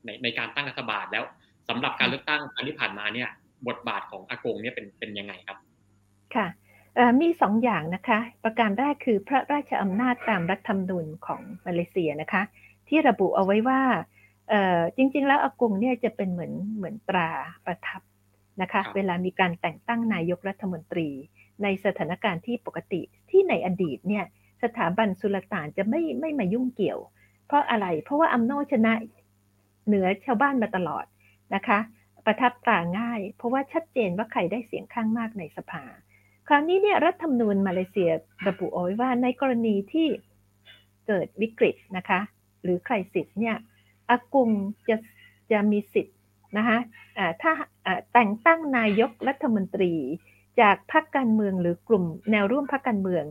[0.05, 1.23] ในในการตั้งรัฐบาลแล้ว
[1.69, 3.29] สำหรับการเลือกตั้งครั้งที่ผ่านมาเนี่ย
[3.67, 5.57] บทบาทของอากงเนี่ยเป็นเป็นยังไงครับ
[6.35, 6.47] ค่ะ
[7.21, 12.43] มีสองอย่างนะคะ ประการแรกคือพระราชอำนาจตามรัฐธรรมนูญของมาเลเซียนะคะ
[12.87, 13.81] ที่ระบุเอาไว้ว่า
[14.97, 17.29] จริง ๆ แล้วอากงเนี่ยจะเป็นเหมือนเหมือนตรา
[17.65, 18.01] ประทับ
[18.61, 21.09] นะคะเวลามีการแต่งตั้งนายกรัฐมนตรี
[21.63, 24.25] ในสถานการณ์ที่ปกติที่ในอดีตเนี่ย
[24.63, 26.99] สถาบันสุลต่านจะไม่ไม่มายุ่งเกี่ยว
[27.47, 28.93] เพราะอะไรเพราะว่าอัมโนชนะ
[29.87, 31.05] เหนือชาวบ้านมาตลอด
[31.55, 31.79] นะคะ
[32.25, 35.83] ประทับตราง่าย เพราะว่าชัดเจนว่าใครได้เสียงข้างมากในสภา
[36.47, 38.11] คราวนี้เนี่ยรัฐธรรมนูญมาเลเซีย
[38.47, 40.07] ระบุเอาไว้ว่าในกรณีที่
[41.07, 42.19] เกิดวิกฤตนะคะ
[42.63, 43.55] หรือใครสิทธิ์เนี่ย
[44.09, 44.49] อากุง
[44.89, 44.95] จะ
[45.51, 46.14] จะมีสิทธิ์
[46.57, 46.77] นะคะ
[47.41, 47.51] ถ้า
[48.13, 49.93] แต่งตั้งนายกรัฐมนตรี
[50.61, 53.23] จากพรรคการเมืองหรือกลุ่มแนวร่วมพรรคการเมือง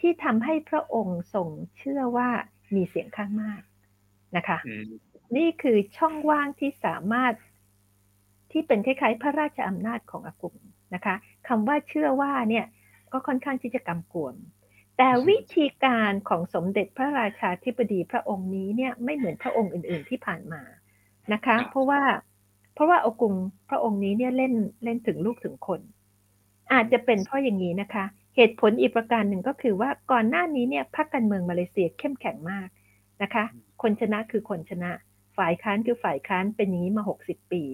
[0.00, 1.48] ที่ทำให้พระองค์ทรง
[1.78, 2.28] เชื่อว่า
[2.74, 3.62] มีเสียงข้างมาก
[4.36, 4.58] นะคะ
[5.36, 7.34] นี่คือช่องว่างที่สามารถ
[8.50, 10.56] ที่เป็นคล้ายๆพระราชอำนาจของอากุง
[10.94, 11.14] นะคะ
[11.48, 12.66] คำว่าเชื่อว่าเนี่ย
[13.12, 14.34] ก็ค่อนข้างที่จะกำกวม
[14.98, 20.62] แต่วิธีการของสมเด็จพระราชาธิบดีพระองค์นี้เนี่ยไม่เหมือนพระองค์อื่น ๆที่ผ่านมา
[21.32, 22.02] นะคะ เพราะว่า
[22.74, 23.34] เพราะว่าอกุง
[23.68, 24.52] พระองค์นี้เนี่ยเล่น
[24.84, 25.80] เล่นถึงลูกถึงคน
[26.72, 28.04] อาจจะเป็นเพราะอย่างนี้นะคะ
[28.36, 32.68] เหตุผลอีกประการหนึ่งก็คือว่าก่อนหน้านี้เนี่ยพรรคการเมืองมาเลเซียเข้มแข็งมาก
[33.22, 33.44] นะคะ
[33.82, 34.90] คนชนะคือคนชนะ
[35.36, 37.64] ฝ่ายค้านคือฝ่ายค้านเป็นอย่างนี้มาหกสิบปี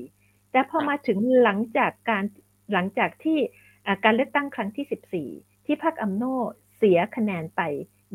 [0.52, 2.24] แต่พอมาถึงหลังจากการ
[2.72, 3.38] หลังจากที่
[4.04, 6.24] การเลือกตั้งครั้งที่ 14 ที่พรรคอัมโน
[6.76, 7.62] เสียคะแนนไป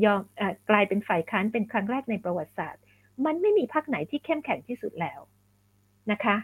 [0.04, 0.22] ยอม
[0.70, 2.84] กลายเป็นฝ่ายค้านเป็นครั้งแรกในประวัติศาสตร์
[3.26, 5.20] มันไม่มีพรรคไหนที่เข้มแข็งที่สุดแล้ว
[6.12, 6.36] นะคะ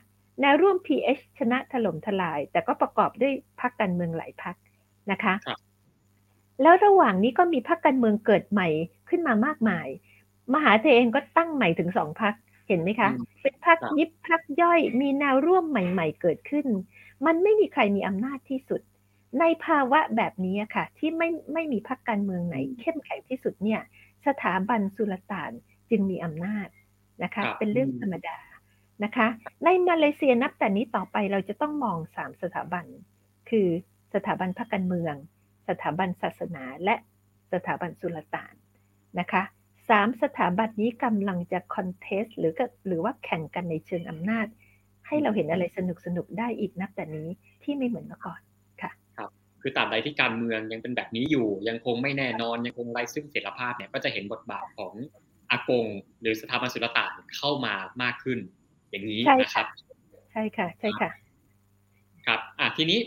[0.41, 4.55] แนวร่วม PH ชนะถล่มทลาย แต่ก็ประกอบด้วยพรรคการเมืองหลายพรรค
[5.11, 5.33] นะคะ
[6.61, 8.67] แล้วระหว่างนี้ก็มีพรรคการเมืองเกิดใหม่
[9.09, 9.87] ขึ้นมามากมาย
[10.53, 12.33] มหาเทเองก็ตั้งใหม่ถึงสองพรรค
[12.67, 13.09] เห็นไหมคะ
[13.41, 16.65] เป็นพรรคยิบพรรคย่อย มีแนวร่วมใหม่ ๆ เกิดขึ้น
[17.25, 18.81] มันไม่มีใครมีอำนาจที่สุด
[19.39, 23.81] ในภาวะแบบนี้ค่ะ ที่ไม่ไม่มีพรรคการเมืองไหน เข้มแข็งที่สุดเนี่ย
[24.27, 25.51] สถาบันสุลต่าน
[25.89, 26.67] จึงมีอำนาจ
[27.23, 28.37] นะคะ เป็นเรื่องธรรมดา
[29.03, 29.27] นะคะ
[29.63, 32.85] ในมาเลเซียนับแต่นี้ต่อไปเราจะต้องมองสามสถาบัน
[33.49, 33.67] คือ
[34.13, 35.15] สถาบันพรรคการเมือง
[35.69, 36.95] สถาบันศาสนาและ
[37.53, 38.53] สถาบันสุลต่าน
[39.19, 39.43] นะคะ
[39.89, 42.53] สามสถาบันนี้กำลังจะคอนเทสหรือ
[42.87, 44.47] หรือว่าแข่งกันในเชิงอำนาจ
[45.07, 47.27] ให้เราเห็นอะไรสนุกสนุกได้อีกนับแต่นี้
[47.63, 48.41] ที่ไม่เหมือนเมื่อก่อน
[48.81, 49.29] ค่ะครับ
[49.61, 54.93] คือตราบใดที่การเมืองยังเป็นแบบนี้อยู่ ยังคงไม่แน่นอนยังคงไร้ซึ่งเสถียรภาพเนี่ยก็จะเห็นบทบาทของ
[55.51, 55.85] อากง
[56.21, 57.73] หรือสถาบันสุลต่านเข้ามา
[58.03, 58.39] มากขึ้น
[58.91, 59.65] อย่างนี้นะครับ
[60.31, 61.09] ใช่ค่ะ ใช่ค่ะ
[62.27, 62.99] ครับอะทีนี้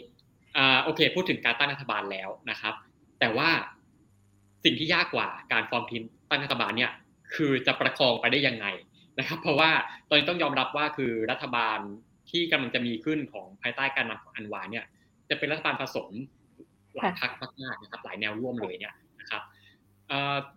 [0.57, 2.74] อ่าโอเค พูดถึงการตั้งรัฐบาลแล้วนะครับ
[3.20, 3.51] แต่ว่า
[4.64, 6.93] สิ่งที่ยากกว่าการฟอร์มทีมตั้งรัฐบาลเนี่ย
[7.35, 8.66] คือจะประคองไปได้ยังไง
[9.18, 9.70] นะครับ เพราะว่า
[10.09, 11.78] ตอนนี้ต้องยอมรับว่าคือรัฐบาล
[12.30, 14.85] ที่กำลังจะมีขึ้นของภายใต้การนำของอันวาเนี่ย
[15.28, 16.11] จะเป็นรัฐบาลผสม
[16.97, 17.32] หลายพรรค
[17.62, 19.43] มากๆนะครับ หลายแนวร่วมเลยเนี่ยนะครับ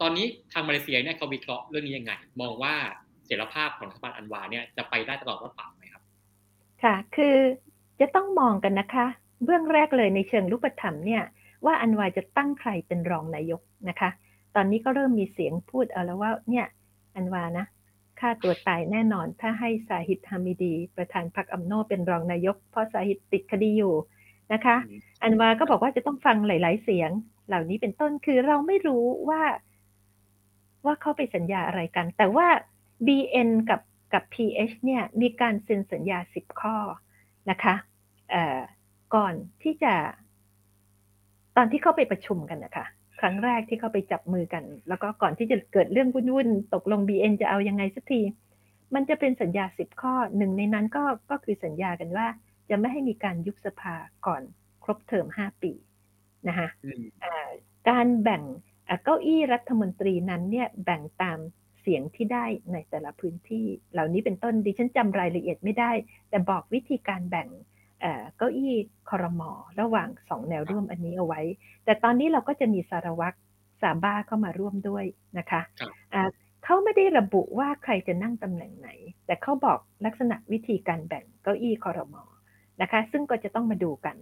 [0.02, 2.76] ตอนนี้ทางมาเลเซียเนี่ยเขาวิเคราะห์เรื่องนี้ยังไง มองว่า
[3.28, 6.02] เสรีภาพของรัฐบาลอันวาเนี่ยจะไปได้ตลอดรอดฝั่งไหมครับ
[6.84, 7.36] ค่ะ คือ
[8.00, 9.06] จะต้องมองกันนะคะ
[9.44, 11.24] เบื้องแรกเลยในเชิงรูปธรรมเนี่ย
[11.66, 14.10] ว่าอันวาจะตั้งใครเป็นรองนายกนะคะ
[14.56, 16.66] ตอนนี้ก็เริ่มมีเสียงพูดเอาแล้วว่าเนี่ย
[17.16, 17.66] อันวานะ
[18.20, 23.94] ฆ่าตัวตายแน่นอนถ้าให้สาหิตฮามิดี ประธานพรรคอัมโนเป็นรองนายก เพราะสาหิตติดคดีอยู่
[24.54, 24.76] นะคะ
[25.24, 27.12] อันวาก็บอกว่าจะต้องฟังหลาย ๆ เสียง
[27.48, 29.42] เหล่านี้เป็นต้นคือเราไม่รู้ว่า
[30.86, 32.48] ว่าเขาไปสัญญาอะไรกัน แต่ว่า
[33.06, 33.82] BN กับ
[34.14, 36.76] กับ PH เนี่ยมีการเซ็นสัญญาสิบข้อ
[37.50, 37.76] นะคะ
[39.16, 39.34] ก่อน
[39.64, 39.94] ที่จะ
[41.56, 42.86] ตอนที่เข้าไปประชุมกันนะคะ
[43.20, 48.22] ครั้งแรกที่เขาไปจับมือกัน แล้วก็ก่อนที่จะเกิดเรื่องวุ่นๆตกลง BN จะเอายังไงสักที
[48.94, 52.28] มันจะเป็นสัญญาสิบข้อหนึ่งในนั้นก็ก็คือสัญญากันว่า
[52.70, 53.96] จะไม่ให้มีการยุบสภา
[54.26, 54.42] ก่อน
[54.84, 55.72] ครบเทอมห้าปี
[56.48, 56.68] นะคะ
[57.90, 58.44] การแบ่ง
[59.04, 61.40] เก้าอี้รัฐมนตรีนั้นเนี่ยแบ่งตาม
[61.88, 65.92] สียงที่ได้ในแต่ละพื้นที่ เหล่านี้เป็นต้นดิฉันจำรายละเอียดไม่ได้
[66.30, 67.50] แต่บอกวิธีการแบ่ง
[68.38, 68.74] เก้าอี้
[69.10, 71.42] คอรมอระหว่างสองแนวร่วมอันนี้เอาไว้
[71.86, 73.38] แต่ตอนนี้เราก็จะมีสารวัตร
[73.82, 75.06] สาบ้าเข้ามาร่วมด้วย
[75.38, 75.62] นะคะ
[76.64, 78.90] เขาไม่ได้ระบุว่าใครจะนั่งตำแหน่งไหน
[79.26, 82.24] แต่เขาบอกลักษณะวิธีการแบ่งเก้าอี้คอรมอ
[82.82, 84.18] นะคะ ซึ่งก็จะต้องมาดูกัน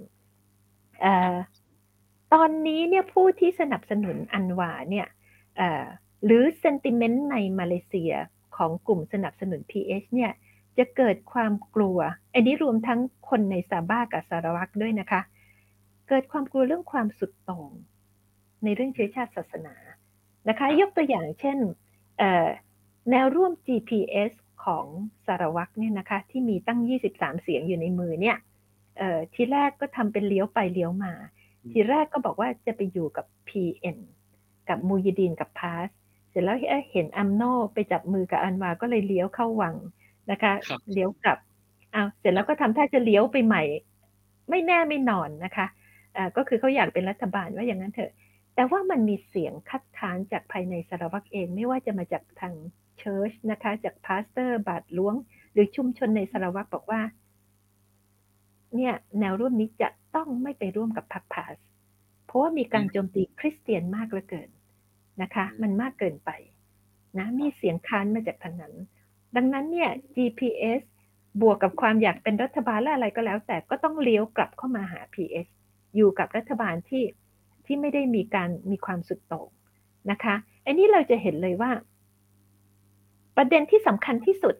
[2.33, 5.07] ตอนนี้เนี่ยผู้ที่สนับสนุนอันวาเนี่ย
[6.23, 8.13] หรือเซนติเมนต์ในมาเลเซีย
[8.57, 10.31] ของกลุ่มสนับสนุน PH เนี่ย
[10.77, 11.97] จะเกิดความกลัว
[12.33, 12.99] อันนี้รวมทั้ง
[13.29, 15.21] คนในซาบ้ากับสารวัตรด้วยนะคะ
[16.09, 17.71] เกิดความกลัวเรื่องความสุดโต่ง
[18.63, 19.75] ในเรื่องเชื้อชาติศาสนา
[20.49, 21.57] นะคะ ยกตัวอย่างเช่น
[23.11, 24.31] แนวร่วม GPS
[24.65, 24.85] ของ
[25.27, 26.79] สารวัตรเนี่ยนะคะที่มีตั้ง
[27.11, 28.37] 23 เสียงอยู่ในมือเนี่ย
[29.33, 31.13] ทีแรกก็ทำเป็นเลี้ยวไปเลี้ยวมา
[31.71, 33.97] ทีแรกก็บอกว่าจะไปอยู่กับ PN
[34.69, 36.04] กับมูยดีนกับพาสเส
[36.35, 36.57] ร็จแล้ว
[36.91, 39.75] เห็นอัมโนไปจับมือกับอันวาก็เลยเลี้ยวเข้าวัง
[40.31, 40.53] นะคะ
[40.93, 41.37] เลี้ยวกลับ
[41.91, 43.63] เอาเสร็จแล้วก็ทำท่าจะเลี้ยวไปใหม่
[44.49, 45.67] ไม่แน่ไม่นอนนะคะ
[46.15, 48.11] อ่าก็คือเขาอยากเป็นรัฐบาลว่าอย่างนั้นเถอะ
[48.55, 52.53] แต่ว่ามันมีเสียงคัดค้านจากภายในซาราวักเอง ไม่ว่าจะมาจากทาง
[52.97, 55.15] church นะคะ จาก pastor บาทหลวง
[55.53, 57.01] หรือชุมชนในสารวัตรบอกว่า
[58.75, 61.55] เนี่ยแนวร่วมนี้จะต้องไม่ไปร่วมกับพรรคพาส
[62.25, 64.49] เพราะว่ามีการโจมตีคริสเตียนมากเหลือเกิน
[65.21, 66.29] นะคะ มันมากเกินไป
[67.17, 68.73] นะมีเสียงค้านมาจากทางนั้น
[69.35, 70.81] ดังนั้นเนี่ย GPS
[71.41, 75.47] บวกกับความอยากเป็นรัฐบาลและอะไรก็แล้ว แต่ก็ต้องเลี้ยวกลับเข้ามาหา PS
[75.95, 77.03] อยู่กับรัฐบาลที่
[77.65, 79.49] ที่ไม่ได้มีการมีความสุดโต่ง
[80.11, 80.35] นะคะ
[80.65, 81.71] อันนี้เราจะเห็นเลยว่า
[83.37, 84.55] ประเด็นที่สำคัญที่สุด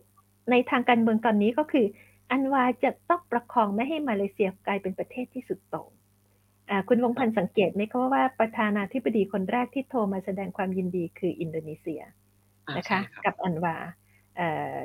[0.51, 1.85] ในทางการเมืองตอนนี้ก็คือ
[2.31, 5.89] อันวาจะต้องประคองไม่ให้มาเลเซียกลายเป็นประเทศที่สุดโต่ง
[6.87, 12.01] คุณวงพันธ์สังเกตไหมคะว่าประธานาธิบดีคนแรกที่โทรมาแสดงความยินดีคืออินโดนีเซีย
[12.77, 13.75] นะคะกับอันวา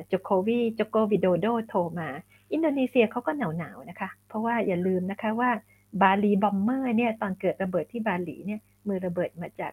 [0.07, 2.09] โจโควีโจโกวิโดโดโทรมา
[2.53, 5.51] อินโดนีเซียเขาก็หนาวหนาวนะคะ เพราะว่าอย่าลืมนะคะว่า
[6.03, 9.73] Bali Bomber เนี่ยตอนเกิดระเบิดที่บาหลีเนี่ยมือระเบิดมาจาก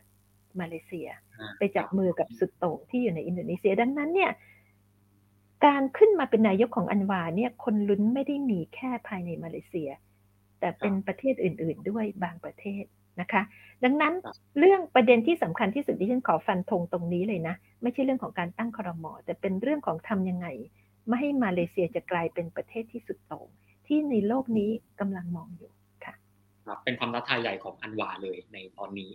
[0.59, 1.07] มาเลเซีย
[1.57, 4.31] ไปจับมือกับสุดโต่งที่อยู่ในอินโดนีเซียดังนั้นเนี่ย
[5.65, 9.89] การขึ้นมาเป็นนายกของอันวาเนี่ยคนลุ้นไม่ได้มีแค่ภายในมาเลเซีย
[10.59, 12.83] แต่เป็นประเทศอื่น ๆ ด้วยบางประเทศ
[13.21, 13.41] นะคะ
[13.83, 14.13] ดังนั้น
[14.59, 20.47] เรื่องประเด็นที่สำคัญที่สุดที่ฉันขอฟันธงตรงนี้เลยนะ ไม่ใช่เรื่องของการตั้งครมอแต่เป็นเรื่องของทำยังไง
[21.07, 23.47] ไม่ให้มาเลเซียจะกลายเป็นประเทศที่สุดโต่ง
[23.87, 25.71] ที่ในโลกนี้กำลังมองอยู่
[26.05, 26.13] ค่ะ
[26.65, 29.11] ครับเป็นความท้าทายใหญ่ของอันวาเลยในตอนนี้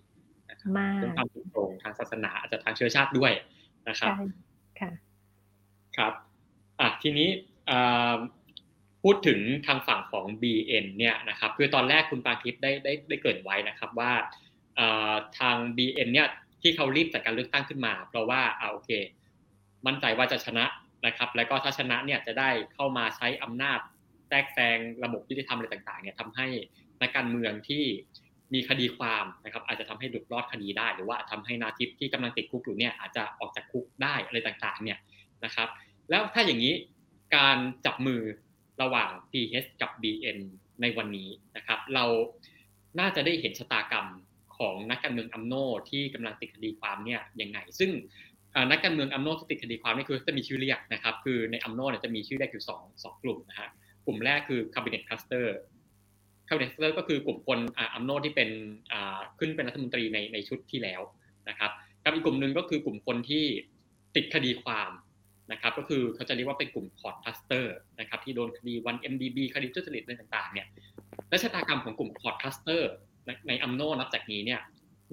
[0.51, 0.71] นะครับ
[1.01, 3.33] เรื่องความสุดโต่งทางศาสนาอาจจะทางเชื้อชาติด้วย
[3.89, 4.15] นะครับ
[4.81, 4.91] ค่ะ
[5.97, 6.13] ครับ
[6.81, 7.29] อะทีนี้
[9.03, 14.13] พูดถึงทางฝั่งของ BN เนี่ยนะครับคือตอนแรกคุณปาทิพย์ได้ได้ได้เกิดไว้นะครับว่า
[15.39, 16.29] ทาง BN เนี่ย
[16.63, 18.91] ที่เขารีบจัดการเลือกตั้งขึ้นมา เพราะว่าเอาโอเค
[19.87, 20.65] มั่นใจว่าจะชนะ
[21.07, 23.79] นะครับ แล้วก็ถ้าชนะเนี่ยจะได้เข้ามาใช้อำนาจ
[24.29, 26.47] แทรกแซงระบบยุติธรรมอะไรต่างๆเนี่ยทำให้
[27.01, 27.85] นักการเมืองที่
[28.55, 34.99] มีคดีความนะครับอาจจะทำให้หลุดรอดคดีได้ หรือว่าทำให้นาทิพย์ที่กำลังติดคุกอยู่เนี่ยอาจจะออกจากคุกได้อะไรต่างๆเนี่ย
[35.45, 35.69] นะครับ
[36.11, 36.75] แล้วถ้าอย่างนี้
[37.37, 38.21] การจับมือ
[38.83, 40.39] ระหว่าง PH กับ BN
[40.83, 42.05] ในวันนี้นะครับ เรา
[43.01, 44.07] น่าจะได้เห็นชะตากรรม
[44.59, 45.55] ของนักการเมืองอัมโน
[45.91, 47.91] ที่กำลังติดคดีความเนี่ยยังไง ซึ่ง
[48.71, 53.69] นักการเมืองอัมโนที่ติดคดีความนี่คือจะมีชื่อเรียกนะครับ คือในอัมโนเนี่ยจะมีชื่อเรียกอยู่สองสองกลุ่มนะฮะ
[54.07, 55.47] กลุ่มแรกคือ Cabinet Cluster
[56.49, 57.59] Cabinet Cluster ก็คือกลุ่มคน
[57.95, 58.51] อัมโนที่เป็น
[59.39, 61.01] ขึ้นเป็นรัฐมนตรีในในชุดที่แล้ว
[61.49, 61.71] นะครับ
[62.05, 63.45] กับอีกกลุ่มหนึ่งก็คือกลุ่มคนที่
[64.17, 64.91] ติดคดีความ
[65.51, 70.67] นะครับก็คือเขาจะเรียกว่าเป็นกลุ่ม Court Cluster นะครับที่โดนคดี1MDB คดีทุจริตอะไรต่างๆเนี่ย
[71.29, 72.91] และชะตากรรมของกลุ่ม Court Cluster
[73.49, 74.61] ในอัมโนนับจากนี้เนี่ย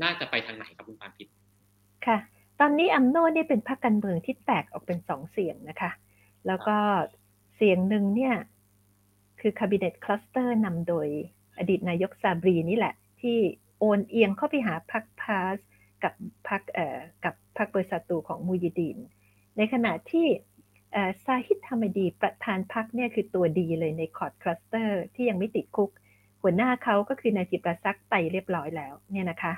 [0.01, 1.27] น่าจะไปทางไหนครับคุณปรางทิพย์
[2.05, 2.17] ค่ะ
[2.59, 5.91] ตอนนี้อัมโนเนี่ยเป็นพรรคการเมืองที่แตกออกเป็นสองเสียงนะคะ
[6.47, 6.77] แล้วก็
[7.55, 8.35] เสียงหนึ่งเนี่ย
[9.41, 11.07] คือ cabinet cluster นำโดย
[11.57, 13.37] อดีตนายกซาบรีนี่แหละ ที่
[13.79, 15.57] โอนเอียงเข้าไปหาพรรคพาส
[16.03, 16.13] กับ
[16.49, 18.97] พรรคเอ่อกับพรรคเบอร์ซาตูของมูยิดีน
[19.59, 20.27] ในขณะที่
[21.25, 25.91] ซาฮิดฮามิดีประธานพรรคเนี่ยคือตัวดีเลยใน court cluster ที่ยังไม่ติดคุก
[26.41, 29.53] หัวหน้าเขาก็คือนาจิบราซักไปเรียบร้อยแล้วเนี่ยนะคะ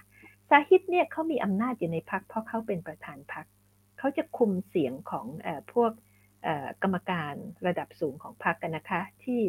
[0.49, 3.45] ซาฮิดเนี่ยเขามีอำนาจอยู่ในพรรคเพราะเขาเป็นประธานพรรค
[3.97, 5.91] เขาจะคุมเสียงของอพวก
[6.83, 7.33] กรรมการ
[7.67, 9.41] ระดับสูงของพรรคกันนะคะ ที่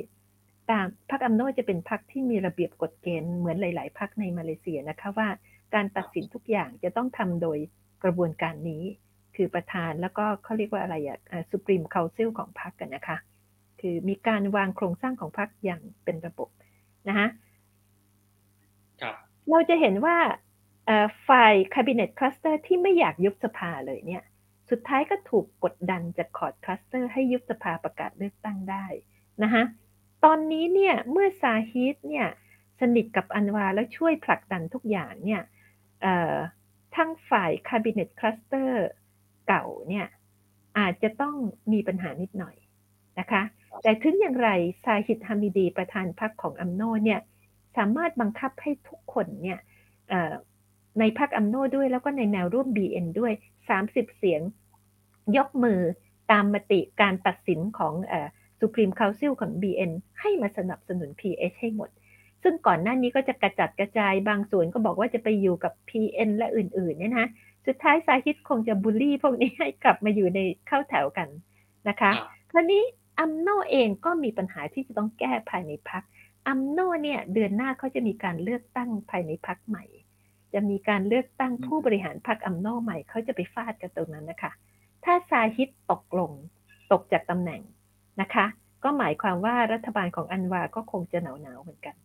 [0.70, 5.28] ตามพรรคอัมโนจะเป็นพรรคที่มีระเบียบกฎเกณฑ์เหมือนหลาย ๆพรรคในมาเลเซียนะคะว่า
[5.74, 7.58] การตัดสินทุกอย่างจะต้องทำโดย
[8.04, 8.84] กระบวนการนี้
[9.36, 11.18] คือประธานแล้วก็เขาเรียกว่าอะไรอะ
[11.50, 13.16] supreme council ของพรรคกันนะคะ
[13.80, 16.48] คือมีการวางโครงสร้างของพรรคอย่างเป็นระบบ
[17.08, 17.28] นะคะ
[19.00, 19.14] ครับ
[19.50, 20.16] เราจะเห็นว่า
[21.28, 24.24] ฝ่าย cabinet cluster ที่ไม่อยากยุบสภาเลยเนี่ย
[24.70, 28.86] สุดท้ายก็ถูกกดดันจาก court cluster ให้ยุบสภาประกาศเลือกตั้งได้
[29.42, 29.62] นะคะ
[30.24, 32.28] ตอนนี้เนี่ยเมื่อซาฮิดเนี่ย
[32.80, 35.42] สนิทกับอันวาแล้วช่วยผลักดันทุกอย่างเนี่ย
[36.96, 38.86] ทั้งฝ่าย cabinet cluster
[39.48, 40.06] เก่าเนี่ย
[40.78, 41.34] อาจจะต้อง
[41.72, 42.56] มีปัญหานิดหน่อย
[43.18, 43.42] นะคะ
[43.82, 44.50] แต่ถึงอย่างไร
[44.84, 47.20] ซาฮิดฮามิดีประธานพรรคของอัมโนเนี่ย
[47.76, 49.58] สามารถบังคับให้ทุกคนเนี่ย
[50.98, 53.32] ในพรรคอัมโนด้วยแล้วก็ในแนวร่วม BN ด้วย
[53.74, 54.40] 30 เสียง
[55.36, 55.80] ยกมือ
[56.30, 57.94] ตามมติการตัดสินของ
[58.58, 61.90] supreme council ของ BN ให้มาสนับสนุน PH ให้หมด
[62.42, 67.28] ซึ่งก่อนหน้านี้ก็จะกระจัดกระจายบางส่วนก็บอกว่าจะไปอยู่กับ PN และอื่นๆเนี่ยนะ
[67.66, 71.28] สุดท้ายซาฮิดคงจะบูลลี่พวกนี้ให้กลับมาอยู่ในเข้าแถวกัน
[71.88, 72.10] นะคะ
[72.50, 72.82] คราวนี้
[73.20, 76.02] อัมโนเองก็มีปัญหาที่จะต้องแก้ภายในพรรค
[76.48, 79.84] อัมโนเนี่ยเดือนหน้าเขาจะมีการเลือกตั้งภายในพรรคใหม่
[80.54, 84.52] จะมีการเลือกตั้งผู้บริหารพรรคอัมโนใหม่เขาจะไปฟาดกันตรงนั้นนะคะ
[85.04, 86.30] ถ้าซาฮิดตกลง
[86.92, 87.62] ตกจากตำแหน่ง
[88.20, 88.46] นะคะ
[88.84, 91.96] ก็หมายความว่ารัฐบาลของอันวาก็คงจะหนาวหนาวเหมือนกัน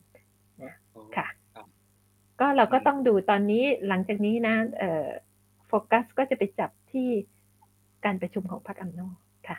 [0.64, 0.74] นะ
[1.16, 1.28] ค่ะ
[2.40, 5.08] ก็เราก็ต้องดูตอนนี้หลังจากนี้นะเอ่อ
[5.68, 7.10] โฟกัสก็จะไปจับที่
[8.06, 9.02] การประชุมของพรรคอัมโน
[9.48, 9.58] ค่ะ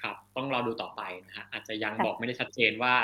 [0.00, 2.94] ครับต้องรอดูต่อไปนะฮะอาจจะยังบอกไม่ได้ชัดเจนว่า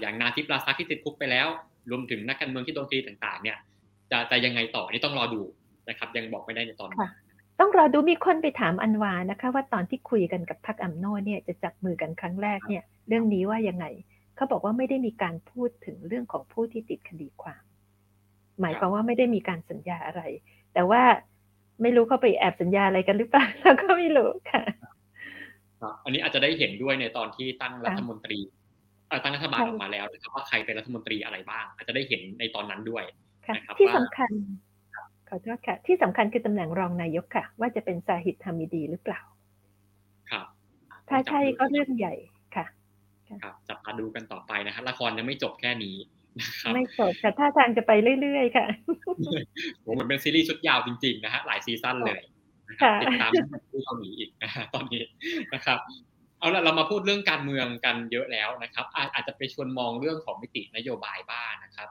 [0.00, 1.46] อย่างนาทิปลาซักที่ติดคุกไปแล้ว
[1.90, 3.58] รวมถึงนักการเมืองที่โดนคดีต่าง ๆ เนี่ย
[4.10, 5.42] จะจะยังไงต่อนี่ต้องรอดู
[5.88, 6.98] นะครับ ยังบอกไม่ได้ในตอนนี้
[7.60, 13.86] ต้องรอดูมีคนไปถามอันวานะคะ ว่าตอนที่คุยกันกับพรรคอัมโนเนี่ยจะจับมือกันครั้งแรกเนี่ย เรื่องนี้ว่ายังไง
[14.36, 17.62] เขาบอกว่าไม่ได้มีการพูดถึงเรื่องของผู้ที่ติดคดีความ
[18.60, 20.22] หมายความว่าไม่ได้มีการสัญญาอะไร
[20.74, 21.02] แต่ว่า
[21.82, 24.62] ไม่รู้เขาไปแอบสัญญาอะไรกันหรือเปล่าเราก็ไม่รู้ค่ะ
[26.04, 28.38] อันนี้อาจจะได้เห็นด้วยในตอนที่ตั้งรัฐมนตรี
[29.24, 33.04] ตั้งรัฐบาลออกมาแล้วนะครับว่าใครเป็นรัฐมนตรีอะไรบ้าง อาจจะได้เห็นในตอนนั้นด้วย
[33.56, 34.30] นะครับที่สำคัญ
[35.28, 39.20] ขอโทษค่ะ ที่สำคัญคือตำแหน่งรองนายกค่ะ ว่าจะเป็นซาฮิดฮามิดีหรือเปล่า
[40.30, 40.46] ครับ
[41.08, 42.14] ถ้าใช่ก็เรื่องใหญ่
[42.56, 42.66] ค่ะ
[43.42, 46.13] ครับจับตาดูกันต่อไปนะครับละครยังไม่จบแค่นี้นะครับ
[46.74, 48.66] ไม่จบแต่ถ้าทางจะไปเรื่อยๆค่ะ
[49.82, 52.20] โอ้เหมือนเป็นซีรีส์ชุดยาวจริงๆนะฮะหลายซีซั่นเลย
[53.02, 53.30] ติดตาม
[53.70, 55.02] ที่เกาหลีอีกนะฮะตอนนี้
[55.54, 55.78] นะครับ
[56.38, 61.88] เอาละเรามาพูดเรื่องการเมืองกันเยอะแล้วนะครับ อาจจะไปชวนมองเรื่องของมิตินโยบายบ้างนะครับ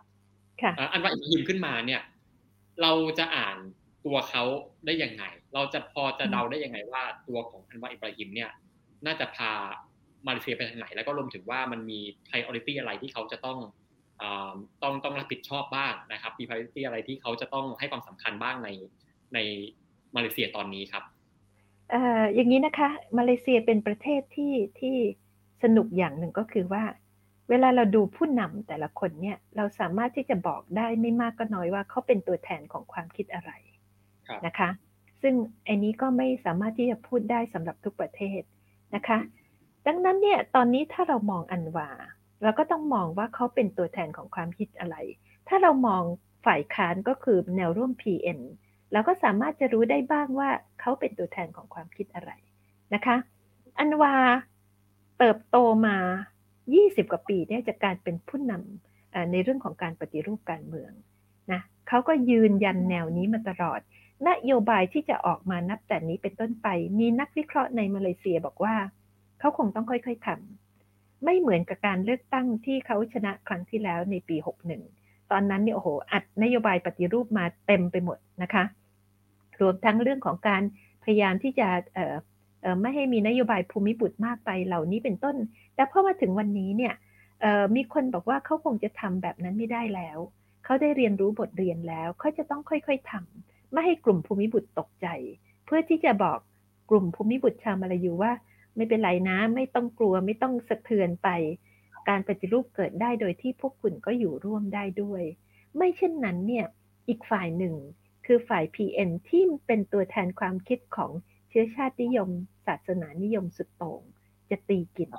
[0.91, 2.01] อันว่าอิมขึ้นมาเนี่ย
[2.81, 3.57] เราจะอ่าน
[4.05, 4.43] ตัวเขา
[4.85, 5.23] ได้ยังไง
[5.53, 8.49] เราจะพอจะเดาได้ยังไงว่าตัวของอันว่าอิบราฮิมเนี่ย
[9.05, 9.51] น่าจะพา
[10.27, 13.57] มาเลเซียไปทางไหน แล้วก็รวมถึงว่ามันมี priority อะไรที่เขาจะต้อง
[14.81, 18.69] ต้องต้องรับผิดชอบบ้างนะครับมี priority อะไรที่เขาจะต้องให้ความสำคัญบ้างใน
[19.33, 19.39] ใน
[20.15, 21.03] มาเลเซียตอนนี้ครับ
[21.91, 24.95] เอ่ออย่างนี้นะคะ มาเลเซียเป็นประเทศที่ที่
[25.63, 26.83] สนุกอย่างหนึ่งก็คือว่า
[27.49, 33.51] เวลาเราดูผู้นำแต่ละคนเนี่ยเราสามารถที่จะบอกได้ไม่มากก็น้อยว่าเขาเป็นตัวแทนของความคิดอะไร
[34.45, 34.69] นะคะ
[35.21, 35.33] ซึ่ง
[35.67, 38.41] อันนี้ก็ไม่สามารถที่จะพูดได้สำหรับทุกประเทศ
[38.95, 39.19] นะคะ
[39.87, 41.89] ดังนั้นเนี่ยตอนนี้ถ้าเรามองอันวา
[42.43, 44.95] เราก็ต้องมองว่าเขาเป็นตัวแทนของความคิดอะไร
[45.47, 46.03] ถ้าเรามอง
[46.45, 48.39] ฝ่ายค้านก็คือแนวร่วม PN
[48.91, 52.31] เราก็สามารถจะรู้ได้บ้างว่าเขาเป็นตัวแทนของความคิดอะไร
[52.93, 53.15] นะคะ
[53.79, 54.15] อันวา
[55.17, 55.97] เติบโตมา
[56.53, 60.91] 20 กว่าปีเนี่ยจากการเป็นผู้นำในเรื่องของการปฏิรูปการเมือง
[61.51, 63.79] นะเขาก็ยืนยันแนวนี้มาตลอด
[64.27, 66.67] นโยบายที่จะออกมานับแต่นี้เป็นต้นไป
[66.99, 68.75] มีนักวิเคราะห์ในมาเลเซียบอกว่า
[69.39, 70.62] เขาคงต้องค่อยๆทำ
[71.25, 74.35] ไม่เหมือนกับการเลือกตั้งที่เขาชนะครั้งที่แล้วในปี
[74.83, 78.63] 61 ตอนนั้นเนี่ยโอ้โหอัดนโยบายปฏิรูปมาเต็มไปหมดนะคะ
[79.61, 80.63] รวมทั้งเรื่องของการ
[81.03, 81.67] พยายามที่จะ
[82.81, 85.35] ไม่ให้มีนโยบายภูมิบุตรมากไปเหล่านี้เป็นต้น
[85.75, 86.93] แต่พอมาถึงวันนี้เนี่ย
[87.75, 90.17] มีคนบอกว่าเขาคงจะทำแบบนั้นไม่ได้แล้ว
[90.65, 95.07] เขาได้เรียนรู้บทเรียนแล้วเขาจะต้องค่อยๆทำไม่ให้กลุ่มภูมิบุตรตกใจ
[95.65, 96.39] เพื่อที่จะบอก
[96.89, 98.31] กลุ่มภูมิบุตรชาวมาลายูว่า
[98.75, 101.29] ไม่เป็นไรนะ ไม่ต้องกลัวไม่ต้องสะเทือนไป
[102.09, 105.23] การปฏิรูปเกิดได้โดยที่พวกคุณก็อยู่ร่วมได้ด้วย
[105.77, 106.65] ไม่เช่นนั้นเนี่ย
[107.07, 107.75] อีกฝ่ายหนึ่ง
[108.25, 111.11] คือฝ่าย PN ที่เป็นตัวแทนความคิดของ
[111.49, 112.29] เชื้อชาตินิยม
[112.67, 114.01] ศาสนานิยมสุดโต่ง
[114.49, 115.09] จะตีกิน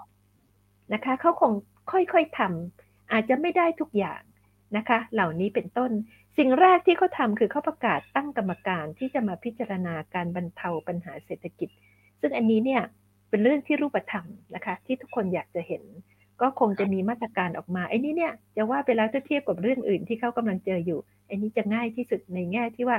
[0.93, 1.53] นะคะเขาคง
[1.91, 4.23] ค่อยๆทำอาจจะไม่ได้ทุกอย่าง
[4.77, 5.91] นะคะ เหล่านี้เป็นต้น
[6.39, 11.69] สิ่งแรกที่เขาทำคือเขาประกาศตั้งกรรมการที่จะมาพิจารณาการบรรเทาปัญหาเศรษฐกิจ
[12.21, 12.83] ซึ่งอันนี้เนี่ย
[13.35, 15.83] เป็นเรื่องที่รูปธรรมนะคะ ที่ทุกคนอยากจะเห็น
[16.41, 22.99] ก็คงจะมีมาตรการออกมาไอ้นี้เนี่ยจะว่าไปแล้วถ้าเทียบกับเรื่องอื่นที่เขากำลังเจออยู่ไอันนี้จะง่ายที่สุดในแง่ที่ว่า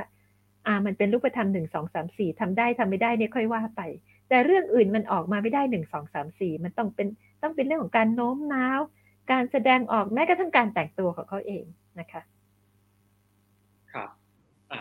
[0.66, 3.80] อ่ามันเป็นรูปธรรมหนึ่งสองสามสี่ทำได้ทำไม่ได้เนี่ยค่อยว่าไป
[4.28, 7.08] แต่เรื่องอื่นมันออกมาไม่ได้หนึ่งสองสามสี่มันต้องเป็น
[7.42, 8.80] ต้องเป็นเรื่องของการโน้มน้าว
[9.32, 11.64] การแสดงออกแม้กระทั่งการแต่งตัวของเขาเอง
[12.00, 12.22] นะคะ
[13.92, 14.10] ครับ
[14.72, 14.80] อ่า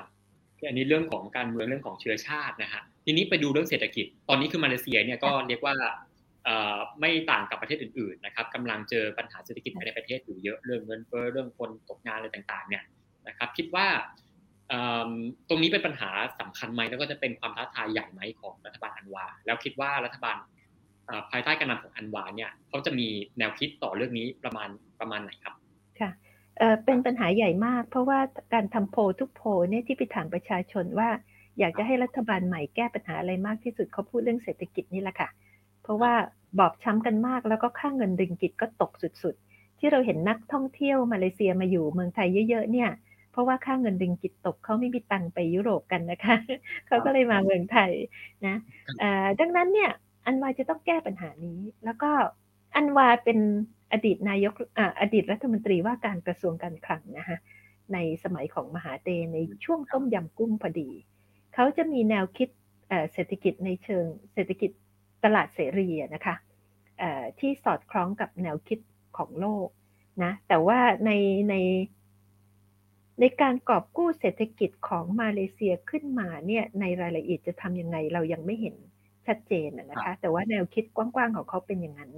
[0.67, 5.75] อันนี้เรื่องของการเมืองเรื่องของเชื้อชาตินะฮะ ทีนี้ไปดูเรื่องเศรษฐกิจ ตอนนี้คือมาเลเซียเนี่ยก็เรียกว่า
[6.99, 12.83] ไม่ต่างกับประเทศอื่นๆนะครับกำลังเจอปัญหาเศรษฐกิจภายในประเทศอยู่เยอะเรื่องเงินเฟ้อเรื่องคนตกงานอะไรต่างๆเนี่ย
[13.27, 13.87] นะครับคิดว่า
[15.49, 20.35] ตรงนี้เป็นปัญหาสำคัญไหมแล้วก็จะเป็นความท้าทายใหญ่ไหมของรัฐบาลอันวา แล้วคิดว่ารัฐบาล
[21.31, 25.53] ภายใต้การนำของอันวาเนี่ยเขาจะมีแนวคิดต่อเรื่องนี้ประมาณประมาณไหนครับ
[25.99, 26.11] ค่ะ
[26.85, 28.19] เป็นปัญหาใหญ่มาก เพราะว่า
[28.53, 31.09] การทำโพทุกโพเนี่ยที่ไปถามประชาชนว่า
[31.59, 35.29] อยากจะให้รัฐบาลใหม่แก้ปัญหาอะไรมากที่สุดเขาพูดเรื่องเศรษฐกิจนี่แหละค่ะ
[35.83, 36.13] เพราะว่า
[36.59, 38.91] บอบช้ำกันมากแล้วก็ค่าเงินริงกิตก็ตก
[39.23, 42.89] สุดๆ ที่เราเห็นนักท่องเที่ยวมาเลเซียมาอยู่เมืองไทยเยอะๆเนี่ย
[43.31, 46.35] เพราะว่าค่าเงินริงกิตตกเขาไม่มีตังไปยุโรปกันนะคะ
[46.87, 47.91] เขาก็เลยมาเมืองไทย
[48.45, 48.55] นะ
[49.39, 49.91] ดังนั้นเนี่ย
[50.25, 52.11] อันวาจะต้องแก้ปัญหานี้ แล้วก็
[52.75, 53.39] อันวาเป็น
[53.91, 54.53] อดีตนายก
[55.01, 57.37] อดีตรัฐมนตรีว่าการกระทรวงการคลังนะคะ
[57.93, 60.89] ในสมัยของมหาเตในช่วงต้มยำกุ้งพอดี
[61.55, 62.49] เขาจะมีแนวคิด
[63.13, 64.71] เศรษฐกิจในเชิงเศรษฐกิจ
[65.23, 66.35] ตลาดเสรีนะคะ
[67.39, 68.79] ที่สอดคล้องกับแนวคิด
[69.17, 69.67] ของโลก
[70.23, 71.11] นะแต่ว่าใน
[71.49, 71.55] ใน
[73.19, 78.75] ในการกอบกู้เศรษฐกิจของมาเลเซียขึ้นมาเนี่ยในรายละเอียดจะทำยังไงเรายังไม่เห็น
[79.27, 82.11] ชัดเจนนะคะแต่ว่าแนวคิดกว้างๆของเขาเป็นอย่างนั้น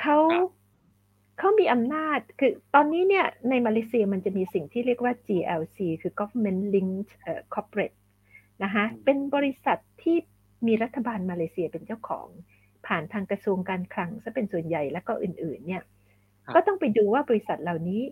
[0.00, 0.18] เขา
[1.40, 7.12] เขามีอำนาจคือตอนนี้เนี่ยในมาเลเซียมันจะมีสิ่งที่เรียกว่า GLC คือ Government Linked
[7.54, 7.96] Corporate
[8.64, 10.16] นะคะเป็นบริษัทที่
[10.66, 12.26] มีรัฐบาลมาเลเซียเป็นเจ้าของ
[12.86, 15.82] ผ่านทางกระทรวงการคลังซะเป็นส่วนใหญ่แล้วก็อื่น ๆ เนี่ย
[16.54, 18.02] ก็ต้องไปดูว่าบริษัทเหล่านี้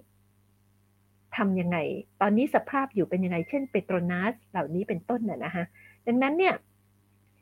[1.37, 1.79] ทำยังไง
[2.21, 5.65] ตอนนี้สภาพอยู่เป็นยังไง เช่นเปโตรนัสเหล่านี้เป็นต้นน่ะนะฮะ
[6.07, 6.55] ดังนั้นเนี่ย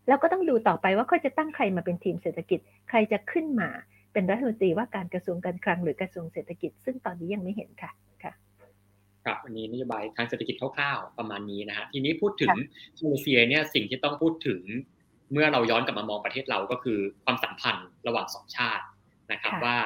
[0.09, 2.59] เราก็ต้องดูต่อไปว่าเขาจะตั้งใครมาเป็นทีมเศรษฐกิจ
[2.89, 3.70] ใครจะขึ้นมา
[4.17, 7.91] เป็นรัฐมนตรีว่าการกระทรวงการคลังหรือกระทรวงเศรษฐกิจ ซึ่งตอนนี้ยังไม่เห็นค่ะ
[8.23, 8.33] ค่ะ
[9.25, 12.49] ครับอันนี้นโยบายทางเศรษฐกิจคร่าวๆประมาณนี้นะฮะทีนี้พูดถึง
[13.03, 14.61] มาเลเซียเนี่ยสิ่งที่ต้องพูดถึง
[15.33, 18.85] เมื่อเราย้อนกลับมามองประเทศเราก็คือความสัมพันธ์ระหว่างสองชาติ
[19.33, 19.77] นะครับ ว่า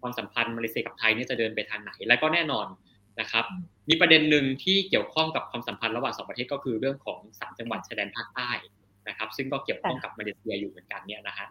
[0.00, 2.66] ความสัมพันธ์มาเลเซียกับไทยเนี่ยจะเดินไปทางไหน และก็แน่นอน
[3.20, 3.44] นะครับ
[3.88, 8.50] มีประเด็นหนึ่งที่เกี่ยวข้องกับความสัมพันธ์ระหว่างสองประเทศก็คือเรื่องของสามจังหวัดชายแดนภาคใต้
[9.08, 11.46] นะครับ ซึ่งก็เกี่ยวข้องกับมาเลเซียอยู่เหมือนกันเนี่ยนะฮะ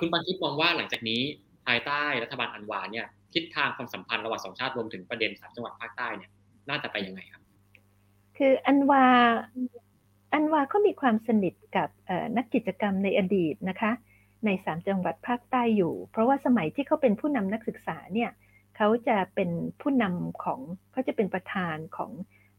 [0.00, 1.20] คุณปันทิพย์มองว่าหลังจากนี้
[1.66, 6.30] ภายใต้รัฐบาลอันวาเนี่ยทิศทางความสัมพันธ์ระหว่างสองชาติรวมถึงประเด็นสามจังหวัดภาคใต้เนี่ย
[6.68, 7.42] น่าจะไปยังไงครับ
[8.36, 9.04] คืออันวา
[10.34, 11.88] อันวาก็มีความสนิทกับ
[12.36, 13.92] นักกิจกรรมในอดีตนะคะ
[14.44, 18.30] ในสามจังหวัดภาคใต้อยู่ เพราะว่าสมัยที่เขาเป็นผู้นำนักศึกษาเนี่ย
[18.76, 19.50] เขาจะเป็น
[19.80, 20.60] ผู้นำของ
[20.92, 22.10] เขาจะเป็นประธานของ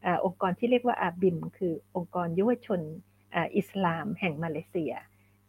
[0.05, 2.81] อองค์กรที่เรียกว่าอาบิม คือองค์กรยุวชน
[3.57, 4.93] อิสลามแห่งมาเลเซีย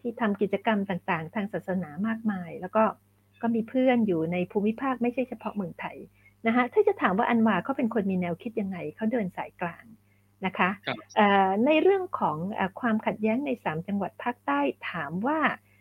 [0.01, 2.85] ที่ทำกิจกรรมต่างๆ ทางศาสนามากมาย แล้วก็
[3.43, 5.97] ก็มีเพื่อนอยู่ในภูมิภาคไม่ใช่เฉพาะเมืองไทย
[6.47, 9.85] นะคะถ้าจะถามว่าอันวาเขาเป็นคนมีแนวคิดยังไงเขาเดินสายกลาง
[10.47, 10.71] นะคะ
[11.67, 12.39] ในเรื่องของ
[12.81, 15.41] ความขัดแย้งในสามจังหวัดภาคใต้ถามว่า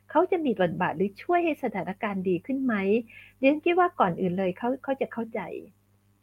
[0.10, 2.74] เขาจะมีบทบาทหรือช่วยให้สถานการณ์ดีขึ้นไหม
[3.40, 5.42] เรียนคิดว่าก่อนอื่นเลยเขาเขาจะเข้าใจ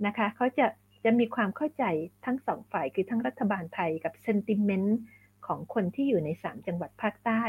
[0.07, 0.67] นะคะเขาจะ
[1.05, 1.85] จะมีความเข้าใจ
[2.25, 4.99] ทั้งสองฝ่ายคือทั้งรัฐบาลไทยกับเซนติเมนต์
[5.49, 7.43] ของคนที่อยู่ในสามจังหวัดภาคใต้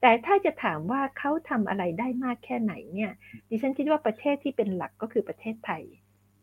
[0.00, 3.12] แต่ถ้าจะถามว่าเขาทำอะไรได้มากแค่ไหนเนี่ย
[3.48, 5.82] ดิฉันคิดว่าประเทศที่เป็นหลักก็คือประเทศไทย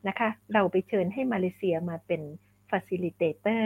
[0.07, 2.21] นะคะ เราไปเชิญให้มาเลเซียมาเป็น
[2.69, 3.65] facilitator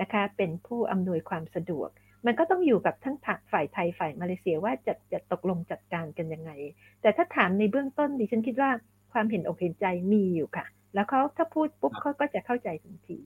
[0.00, 1.88] นะคะเป็นผู้อำนวยความสะดวก
[2.26, 3.16] มันก็ต้องอยู่กับทั้ง
[3.52, 6.50] ฝ่ายไทยฝ่ายมาเลเซียว่าจะจะตกลงจัดการกันยังไง
[7.00, 8.70] แต่ถ้าถามในเบื้องต้นดิฉันคิดว่า
[9.12, 13.18] ความเห็นอกเห็นใจมีอยู่ค่ะ แล้วเขาถ้าพูดปุ๊บเขาก็จะเข้าใจทันที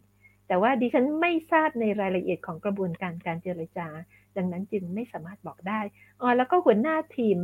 [0.51, 3.89] แต่ว่าดิฉันไม่ทราบในรายละเอียดของกระบวนการการเจรจา
[4.37, 5.81] ดังนั้นจึงไม่สามารถบอกได้
[6.21, 7.39] อ๋อแล้วก็หัวหน้าทีม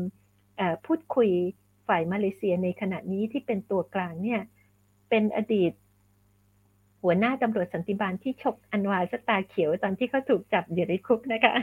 [0.86, 1.30] พูดคุย
[1.88, 4.40] ฝ่ายมาเลเซียในขณะนี้ที่เป็นตัวกลางเนี่ย
[5.08, 5.72] เป็นอดีต
[7.02, 11.54] หัวหน้าตำรวจสันติบาลที่ฉกอันวาสตาเขียวตอนที่เขาถูกจับอยู่ในคุกนะคะ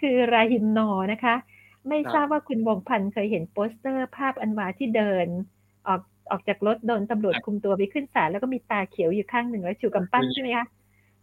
[0.00, 1.34] คือราฮิมนอนะคะ
[1.88, 5.28] ไม่ทราบว่าคุณวงพันธ์เคยเห็นโปสเตอร์ภาพอันวาที่เดิน
[6.30, 10.66] ออกออกจากรถโดนตำรวจคุมตัวไปขึ้นศาลแล้วก็มีตาเขียวอยู่ข้างหนึ่งแล้วชูกำปั้นใช่ไหมคะ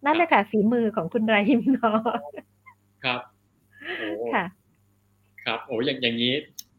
[0.06, 1.91] นั่นแหละค่ะฝีมือของคุณราฮิมนอ
[3.03, 3.20] ครับ
[4.34, 4.45] ค่ะ
[5.45, 6.34] ครับโอ้อย่างอย่างนี้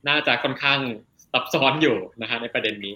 [0.09, 0.79] น่าจะค่อนข้าง
[1.33, 2.95] ซับซ้อนอยู่นะคะในประเด็นนี้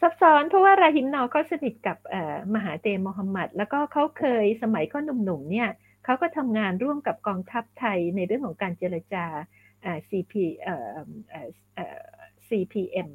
[0.00, 1.98] ซับซ้อนเพราะว่าราฮิมนอเขาสนิทกับ
[2.54, 5.70] มหาเตมอฮัมมัด แล้วก็เขาเคยสมัยเขาหนุ่มๆเนี่ย
[6.04, 9.24] เขาก็ทำงานร่วมกับกองทัพไทยในเรื่องของการเจรจา
[10.08, 10.32] CP
[12.48, 13.10] CPM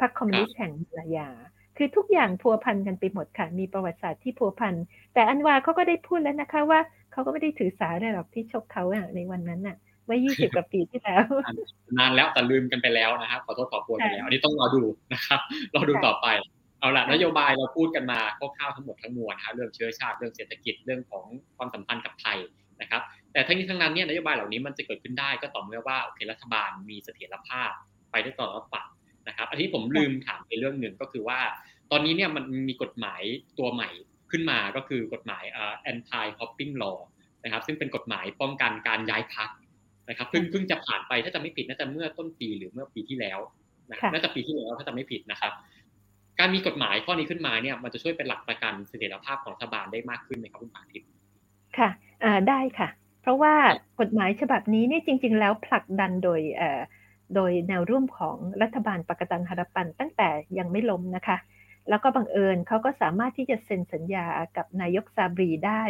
[0.00, 1.28] พรรคคอมมิวนิสต์แห่งมาลายา
[1.76, 4.74] คือทุกอย่างพัวพันกันไปหมดค่ะ มีประวัติศาสตร์ที่พัวพัน
[5.14, 6.80] แต่อันวาเขาก็ได้พูดแล้วนะคะว่า
[7.12, 8.84] เขาก็ไม่ได้ถือสาอะไรหรอกที่ชกเขา
[9.16, 9.76] ในวันนั้นน่ะ
[10.06, 11.24] ไว้ยี่สิบกว่าปีที่แล้ว
[11.98, 14.82] นานแล้วแต่ลืมกันไปแล้วนะครับ ขอโทษขอโทษไปแล้ว อันนี้ต้องรอดู
[15.12, 15.40] นะครับ
[15.74, 16.26] รอดูต่อไป
[16.80, 21.24] เอาละนโยบายเราพูดกันมาคร่าวๆทั้งหมดทั้งมวลนะเรื่องเชื้อชาติ เรื่องเศรษฐกิจ เรื่องของ
[21.56, 22.38] ความสัมพันธ์กับไทย
[22.80, 27.70] นะครับ แต่ทั้งนี้ทั้งนั้นเนี่ยนโยบายเหล่านี้มันจะเกิดขึ้นได้ก็ต่อเมื่อว่าโอเครัฐบาลมีเสถียรภาพ
[28.10, 28.86] ไปได้ตลอดฝั่ง
[29.28, 31.40] นะครับ อันที่ผมลืมถามไปเรื่องหนึ่งก็คือว่า
[31.90, 33.22] ตอนนี้เนี่ยมันมีกฎหมาย
[33.58, 33.90] ตัวใหม่
[34.30, 36.98] ขึ้นมาก็คือกฎหมายเอ่อ anti hopping law
[37.44, 39.50] นะครับ ซึ่งเป็นกฎหมายป้องกันการย้ายพัก
[40.08, 43.38] นะครับเพิ่งเพิ่งจะผ่านไปถ้าจะไม่ผิดน่าจะเมื่อต้นปีหรือเมื่อปีที่แล้ว
[43.90, 45.52] นะน่าจะปีที่แล้วถ้าจะไม่ผิดนะครับ
[46.38, 51.08] การมีกฎหมายข้อนี้ขึ้นมาเนี่ยมันจะช่วยเป็นหลักประกันเสถียรภาพของรัฐบาลได้มากขึ้นไหมครับคุณปาทิพย์
[51.78, 51.90] ค่ะ
[52.48, 52.88] ได้ค่ะ
[53.22, 53.54] เพราะว่า
[54.00, 56.40] กฎหมายฉบับนี้นี่จริง ๆ แล้วผลักดันโดย
[57.34, 61.36] โดยแนวร่วมของรัฐบาลปกตันฮารปันตั้งแต่ยังไม่ล้มนะคะ
[61.88, 64.26] แล้วก็บังเอิญเขาก็สามารถที่จะเซ็นสัญญา
[64.56, 65.82] กับนายกซาบรีได้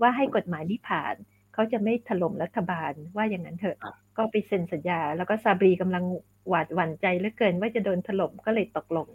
[0.00, 1.14] ว่าให้กฎหมายนี้ผ่าน
[1.54, 3.78] เขาจะไม่ถล่มรัฐบาลว่าอย่างนั้นเถอะ
[4.16, 6.04] ก็ไปเซ็นสัญญา แล้วก็ซาบรีกำลัง
[6.48, 9.08] หวาดหวั่นใจเหลือเกินว่าจะโดนถล่มก็เลยตกลง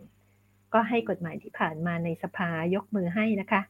[0.74, 3.62] ก็ให้กฎหมายที่ผ่านมาในสภายกมือให้นะคะ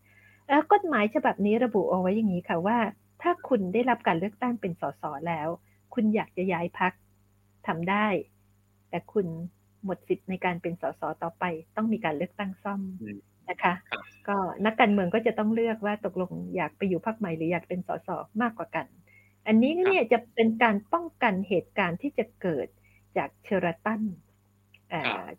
[0.74, 2.78] กฎหมายฉบับนี้ระบุเอาไว้อย่างนี้ค่ะว่า
[3.22, 5.47] ถ้าคุณได้รับการเลือกตั้งเป็นสสแล้ว
[5.93, 6.93] คุณอยากจะย้ายพัก
[7.68, 8.07] ทำได้
[8.89, 9.28] แต่คุณ
[9.86, 11.43] หมดสิทธิ์ในการเป็นสสต่อไป
[11.76, 12.82] ต้องมีการเลือกตั้งซ่อม
[13.49, 13.74] นะคะ
[14.28, 18.09] ก็นักการเมืองก็จะต้องเลือกว่าตกลงอยากไปอยู่พรรคใหม่หรืออยากเป็นสส
[18.41, 18.86] มากกว่ากัน
[19.47, 22.68] อันนี้เนี่ยจะเป็นการป้องกันเหตุการณ์ที่จะเกิด
[23.18, 24.01] จากเชอร์ตัน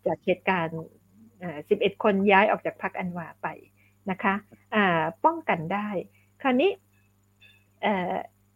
[0.05, 0.81] จากเหตุการณ์
[1.69, 3.47] สิบเอ็ดคนย้ายออกจากพรรคอันวาไป
[4.11, 4.33] นะคะ
[5.25, 5.89] ป้องกันได้
[6.41, 6.71] คราวนี้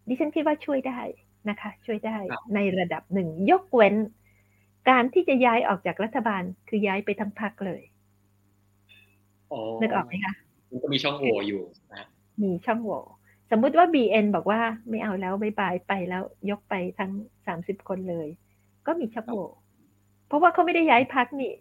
[0.08, 1.02] ดิฉันคิดว่าช่วยได้
[1.50, 2.18] นะคะ ช่วยได้
[2.56, 3.96] ในระดับหนึ่ง ยกเว้น
[4.90, 7.82] การที่จะย้ายออกจากรัฐบาลคือย้ายไปทั้งพรรคเลย
[9.82, 10.34] นึกออกไหมคะ
[10.70, 12.08] มันก็มีช่องโหว่อยู่นะ
[12.44, 13.00] มีช่องโหว่
[13.52, 17.12] สมมุติว่า BN บอกว่าไม่เอาแล้วบายบายไปแล้ว ยกไปทั้ง
[17.48, 18.28] สามสิบคนเลย
[18.88, 19.48] ก็มีช่องโหว่
[20.28, 21.54] เพราะว่าเขาไม่ได้ย้ายพักนี่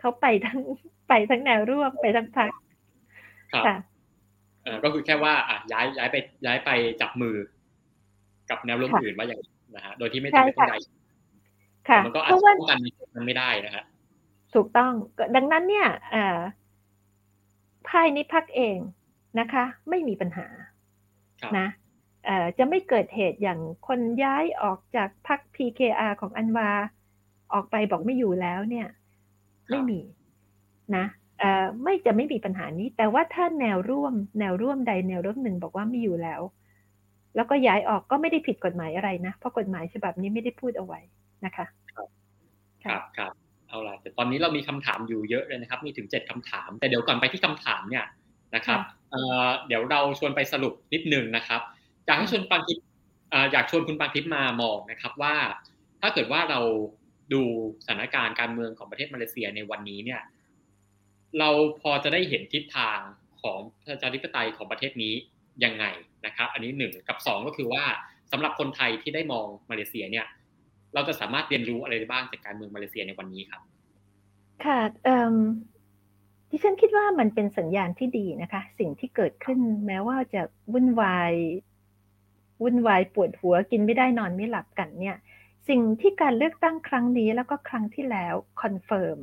[0.00, 0.60] เขาไปทั้ง
[1.08, 2.50] ไปทั้งแนวร่วมไปทั้งพัก
[3.66, 3.76] ค่ะ
[4.84, 6.16] ก็คือแค่ว่าอะย้ายย้ายไป
[6.46, 7.36] ย้ายไปจับมือ
[8.50, 9.40] กับแนวร่วมอื่นว่าอย่าง
[9.76, 10.80] นะฮะโดยที่ไม่ต้องไม่ต้องย้าย
[11.88, 12.78] ค่ะมันก็อาจจะป้องกัน
[13.14, 13.84] มันไม่ได้นะฮะ
[14.54, 14.92] ถูกต้อง
[15.36, 15.88] ดังนั้นเนี่ย
[17.88, 18.78] ภายในพักเอง
[19.40, 20.46] นะคะ ไม่มีปัญหา
[21.58, 21.66] นะ
[22.58, 26.70] จะไม่เกิดเหตุอย่างคนย้ายออกจากพัก PKR ของอันวา
[27.52, 28.88] ออกไปบอกไม่อยู่แล้วเนี่ย
[29.70, 30.00] ไม่มี
[30.96, 31.04] นะ
[31.82, 36.40] ไม่จะไม่มีปัญหานี้ แต่ว่าถ้าแนวร่วม แนวร่วมใดแนวร่วมหนึ่งบอกว่าไม่อยู่แล้ว
[37.36, 41.00] แล้วก็ย้ายออกก็ไม่ได้ผิดกฎหมายอะไรนะ เพราะกฎหมายฉบับนี้ไม่ได้พูดเอาไว้
[41.44, 41.66] นะคะ
[42.84, 43.32] ครับครับ
[43.68, 48.06] เอาล่ะแต่ตอนนี้เรามีคำถามอยู่เยอะเลยนะครับ มีถึงเจ็ดคำถาม แต่เดี๋ยวก่อนไปที่คำถามเนี่ย
[48.54, 48.80] นะครับ
[49.68, 51.60] เดี๋ยวเราชวนไปสรุปนิดนึงนะครับ
[52.06, 52.84] อยากให้ชวนปังทิพย์
[53.52, 55.34] อยากชวนคุณปังทิพย์มามองนะครับว่า
[56.00, 56.60] ถ้าเกิดว่าเรา
[57.32, 57.42] ดู
[57.84, 60.20] สถานการณ์การเมืองของประเทศมาเลเซียในวันนี้เนี่ย
[61.38, 61.50] เรา
[61.80, 62.98] พอจะได้เห็นทิศทาง
[63.42, 65.14] ของประชาธิปไตยของประเทศนี้
[65.64, 65.84] ยังไง
[66.26, 67.84] นะครับ อันนี้หนึ่งกับสองก็คือว่า
[68.32, 70.26] สำหรับคนไทยที่ได้มองมาเลเซียเนี่ย
[70.94, 73.62] เราจะสามารถเรียนรู้อะไรได้บ้างจากการเมืองมาเลเซียในวันนี้ครับ
[74.64, 74.80] ค่ะ
[76.50, 80.42] ดิฉันคิดว่ามันเป็นสัญญาณที่ดีนะคะ สิ่งที่เกิดขึ้นแม้ว่าจะ
[80.72, 81.32] วุ่นวาย
[82.62, 85.16] วุ่นวายปวดหัวกินไม่ได้นอนไม่หลับกันเนี่ย
[85.68, 89.18] สิ่งที่การเลือกตั้งครั้งนี้แล้วก็ครั้งที่แล้ว confirm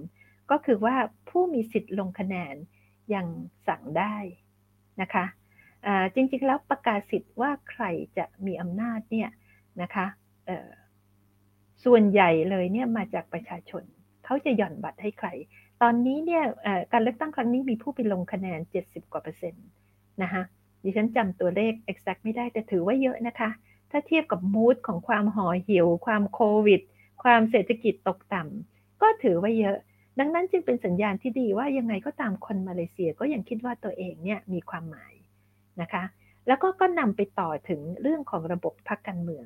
[0.51, 0.95] ก็คือว่า
[1.29, 2.55] ผู้มีสิทธิ์ลงคะแนน
[3.13, 3.25] ยัง
[3.67, 4.15] สั่งได้
[5.01, 5.25] นะคะ
[6.15, 7.84] จริงๆแล้วประกาศสิทธิ์ว่าใคร
[8.17, 9.30] จะมีอำนาจเนี่ย
[9.82, 10.05] นะคะ
[11.86, 13.84] ส่วนใหญ่เลยเนี่ยมาจากประชาชน
[14.25, 15.30] เขาจะหย่อนบัตรให้ใคร
[15.82, 16.43] ตอนนี้เนี่ย
[16.91, 19.65] การเลือกตั้งครั้งนี้มีผู้ไปลงคะแนน 70 กว่าเปอร์เซ็นต์
[20.23, 20.43] นะคะ
[20.84, 23.49] ดิฉันจำตัวเลข exact ไม่ได้แต่ถือว่าเยอะนะคะ
[23.91, 26.82] ถ้าเทียบกับมูดของความห่อหี่ยวความโควิด
[27.23, 29.78] ความเศรษฐกิจตกต่ำก็ถือว่าเยอะ
[30.19, 35.13] ดังนั้นจึงเป็นสัญญาณที่ดีว่ายังไงก็ตามคนมาเลเซียก็ยังคิดว่าตัวเองเนี่ยมีความหมาย
[35.82, 36.03] นะคะ
[36.47, 39.45] แล้วก็ก็นำไปต่อถึงเรื่องของระบบพรรคการเมือง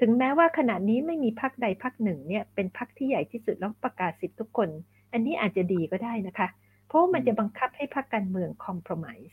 [0.00, 4.68] ถึงแม้ว่าขณะนี้ไม่มีพักใดพักหนึ่งเนี่ยเป็นพักที่ใหญ่ที่สุดแล้วประกาศสิทธิทุกคน
[5.12, 6.48] อันนี้อาจจะดีก็ได้นะคะ
[6.86, 9.30] เพราะมันจะบังคับให้พักการเมืองคอมเพลมไ์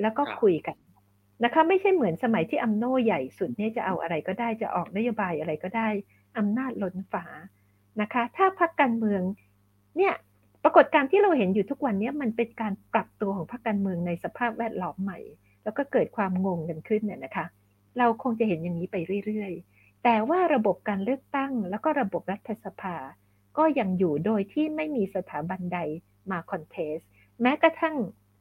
[0.00, 0.76] แล้วก็คุยกัน
[1.44, 5.88] นะคะไม่ใช่เหมือนสมัยที่อัมโนใหญ่สุดเนี่ยจะเอาอะไรก็ได้จะออกนโยบายอะไรก็ได้
[6.38, 7.24] อำนาจล้นฝา
[8.00, 9.22] นะคะ ถ้าพักการเมือง
[9.96, 10.14] เนี่ย
[10.62, 15.18] ปรากฏการที่เราเห็นอยู่ทุกวันนี้มันเป็นการปรับตัวของพรรคการเมืองในสภาพแวดล้อมใหม่
[15.68, 17.46] แล้วก็เกิดความงงกันขึ้นเนี่ยนะคะ
[17.98, 18.96] เราคงจะเห็นอย่างนี้ไป
[19.26, 22.96] เรื่อยๆ แต่ว่าระบบการเลือกตั้ง แล้วก็ระบบรัฐสภา
[23.58, 25.78] ก็ยังอยู่โดยที่ไม่มีสถาบันใด
[26.30, 26.96] มาคอนเทส
[27.42, 27.96] แม้กระทั่ง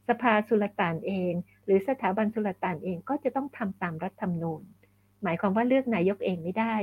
[0.08, 1.34] สภาสุลต่านเอง
[1.66, 4.62] หรือสถาบันสุลต่านเองก็จะต้องทำตามรัฐธรรมนูญ
[5.24, 6.76] หมายความว่าเลือกนายกเองไม่ได้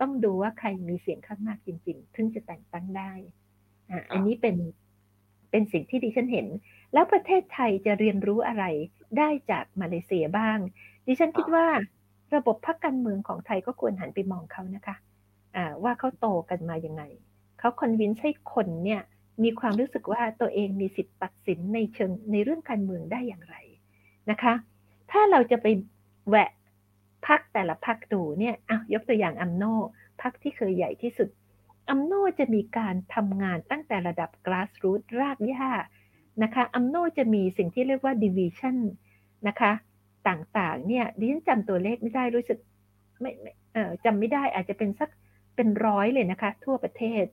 [0.00, 3.12] ต้องดูว่าใครมีเสียงข้างมากจริง ๆ ถึงจะแต่งตั้งได้
[4.12, 4.56] อันนี้เป็น
[5.52, 6.46] เป็นสิ่งที่ดิฉันเห็น
[6.92, 8.64] แล้วประเทศไทยจะเรียนรู้อะไร
[9.18, 10.58] ได้จากมาเลเซียบ้าง
[11.06, 11.66] ดิฉันคิดว่า
[12.34, 17.02] ระบบพักการเมืองของไทยก็ควรหันไปมองเขานะคะะว่าเขาโตกันมาอยังไง
[17.58, 19.02] เขาคอนวินให้คนเนี่ย
[19.42, 23.56] มีความรู้สึกว่าตัวเองมีสิทธิ์ตัดสินในเชิงในเรื่องการเมืองได้อย่างไร
[24.30, 24.54] นะคะ
[25.10, 25.66] ถ้าเราจะไป
[26.28, 26.50] แหวะ
[27.26, 29.64] พักแต่ละพักดูเนี่ยอะยกตัวอย่างอัมโน
[30.22, 31.28] พักที่เคยใหญ่ที่สุด
[31.94, 35.70] อัมโนจะมีการทำงานตั้งแต่ระดับ grassroots รากหญ้า
[36.42, 38.76] นะคะอัมโนจะมีสิ่งที่เรียกว่า division
[39.48, 39.72] นะคะ
[40.28, 42.58] ต่างๆเนี่ยดิฉันจำตัวเลขไม่ได้รู้สึก
[43.20, 43.30] ไม่
[43.72, 45.10] เออจำไม่ได้อาจจะเป็นสัก
[45.56, 47.24] เป็นร้อยเลยนะคะ ทั่วประเทศ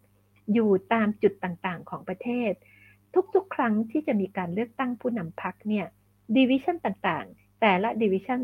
[0.53, 2.51] อยู่ตามจุดต่างๆของประเทศ
[3.35, 5.85] ทุกๆ ครั้งที่จะมีการเลือกตั้งผู้นำพักเนี่ย
[6.37, 8.41] ดิวิชันต่างๆ แต่ละดิวิชัน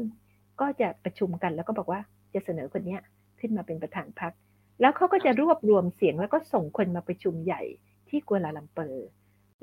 [0.61, 2.01] ก็จะประชุมกันแล้วก็บอกว่า
[2.33, 2.97] จะเสนอคนนี้
[3.39, 4.33] ขึ้นมาเป็นประธานพรรค
[4.81, 7.61] แล้วเขาก็จะรวบรวมเสียงแล้วก็ส่งคนมาประชุมใหญ่
[8.09, 9.07] ที่กัวลาลัมเปอร์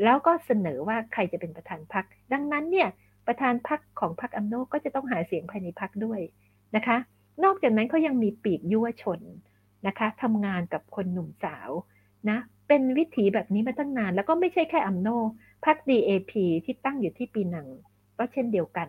[0.05, 2.89] แล้วก็เสนอว่าใครจะเป็นประธานพรรคดังนั้นเนี่ย
[3.27, 6.21] ประธานพรรคของพรรคอัมโนก็จะต้องหาเสียงภายในพรรคด้วย
[6.77, 6.97] นะคะ
[7.45, 9.21] นอกจากนั้นเขายังมีปีกยุวชน
[9.87, 11.71] นะคะทำงานกับคนหนุ่มสาว
[12.31, 12.39] นะ
[12.69, 15.09] เป็นวิถีแบบนี้มาตั้งนาน แล้วก็ไม่ใช่แค่อัมโน
[15.65, 16.33] พัก DAP
[16.65, 17.69] ที่ตั้งอยู่ที่ปีนัง
[18.19, 18.89] ก็เช่นเดียวกัน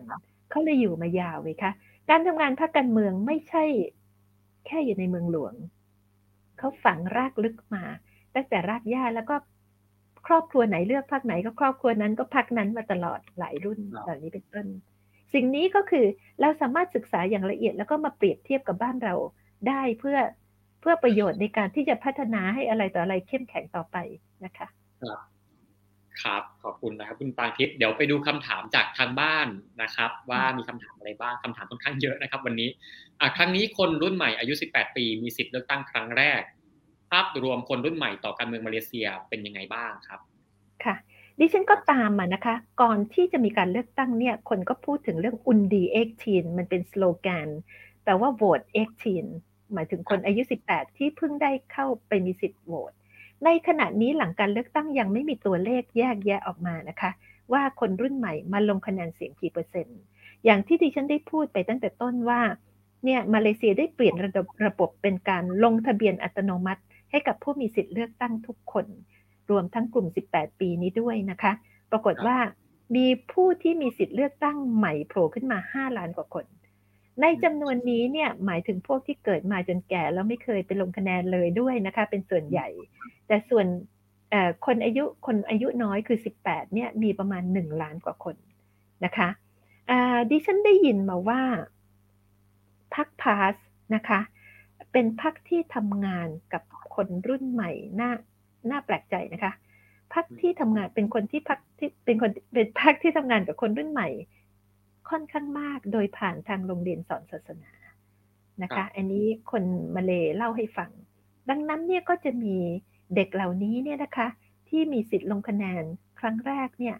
[0.50, 1.72] เขาเลยอยู่มายาวเลยค่ะ
[2.10, 3.64] การทำงานพักการเมืองไม่ใช่
[4.66, 5.54] แค่อยู่ในเมืองหลวง
[6.58, 7.84] เขาฝังรากลึกมา
[8.34, 9.36] ตั้งแต่รากหญ้าแล้วก็
[10.26, 14.66] ครอบครัวไหนเลือกพักไหนก็ครอบครัวนั้นก็พักนั้นมาตลอดหลายรุ่นแบบนี้เป็นต้น
[15.34, 16.06] สิ่งนี้ก็คือ
[16.40, 19.14] เราสามารถศึกษาอย่างละเอียดแล้วก็มาเปรียบเทียบกับบ้านเรา
[19.68, 20.18] ได้เพื่อ
[20.80, 23.96] เพื่อประโยชน์ในการที่จะพัฒนาให้อะไรต่ออะไรเข้มแข็งต่อไป
[24.44, 24.68] นะคะ
[26.22, 29.48] ครับครับ ขอบคุณนะครับคุณปรางทิพย์เดี๋ยวไปดูคำถามจากทางบ้าน
[29.82, 32.68] นะครับ ว่ามีคำถามอะไรบ้างคำถามค่อนข้างเยอะนะครับ วันนี้
[33.36, 36.42] ครั้งนี้คนรุ่นใหม่อายุ 18 ปีมีสิทธิ์เลือกตั้งครั้งแรก
[37.10, 40.20] ภาพรวมคนรุ่นใหม่ต่อการเมืองมาเลเซียเป็นยังไงบ้างครับ
[40.84, 40.96] ค่ะ
[41.38, 47.48] ดิฉันก็ตามมานะคะ ก่อนที่จะมีการเลือกตั้งเนี่ย คนก็พูดถึงเรื่อง undi eighteen มันเป็นสโลแกน
[48.04, 49.26] แปลว่า vote eighteen
[49.72, 52.92] หมายถึงคนอายุ 18 ที่เพิ่งได้เข้าไปมีสิทธิ์โหวต
[53.44, 57.10] ในขณะนี้หลังการเลือกตั้งยังไม่มีตัวเลขแยกแยะออกมานะคะ
[57.52, 59.98] ว่าคนรุ่นใหม่มาลงคะแนนเสียงกี่เปอร์เซ็นต์
[60.44, 62.40] อย่างที่ดิฉันได้พูดไปตั้งแต่ต้นว่า
[63.04, 68.86] เนี่ยมาเลเซียได้เปลี่ยนระบบระบบเป็นการลงทะเบียนอัตโนมัติ ให้กับผู้มีสิทธิ์เลือกตั้งทุกคน
[69.50, 71.52] รวมทั้งกลุ่ม 18 ปีนี้ด้วยนะคะ
[71.90, 72.36] ปรากฏว่า
[72.96, 76.44] มีผู้ที่มีสิทธิ์เลือกตั้งใหม่โผล่ขึ้นมา 5 ล้านกว่าคน
[77.20, 82.68] ในจำนวนนี้เนี่ยหมายถึงพวกที่เกิดมาจนแก่แล้วไม่เคยไปลงคะแนนเลยด้วยนะคะ เป็นส่วนใหญ่
[83.26, 83.66] แต่ส่วน
[84.66, 88.36] คนอายุคนอายุน้อยคือ 18เนี่ยมีประมาณ 1 ล้านกว่าคน
[89.04, 89.28] นะคะ
[90.30, 91.40] ดิฉันได้ยินมาว่า
[92.94, 93.54] พักพาส
[93.94, 94.20] นะคะ
[94.92, 96.62] เป็นพักที่ทำงานกับ
[96.94, 98.10] คนรุ่นใหม่น่า
[98.70, 99.52] น่าแปลกใจนะคะ
[100.14, 104.08] พักที่ทำงานเป็นคนที่พักที่เป็นคนเป็นพักที่ทำงานกับคนรุ่นใหม่
[105.10, 107.72] ค่อนข้างมากโดยผ่านทางโรงเรียนสอนศาสนา
[108.62, 110.90] นะคะ อันนี้คนมาเลยเล่าให้ฟัง
[111.50, 112.56] ดังนั้นเนี่ยก็จะมี
[113.14, 114.28] เด็กเหล่านี้เนี่ยนะคะ
[114.68, 115.84] ที่มีสิทธิ์ลงคะแนน
[116.20, 116.96] ครั้งแรกเนี่ย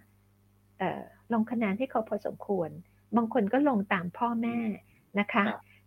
[1.33, 2.71] ลงคะแนนให้เขาพอสมควร
[3.17, 4.59] บางคนก็ลงตามพ่อแม่
[5.21, 5.45] นะคะ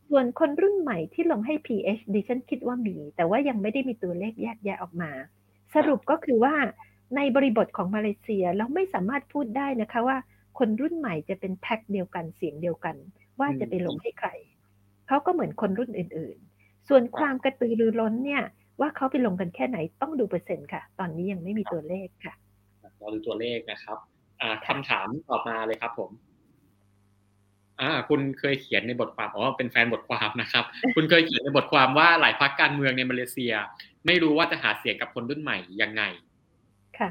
[0.10, 5.12] ส่วนคนรุ่นใหม่ที่ลงให้ PH ดิฉันคิดว่ามี แต่ว่ายังไม่ได้มีตัวเลขแยกแยะออกมา
[5.76, 6.56] สรุปก็คือว่า
[7.16, 10.18] ในบริบทของมาเลเซียเราไม่สามารถพูดได้นะคะว่า
[10.58, 12.96] คนรุ่นใหม่จะเป็นแพ็คเดียวกันเสียงเดียวกัน
[13.40, 14.30] ว่าจะไปลงให้ใคร
[15.08, 18.44] เขาก็เหมือนคนรุ่นอื่น ๆ ส่วนความกระตือรือร้นเนี่ย
[18.80, 22.34] ว่าเขาไปลงกันแค่ไหนต้องดูเปอร์เซ็นต์ค่ะ ตอนนี้ยังไม่มีตัวเลขค่ะ
[23.02, 23.98] รอดูตัวเลขนะครับ
[24.68, 26.12] คำถามต่อมาเลยครับผม
[27.82, 30.64] อ่าคุณเคยเขียนในบทความอ๋อเป็นแฟนบทความนะครับ
[30.96, 33.54] คุณเคยเขียนในบทความว่าหลายพรรคการเมืองในมาเลเซีย
[34.06, 36.04] ไม่รู้ว่าจะหาเสียงกับคนรุ่นใหม่ยังไง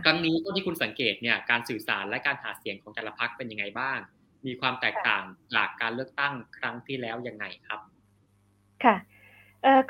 [0.05, 3.99] ครั้งนี้ก็ที่คุณสังเกตเนี่ยการสื่อสารและการหาเสียงของแต่ละพรรคเป็นยังไงบ้าง
[4.47, 5.23] มีความแตกต่าง
[5.55, 7.81] จากการเลือกตั้งครั้งที่แล้วยังไงครับ
[8.85, 8.97] ค่ะ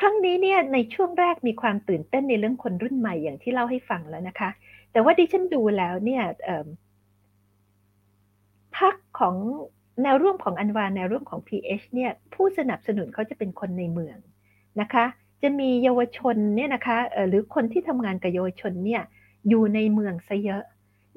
[0.00, 4.50] ครั้งนี้เนี่ยในช่วงแรกมีความตื่นเต้นในเรื่องคนรุ่นใหม่อย่างที่เล่าให้ฟังแล้วนะคะ
[4.92, 6.22] แต่ว่าดิฉันดูแล้วเนี่ย
[8.78, 9.36] พักของ
[10.02, 14.18] แนวร่วมของอันวาแนวร่วมของ PH เนี่ยผู้สนับสนุนเขาจะเป็นคนในเมือง
[14.80, 15.04] นะคะ
[15.42, 16.98] จะมีเยาวชนเนี่ยนะคะ
[17.28, 19.02] หรือคนที่ทำงานกับเยาวชนเนี่ย
[19.48, 20.62] อยู่ในเมืองซะเยอะ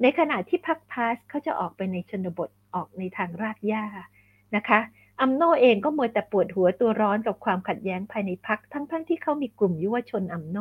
[0.02, 3.84] ในขณะที่พักพาสเขาจะออกไปในชนบทออกในทางรากหญ้า
[4.56, 4.80] นะคะ
[5.20, 10.58] อัมโนเองก็มัวแต่ปวดหัวตัวร้อนกับความขัดแย้งภายในพักทั้งๆทที่เขามีกลุ่มยุวชนอัมโน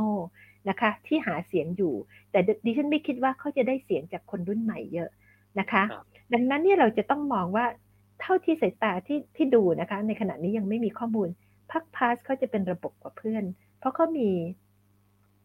[0.70, 1.94] นะคะที่หาเสียงอยู่
[2.32, 5.10] แต่ดิฉันไม่คิดว่าเขาจะได้เสียงจากคนรุ่นใหม่เยอะ
[5.60, 5.84] นะคะ
[6.34, 7.66] ดังนั้นเนี่ยเราจะต้องมองว่า
[8.22, 11.28] เท่าที่สายตาที่ที่ดูนะคะ ในขณะนี้ยังไม่มีข้อมูล
[11.72, 13.44] พักพาสเขาจะเป็นระบบกว่าเพื่อน
[13.80, 14.30] เพราะเขามี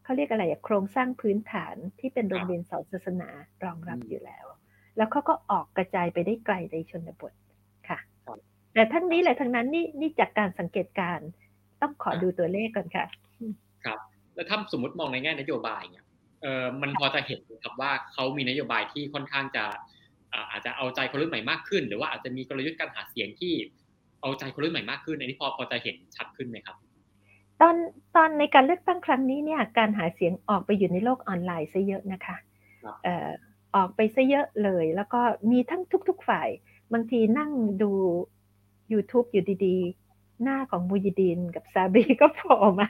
[0.04, 3.28] เขาเรียกอะไรโครงสร้างพื้นฐานที่เป็นโรงเรียนสอนศาสนา
[3.64, 4.46] รองรับอยู่แล้ว
[4.96, 7.32] แล้วเขาก็ออกกระจายไปได้ไกลในชนบท
[7.88, 7.98] ค่ะ
[8.74, 11.18] แต่ทั้งนี้แหละทั้งนั้นนี่นี่จากการสังเกตการ
[11.82, 13.04] ต้องขอดูตัวเลขก่อนค่ะ
[13.84, 13.98] ครับ
[14.34, 16.04] แล้วถ้าสมมติมองในแง่นโยบายเนี่ย
[16.42, 19.64] เออมันพอจะเห็นครับว่าเขามีนโยบายที่ค่อนข้างจะ
[20.50, 23.54] อาจจะเอาใจคนรุ่นใหม่มากขึ้น หรือว่าอาจจะมีกลยุทธ์การหาเสียงที่
[24.20, 26.76] เอาใจคนรุ่นใหม่มากขึ้นอันนี้พอพอจะเห็นชัดขึ้นไหมครับ
[27.60, 27.76] ตอน
[28.16, 32.36] ตอนในการเลือกตั้งครั้งนี้เนี่ยการหาเสียงออกไปอยู่ในโลกออนไลน์ซะเยอะนะคะ
[33.04, 33.30] เอ่อ
[33.74, 35.20] ออกไปซะเยอะเลย แล้วก็
[35.50, 36.48] มีทั้งทุก ๆฝ่าย
[36.92, 37.50] บางทีนั่ง
[37.82, 37.90] ดู
[38.92, 42.88] YouTube อยู่ดีๆ หน้าของมูยดีนกับซาบีก็โผล่มา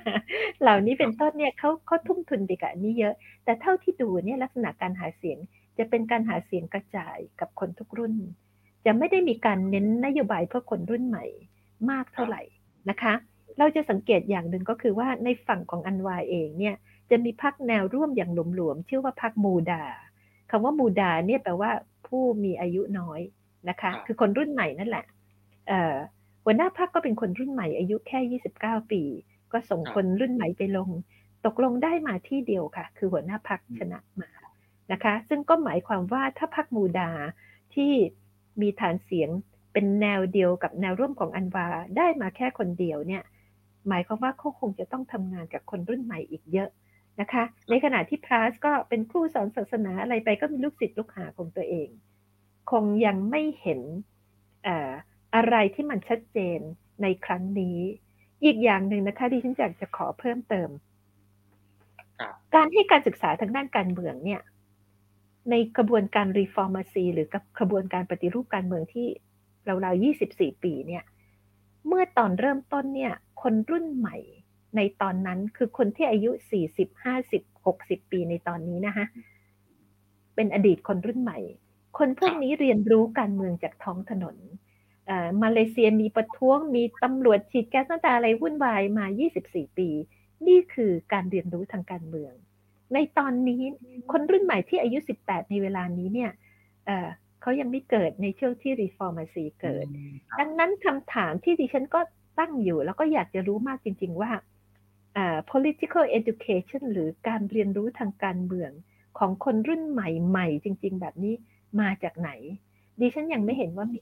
[0.61, 3.15] เหล่านี้เป็นต้นเนี่ยเขาเขาทุ่มทุนไปกับอันนี้เยอะ
[3.45, 5.39] แต่เท่าที่ดูเนี่ยลักษณะการหาเสียง
[5.79, 8.15] จะเป็นการหาเสียงกระจายกับคนทุกรุ่น
[8.87, 11.25] จะไม่ได้มีการเน้นนโยบายเพื่อคนรุ่นใหม่
[11.91, 12.43] มากเท่าไหร่
[12.91, 13.15] นะคะ
[13.59, 16.77] เราจะสังเกตอย่างหนึ่งก็คือว่าในฝั่งของอันวาเองเนี่ย
[17.11, 19.83] จะมีพักแนวร่วมอย่างหลวมๆชื่อว่าพักมูดา
[20.51, 21.71] คำว่ามูดาเนี่ยแปลว่า
[22.07, 23.21] ผู้มีอายุน้อย
[23.69, 25.05] นะคะคือคนรุ่นใหม่นั่นแหละ
[26.45, 29.03] หัวหน้าพักก็เป็นคนรุ่นใหม่อายุแค่ 29 ปี
[29.53, 30.91] ก็ส่งคนรุ่นใหม่ไปลง
[31.47, 34.31] ตกลงได้มาที่เดียวค่ะ คือหัวหน้าพักชนะมา
[34.93, 37.11] นะคะ ซึ่งก็หมายความว่าถ้าพักมูดา
[37.75, 37.93] ที่
[38.61, 39.31] มีฐานเสียง
[39.73, 41.67] เป็นแนวเดียวกับแนวร่วมของอันวา
[41.97, 43.23] ได้มาแค่คนเดียวเนี่ย
[43.89, 46.69] หมายความว่าเขาคงจะต้องทำงานกับคนรุ่นใหม่อีกเยอะ
[47.21, 51.89] นะคะ ในขณะที่พลาสก็เป็นครูสอนศาสนาอะไรไปก็มีลูกศิษย์ลูกหาของตัวเอง
[52.71, 53.81] คงยังไม่เห็น
[55.35, 56.61] อะไรที่มันชัดเจน
[57.03, 57.79] ในครั้งนี้
[58.45, 60.69] อีกอย่างหนึ่งนะคะที่ฉันอยากจะขอเพิ่มเติม
[62.55, 64.41] การให้การศึกษาทางด้านการเมืองเนี่ย
[65.51, 67.29] ในกระบวนการ reformasi หรือ
[67.59, 71.05] กระบวนการปฏิรูปการเมืองที่ราวๆ24 ปีเนี่ย
[71.87, 74.17] เมื่อตอนเริ่มต้นเนี่ย คนรุ่นใหม่
[74.77, 76.31] ในตอนนั้นคือคนที่อายุ
[76.69, 79.05] 40 50 60ปีในตอนนี้นะคะ
[80.35, 81.39] เป็นอดีตคนรุ่นใหม่
[81.99, 84.37] คนพวกนี้เรียนรู้การเมืองจากท้องถนน
[85.43, 89.07] มาเลเซียมีประท้วงมีตำรวจฉีดแก๊สน้ำตาอะไรวุ่นวายมา
[89.43, 89.89] 24 ปี
[90.47, 92.33] นี่คือการเรียนรู้ทางการเมือง
[92.95, 93.63] ในตอนนี้
[94.13, 96.31] คนรุ่นใหม่ที่อายุ 18 ในเวลานี้เนี่ย
[97.45, 99.87] เขายังไม่เกิดในช่วงที่รีฟอร์มาซีเกิด
[100.39, 102.01] ดังนั้นคำถามที่ดิฉันก็
[102.39, 104.31] ตั้งอยู่ แล้วก็อยากจะรู้มากจริง ๆ ว่า
[105.51, 108.71] political education หรือการเรียนรู้ทางการเมือง
[109.19, 111.35] ของคนรุ่นใหม่ๆจริง ๆ แบบนี้
[111.81, 112.31] มาจากไหน
[113.01, 114.01] ดิฉันยังไม่เห็นว่ามี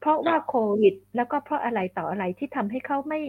[0.00, 3.20] เพราะว่าโควิด แล้วก็เพราะอะไรต่ออะไรที่ทำให้เขาไม่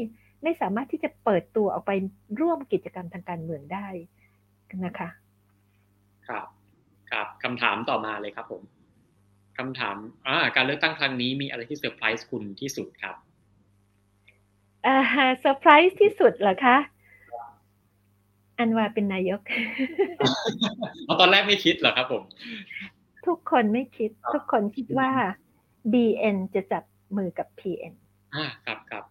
[0.44, 1.92] ไม่สามารถที่จะเปิดตัวออกไป
[2.40, 3.88] ร่วมกิจกรรมทางการเมืองได้
[4.86, 5.10] นะคะ
[6.28, 6.48] ครับ
[7.12, 8.64] ครับคำถามต่อมาเลยครับผม
[9.58, 9.98] คำถาม
[10.28, 13.16] อ่าการเลือกตั้งครั้งนี้มีอะไรที่เซอร์ไพรส์คุณที่สุดครับ
[14.86, 14.96] อ่า
[15.40, 16.78] เซอร์ไพรส์ที่สุดเหรอคะ
[18.60, 19.42] อันวาเป็นนายก
[21.20, 22.24] ตอนแรกไม่คิดเหรอครับผม
[23.28, 25.10] ทุกคนไม่คิด ทุกคนคิดว่า
[25.94, 26.84] BN จะจับ
[27.18, 27.94] มือกับ PN
[28.36, 29.04] อ่าครับครับ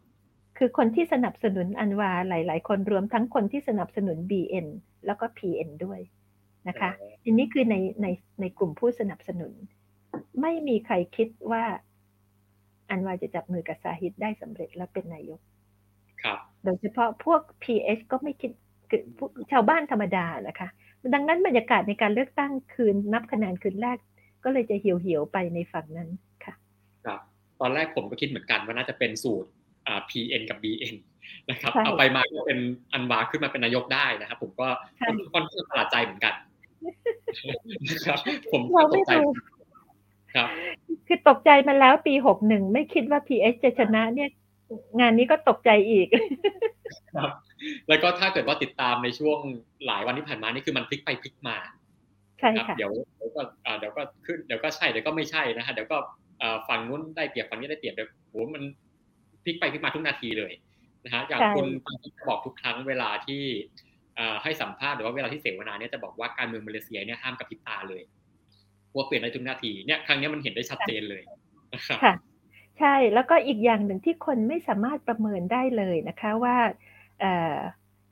[0.59, 4.66] คือคนที่สนับสนุนอันวาหลาย ๆ คนรวมทั้งคนที่สนับสนุน BN
[5.06, 6.01] แล้วก็ PN ด้วย
[6.69, 6.90] นะคะ
[7.24, 8.06] อันนี้คือในใน
[8.40, 9.52] ในกลุ่มผู้สนับสนุน
[10.41, 11.65] ไม่มีใครคิดว่า
[12.91, 15.41] อันวาจะจับมือกับซาฮิดได้สำเร็จแล้วเป็นนายก
[16.23, 18.51] ครับ โดยเฉพาะพวก PH ก็ไม่คิด
[19.53, 20.69] ชาวบ้านธรรมดานะคะ
[21.15, 23.99] ดังนั้นบรรยากาศในการเลือกตั้งคืนนับคะแนนคืนแรก
[24.45, 26.09] ก็เลยจะเหี่ยวๆไปในฝั่งนั้น
[26.45, 26.55] ครั
[27.19, 27.21] บ
[27.61, 29.49] ตอนแรกผมก็คิดเหมือนกันว่าน่าจะเป็นสูตร
[30.11, 30.95] PN กับ BN
[31.51, 32.59] นะครับเอาไปมาก็เป็น
[32.93, 34.69] อันวาขึ้นมาเป็นนายกได้นะครับ ผมก็
[35.35, 36.35] ค่อนข้างประหลาดใจเหมือนกัน
[37.89, 38.19] นะครับ
[38.53, 39.13] ผมตกใจ
[40.35, 40.49] ครับ
[41.07, 44.31] คือตกใจมาแล้วปีหกหนึ่งไม่คิดว่า PH จะชนะเนี่ย
[45.01, 46.09] งานนี้ก็ตกใจอีก
[47.17, 47.31] ครับ
[47.89, 49.39] แล้วก็ถ้าเกิดว่าติดตามในช่วง
[49.87, 51.57] หลายวันที่ผ่านมานี่คือมันพลิกไปพลิกมา
[52.41, 53.43] ใช่ค่ะเดี๋ยวเดี๋ยวก็
[53.79, 55.99] เดี๋ยวก็ขึ้นเดี๋ยวก็ใช่เดี๋ยวก็ไม่ใช่นะฮะเดี๋ยวก็
[56.69, 58.63] ฝั่งนู้นได้เปรียบฝั่งนี้ได้เปรียบเดี๋ยวโหมัน
[59.45, 60.53] พลิกไปพลิกมาทุกนาทีเลย
[61.05, 61.67] นะฮะอย่างคุณ
[62.29, 63.43] บอกทุกครั้งเวลาที่
[64.43, 68.03] ให้สัมภาษณ์หรือว่าเวลาที่เสวนาเนี่ยจะบอกว่าการเมืองมาเลเซียเนี่ยห้ามกับพริบตาเลย
[68.94, 71.23] ว่าเปลี่ยนได้ทุกนาทีเนี่ยครั้งนี้มันเห็นได้ชัดเจนเลย
[72.05, 72.14] ค่ะ
[72.78, 76.56] ใช่แล้วก็อีกอย่างหนึ่งที่คนไม่สามารถประเมินได้เลยนะคะว่า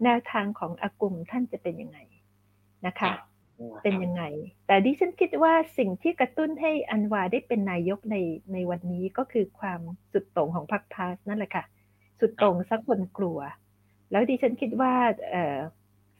[0.05, 1.99] แนวทางของอากุงท่านจะเป็นยังไง
[2.87, 3.13] นะคะ
[3.83, 4.23] เป็นยังไง
[4.67, 8.17] แต่ดิฉันคิดว่าสิ่งที่กระตุ้นให้อันวาได้เป็นนายกใน
[8.53, 9.81] ในวันนี้ก็คือความ
[10.13, 11.65] สุดโต่งของพรรคพาสนั่นแหละค่ะ
[12.21, 13.39] สุดโต่งสักคนกลัว
[14.11, 14.95] แล้วดิฉันคิดว่า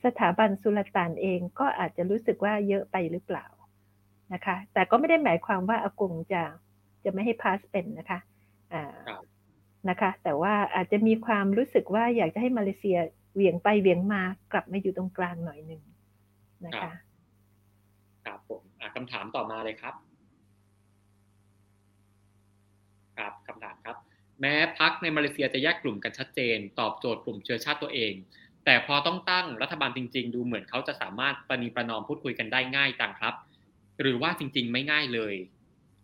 [0.05, 3.45] สถาบันสุลต่านเองก็อาจจะรู้สึกว่าเยอะไปหรือเปล่า
[4.33, 6.41] นะคะ แต่ก็ไม่ได้หมายความว่าอากงจะ
[7.03, 8.19] จะไม่ให้พาสเป็นนะคะ
[9.89, 12.97] นะคะ แต่ว่าอาจจะมีความรู้สึกว่าอยากจะให้มาเลเซีย
[13.33, 14.21] เหวี่ยงไปเหวี่ยงมา
[14.51, 15.81] กลับมาอยู่ตรงกลางหน่อยหนึ่ง
[16.65, 16.91] นะคะ
[18.25, 18.61] ครับผม
[18.95, 19.95] คำถามต่อมาเลยครับ
[23.17, 23.95] ครับคำถามครับ
[24.41, 28.13] แม้พักในมาเลเซียจะแยกกลุ่มกันชัดเจน ตอบโจทย์กลุ่มเชื้อชาติตัวเอง
[28.65, 33.33] แต่พอต้องตั้งรัฐบาลจริง ๆ ดูเหมือนเขาจะสามารถประนีประนอมพูดคุยกันได้ง่ายจังครับ
[34.01, 35.35] หรือว่าจริง ๆ ไม่ง่ายเลย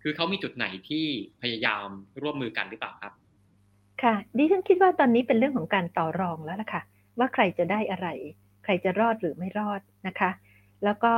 [0.02, 1.06] คือเขามีจุดไหนที่
[1.42, 1.88] พยายาม
[2.22, 3.14] ร่วมมือกันหรือเปล่าครับ
[4.04, 6.82] ค่ะ ดิฉันคิดว่าตอนนี้เป็นเรื่องของการต่อรองแล้วล่ะค่ะ
[7.20, 8.08] ว่าใครจะได้อะไร
[8.64, 10.32] ใครจะรอดหรือไม่รอดนะคะ
[10.84, 11.14] แล้วก็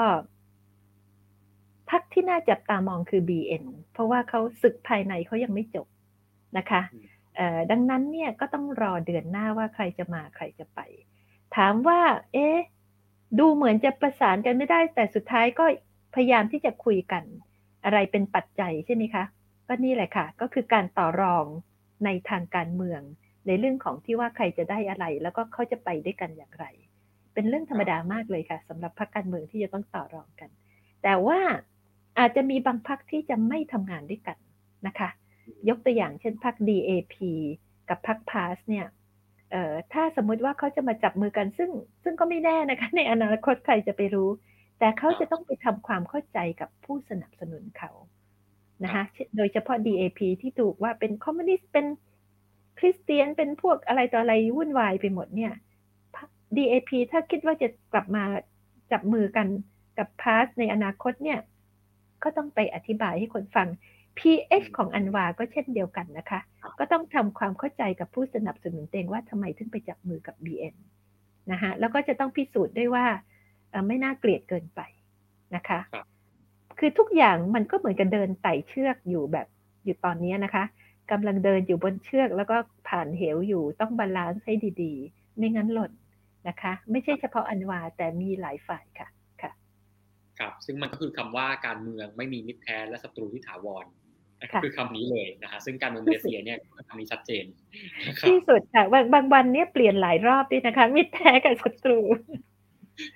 [1.89, 5.87] พักที่น่าจับตามองคือ BN เพราะว่าเขาศึกภายในเขายังไม่จบ
[6.57, 6.81] นะคะ
[7.71, 10.79] ดังนั้นเนี่ยก็ต้องรอเดือนหน้าว่าใครจะมาใครจะไป
[11.55, 12.01] ถามว่า
[12.33, 12.57] เอ๊ะ
[13.39, 15.65] ดูเหมือนจะประสานกันไม่ได้ แต่สุดท้ายก็
[16.13, 17.23] พยายามที่จะคุยกัน
[17.85, 19.23] อะไรเป็นปัจจัยใช่ไหมคะ
[19.67, 21.45] ก็นี่แหละค่ะ ก็คือการต่อรอง
[22.05, 23.01] ในทางการเมือง
[23.47, 26.65] ในเรื่องของที่ว่าใครจะได้อะไร แล้วก็เขาจะไปด้วยกันอย่างไร
[27.33, 30.49] เป็นเรื่องธรรมดามากเลยค่ะสำหรับพรรคการเมืองที่จะต้องต่อรองกัน
[31.03, 31.39] แต่ว่า
[32.19, 34.37] อาจจะมีบางพรรคที่จะไม่ทำงานด้วยกัน
[34.87, 35.09] นะคะ
[35.69, 37.15] ยกตัวอย่างเช่นพรรค DAP
[37.89, 38.85] กับพรรคพาสเนี่ย
[39.93, 41.69] ถ้าสมมุติว่าเขาจะมาจับมือกันซึ่ง
[42.03, 44.29] ซึ่งก็ไม่แน่นะคะ ในอนาคตใครจะไปรู้
[44.79, 47.91] แต่เขาจะต้องไปทำความเข้าใจกับผู้สนับสนุนเขา
[48.83, 49.03] นะคะ
[49.37, 51.85] โดยเฉพาะ DAP ที่ถูกว่าเป็นคอมมิวนิสต์เป็น
[52.79, 55.53] คริสเตียนเป็นพวกอะไรต่ออะไรวุ่นวายไปหมดเนี่ย
[56.57, 58.23] DAP ถ้าคิดว่าจะกลับมา
[58.91, 59.47] จับมือกัน
[59.97, 61.39] กับพาสในอนาคตเนี่ย
[62.23, 63.67] ก็ต้องไปอธิบายให้คนฟัง
[64.17, 66.39] PH ของอันวาก็เช่นเดียวกันนะคะ
[66.79, 70.75] ก็ต้องทำความเข้าใจกับผู้สนับสนุนเองว่าทำไมถึงไปจับมือกับ BN
[71.51, 73.05] นะคะแล้วก็จะต้องพิสูจน์ด้วยว่า
[73.87, 74.81] ไม่น่าเกลียดเกินไป
[75.55, 75.79] นะคะ
[76.79, 79.47] คือทุกอย่างมันก็เหมือนกับเดินไต่เชือกอยู่แบบ
[79.85, 80.63] อยู่ตอนนี้นะคะ
[81.11, 82.57] กำลังเดินอยู่บนเชือกแล้วก็
[82.89, 85.91] ผ่านเหวอยู่ต้อง balance ให้ดีๆ ไม่งั้นหล่น
[86.47, 89.07] นะคะ ไม่ใช่เฉพาะอันวาแต่มีหลายฝ่ายค่ะ
[89.41, 89.51] ค่ะ
[90.39, 93.85] ครับ ซึ่งมันก็คือคำว่าการเมืองไม่มีมิตรแท้และศัตรูที่ถาวร
[94.63, 97.45] คือคำนี้เลยนะฮะซึ่งการเมืองมาเลเซียเนี่ยคำนี้ชัดเจน
[98.27, 101.99] ที่สุดค่ะบางบางวันเนี่ยเปลี่ยนหลายรอบด้วยนะคะ มิตรแท้กับศัตรู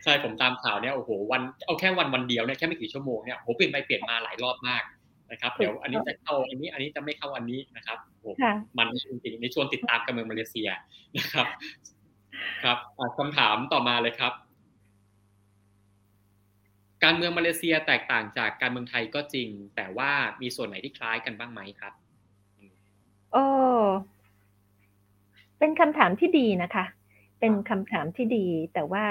[0.04, 4.84] ใช่ผมตามข่าวเนี่ยโอ้โหวันเอาแค่วันวันเดียวเนี่ยแค่ไม่กี่ชั่วโมงเนี่ยโหเปลี่ยนไปเปลี่ยนมาหลายรอบมาก
[5.32, 8.32] นะครับเดี๋ยวอันนี้จะเข้าอันนี้อันนี้จะไม่เข้าอันนี้นะครับโอ้
[8.78, 10.70] มันจริงๆในช่วงติดตามการเมืองมาเลเซีย
[11.18, 11.48] นะครับ
[12.64, 12.78] ครับ
[13.18, 14.34] คำถามต่อมาเลยครับ
[17.04, 20.12] การเมืองมาเลเซียแตกต่างจากการเมืองไทยก็จริง แต่ว่า
[20.42, 21.94] มีส่วนไหนที่คล้ายกันบ้างไหมครับ
[23.34, 23.46] โอ้
[25.60, 26.86] เป็นคำถามที่ดีนะคะ
[27.40, 29.04] เป็นคำถามที่ดีแต่ว่า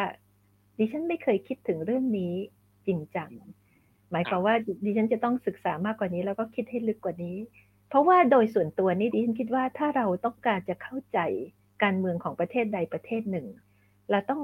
[0.83, 2.35] ดิฉันไม่เคยคิดถึงเรื่องนี้
[2.87, 3.31] จริงจัง
[4.11, 4.55] หมายความว่า
[4.85, 7.37] ดิฉันจะต้องศึกษามากกว่านี้ แล้วก็คิดให้ลึกกว่านี้
[7.89, 11.19] เพราะว่าโดยส่วนตัวนี่ดิฉันคิดว่าถ้าเราต้องการจะเข้าใจ
[11.83, 13.47] การเมืองของประเทศใดประเทศหนึ่ง
[14.11, 14.41] เราต้อง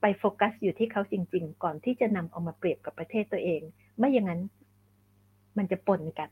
[0.00, 3.60] ไปโฟกัสอยู่ที่เขาจริง ๆ ก่อนที่จะนำเอามาเปรียบกับประเทศตัวเอง
[3.98, 4.40] ไม่อย่างนั้น
[5.56, 6.30] มันจะปนกัน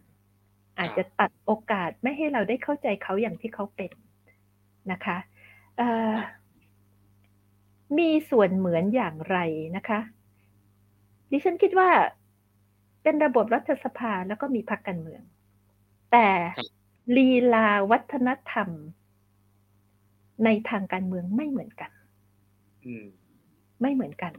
[0.78, 3.92] อาจจะตัดโอกาสไม่ให้เราได้เข้าใจเขาอย่างที่เขาเป็น
[4.92, 5.16] นะคะ
[7.98, 9.38] มีส่วนเหมือนอย่างไร
[9.76, 10.00] นะคะ
[11.30, 11.90] ดิฉันคิดว่า
[13.02, 15.22] เป็นระบบรัฐสภาแล้วก็มีพรรคการเมือง
[16.12, 16.28] แต่
[17.16, 18.68] ลีลาวัฒนธรรม
[20.44, 21.90] ในทางการเมืองไม่เหมือนกัน
[23.80, 24.32] ไม่เหมือนกัน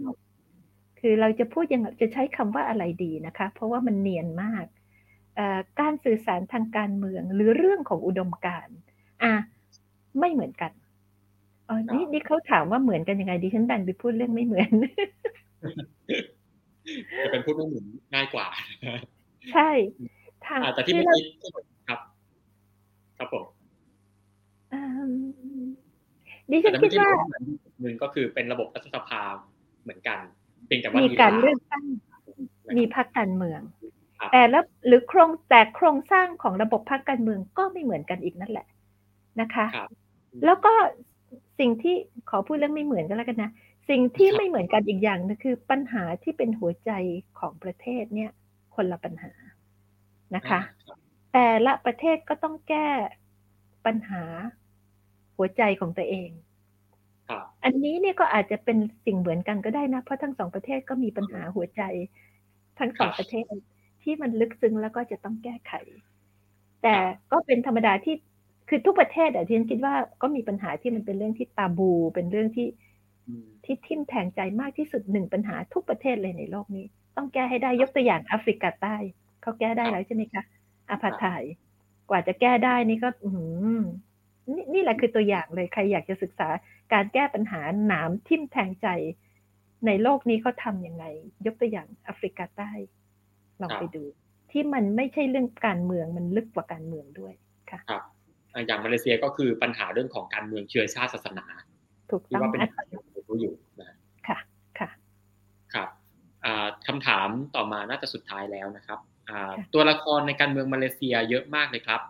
[0.99, 4.65] คือเราจะพูดยังจะใช้คำว่าอะไรดีนะคะ เพราะว่ามันเนียนมาก
[5.79, 8.77] การสื่อสารทางการเมืองหรือเรื่องของอุดมการณ์
[9.23, 9.33] อะ
[10.19, 10.71] ไม่เหมือนกัน
[11.71, 14.69] อ๋อนี่นี่เขาถามว่าเหมือนกันยังไงดิฉันดันไปพูดเรื่องไม่เหมือน
[17.23, 18.47] จะเป็นพูดไม่เหมือนง่ายกว่า
[19.53, 19.69] ใช่
[20.45, 21.23] ทางแต่ที่เมื่อกี้
[21.87, 21.99] ครับ
[23.17, 23.45] ครับผม
[26.51, 27.09] ดิฉันคิดว่า
[27.81, 29.21] หนึ่งก็คือเป็นระบบรัฐสภา
[29.83, 30.17] เหมือนกัน
[30.67, 31.83] เพียงแต่ว่ามีการเลือกตั้ง
[32.77, 33.61] มีพรรคการเมือง
[34.31, 38.67] แต่แล้วหรือโครงแต่โครงสร้างของระบบพรรคการเมืองก็ไม่เหมือนกันอีกนั่นแหละ
[39.41, 39.65] นะคะ
[40.45, 40.73] แล้วก็
[41.59, 41.95] สิ่งที่
[42.29, 43.51] ขอพูดเรื่องไม่เหมือนกันแล้วกันนะ
[43.89, 46.91] สิ่งที่ไม่เหมือนกันอีกอย่างนึงคือ ปัญหาที่เป็นหัวใจ
[47.39, 48.31] ของประเทศเนี่ย
[48.75, 49.31] คนละปัญหา
[50.35, 50.59] นะคะ
[51.33, 52.87] แต่ละประเทศก็ต้องแก้
[53.85, 54.23] ปัญหา
[55.37, 56.29] หัวใจของตัวเอง
[57.63, 61.81] อันนี้เนี่ยก็อาจจะเป็นสิ่งเหมือนกันก็ได้นะ เพราะทั้งสองประเทศก็มีปัญหาหัวใจ
[62.79, 63.53] ทั้งสองประเทศ
[64.03, 65.73] ที่มันลึกซึ้งแล้วก็จะต้องแก้ไข
[66.83, 66.95] แต่
[67.31, 68.15] ก็เป็นธรรมดาที่
[68.73, 72.67] คือทุกประเทศอะที่ฉันคิดว่าก็มีปัญหาที่มันเป็นเรื่องที่ตาบู เป็นเรื่องที่
[73.65, 76.85] ที่ทิ่มแทงใจมากที่สุดหนึ่งปัญหาทุกประเทศเลยในโลกนี้
[77.17, 78.95] ต้องแก้ให้ได้ยกตัวอย่างแอฟริกาใต้
[79.41, 80.43] เขาแก้ได้แล้วใช่ไหมคะ
[80.89, 81.43] อาพาไทย
[82.09, 83.29] กว่าจะแก้ได้นี่ก็อื
[84.55, 86.49] นี่นี่แหละคือตัวอย่างเลยใครอยากจะศึกษา
[86.93, 88.87] การแก้ปัญหาหนามทิ่มแทงใจ
[89.85, 91.05] ในโลกนี้เขาทำยังไง
[91.45, 92.71] ยกตัวอย่างแอฟริกาใต้
[93.61, 94.03] ลองไปดู
[94.51, 97.33] ที่มันไม่ใช่เรื่องการเมืองมันลึกกว่าการเมืองด้วย
[97.71, 98.01] ค่ะครับ
[98.67, 101.45] อย่างมาเลเซียก็คือปัญหาเรื่องของการเมืองเชื้อชาติศาสนา
[102.09, 102.97] ถูกที่ต้องว่าเป็นอะปัญหาที่
[103.27, 103.95] รู้อยู่นะ
[104.27, 104.37] ค่ะ
[104.79, 104.89] ค่ะ
[105.73, 105.89] ครับ
[106.45, 108.99] อ่าคำถามต่อมาน่าจะสุดท้ายแล้วนะครับ
[109.29, 112.01] อ่าค่ะตัวละครในการเมืองมาเลเซียเยอะมากเลยครับ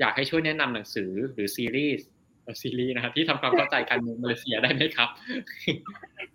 [0.00, 2.06] อยากให้ช่วยแนะนำหนังสือหรือซีรีส์
[2.42, 5.08] เอ่อซีรีส์นะครับที่ทำความเข้าใจการเมืองมาเลเซียได้ไหมครับ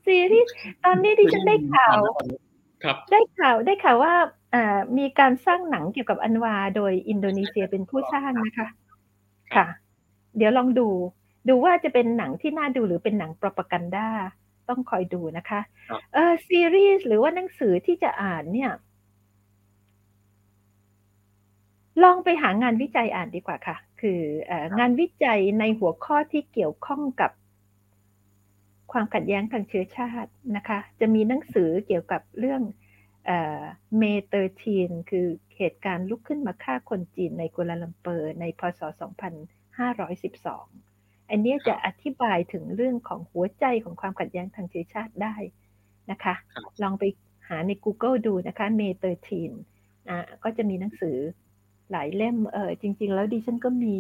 [0.06, 0.54] ซีรีส์
[0.84, 2.02] ตอนนี้ดิฉันได้ข่าว
[2.84, 4.14] ครับได้ข่าวได้ข่าวว่า
[4.54, 8.68] อ่ามีการสร้างหนังเกี่ยวกับอันวา โดยอินโดนีเซียเป็นผู้สร้างนะคะ
[9.56, 9.68] ค่ะ
[10.38, 10.88] เดี๋ยวลองดู
[11.50, 14.08] ดูว่าจะเป็นหนังที่น่าดูหรือเป็นหนังโปรปกันดา
[14.70, 15.60] ต้องคอยดูนะคะ
[15.90, 18.72] ครับเออซีรีส์หรือว่าหนังสือที่จะอ่านเนี่ย
[22.04, 27.32] ลองไปหางานวิจัยอ่านดีกว่าค่ะ คือเอองานวิจัยในหัวข้อที่เกี่ยวข้องกับ
[28.92, 32.62] ความขัดแย้งทางเชื้อชาตินะคะ จะมีหนังสือเกี่ยวกับเรื่อง
[33.98, 35.28] May Thirteen คือ
[35.58, 38.82] เหตุการณ์ลุกขึ้นมาฆ่าคนจีนในกัวลาลัมเปอร์ในพศ
[40.06, 45.36] 2512 อันเนี้ยจะอธิบายถึงเรื่องของหัวใจของความขัดแย้งทางเชื้อชาติได้
[46.12, 47.04] นะคะครับลองไป
[47.48, 49.52] หาใน Google ดูนะคะ May Thirteen
[50.10, 51.18] อ่าก็จะมีหนังสือ
[51.92, 53.98] หลายเล่มเออจริง ๆ แล้วดิฉันก็มี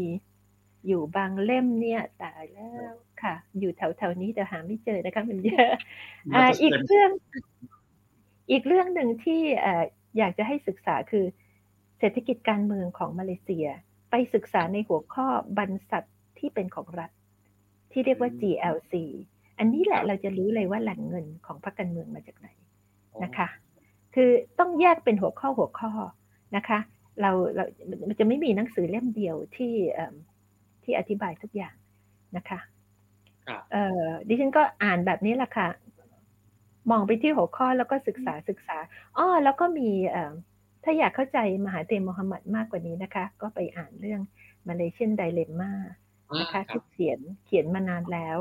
[0.87, 5.71] อยู่บางเล่มเนี่ยตายแล้วค่ะ อยู่แถวๆนี้แต่หาไม่เจอนะคะมันเยอะ
[6.35, 7.11] อ่าอีกเรื่อง
[8.51, 9.83] อีกเรื่องหนึ่งที่เอ่อ
[10.17, 11.25] อยากจะให้ศึกษาคือ
[11.99, 13.67] เศรษฐกิจการเมืองของมาเลเซีย
[14.09, 16.03] ไปศึกษาในหัวข้อบรรษัท
[16.39, 17.11] ที่เป็นของรัฐ
[17.91, 18.93] ที่เรียกว่า GLC
[19.57, 22.47] อันนี้แหละเราจะรู้เลยว่าแหล่งเงินของพรรคการเมืองมาจากไหน
[23.23, 23.47] นะคะ
[24.15, 24.29] คือ
[24.59, 25.91] ต้องแยกเป็นหัวข้อหัวข้อ
[26.55, 26.79] นะคะ
[27.21, 27.63] เราเรา
[28.07, 30.15] มันจะไม่มีหนังสือเล่มเดียวที่เอิ่ม
[30.83, 31.75] ที่อธิบายทุกอย่าง
[32.37, 32.59] นะคะ
[33.47, 35.67] ครับเอ่อดิฉันก็อ่านแบบนี้แหละค่ะ
[36.91, 38.77] มองไปที่หัวข้อแล้วก็ศึกษาศึกษา
[39.17, 40.33] อ้อ แล้วก็มีเอ่อ
[40.89, 44.21] ถ้าอยากเข้าใจมหาเตมโมฮัมหมัดมากกว่านี้นะคะ ก็ไปอ่านเรื่อง
[44.67, 45.71] Malaysian Dilemma
[46.39, 48.37] นะคะอ่าครับที่เขียนเขียนมานานแล้ว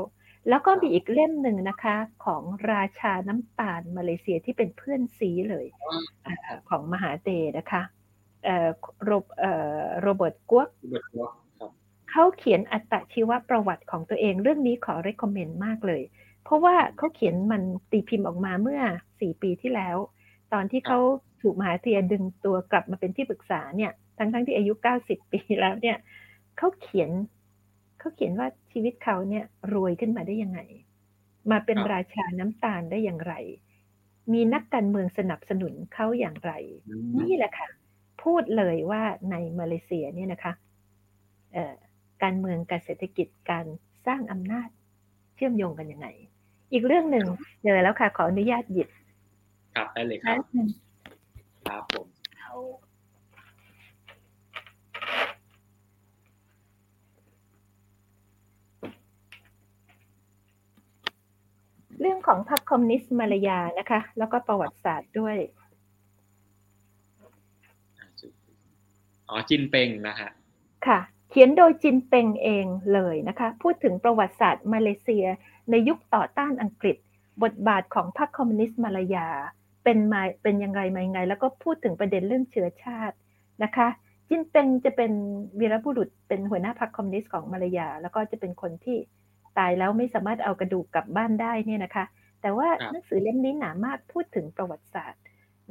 [0.49, 1.95] แล้วก็มีอีกเล่มหนึ่งนะคะ
[2.25, 5.65] ของราชาน้ำตาลมาเลเซียที่เป็นเพื่อนซีเลย
[6.25, 7.81] อ่าเอ่อของมหาเตนะคะ
[8.45, 8.69] เอ่อ
[9.03, 11.71] โรบเอ่อโรเบิร์ตกัวกเบิร์ตวอล์กครับ
[12.09, 16.03] เขาเขียนอัตชีวประวัติของตัวเองเรื่องนี้ขอ recommend มากเลย
[16.43, 17.61] เพราะว่าเขาเขียนมัน
[17.91, 18.81] ตีพิมพ์ออกมาเมื่อ
[19.19, 19.97] สี่ปีที่แล้ว
[20.53, 20.99] ตอนที่เขา
[21.41, 24.73] ถูกมหาเทียดึงตัวกลับมาเป็นที่ปรึกษาเนี่ย ทั้งทั้งๆที่อายุ
[25.03, 25.97] 90 ปีแล้วเนี่ย
[26.57, 27.09] เขาเขียน
[27.99, 30.59] เขาเขียนว่าชีวิตเขาเนี่ยรวยขึ้นมาได้ยังไง
[31.51, 33.33] มาเป็นครับราชาน้ำตาลได้อย่างไร
[34.33, 36.51] มีนักการเมืองสนับสนุนเขาอย่างไร
[36.89, 37.67] อืมนี่แหละค่ะ
[38.23, 40.53] พูดเลยว่าในมาเลเซียเนี่ยนะคะ
[41.53, 41.75] เอ่อ
[42.23, 43.65] การเมืองการเศรษฐกิจการ
[44.07, 44.69] สร้างอำนาจ
[45.35, 46.07] เชื่อมโยงกันยังไง
[46.73, 47.25] อีกเรื่องหนึ่ง
[47.63, 48.89] เจอแล้วค่ะ ขออนุญาตหยิบ
[49.75, 50.67] ครับได้เลยคแป๊รับบนึง
[51.67, 52.07] ครับผม
[61.99, 65.35] เรื่องของพรรคคอมมิวนิสต์มาลายานะคะ แล้วก็ประวัติศาสตร์ด้วย
[69.29, 70.29] อ๋อ จินเปงนะฮะ
[70.87, 70.99] ค่ะ
[71.29, 75.25] เขียนโดยจินเปงเองเลยนะคะ พูดถึงประวัติศาสตร์มาเลเซีย
[75.69, 76.97] ในยุคต่อต้านอังกฤษ
[77.43, 79.27] บทบาทของพรรคคอมมิวนิสต์มาลายา
[79.87, 83.15] เป็นมาเป็นยังไงมายังไง แล้วก็พูดถึงประเด็นเรื่องเชื้อชาติ
[83.63, 83.87] นะคะ
[84.29, 85.11] จินเปงจะเป็น
[85.59, 88.97] วีรบุรุษเป็นหัวหน้าพรรคคอมมิวนิสต์ของมาลายา แล้วก็จะเป็นคนที่
[89.57, 92.05] ตายแล้วไม่สามารถเอากระดูกกลับบ้านได้เนี่ยนะคะ
[92.41, 95.21] แต่ว่าครับหนังสือเล่มนี้หนามากพูดถึงประวัติศาสตร์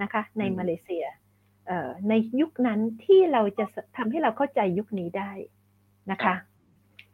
[0.03, 1.05] นะคะในอืมมาเลเซีย
[1.67, 3.67] เอ่อในยุคนั้นที่เราจะ
[3.97, 5.31] ทำให้เราเข้าใจยุคนี้ได้
[6.11, 6.35] นะคะ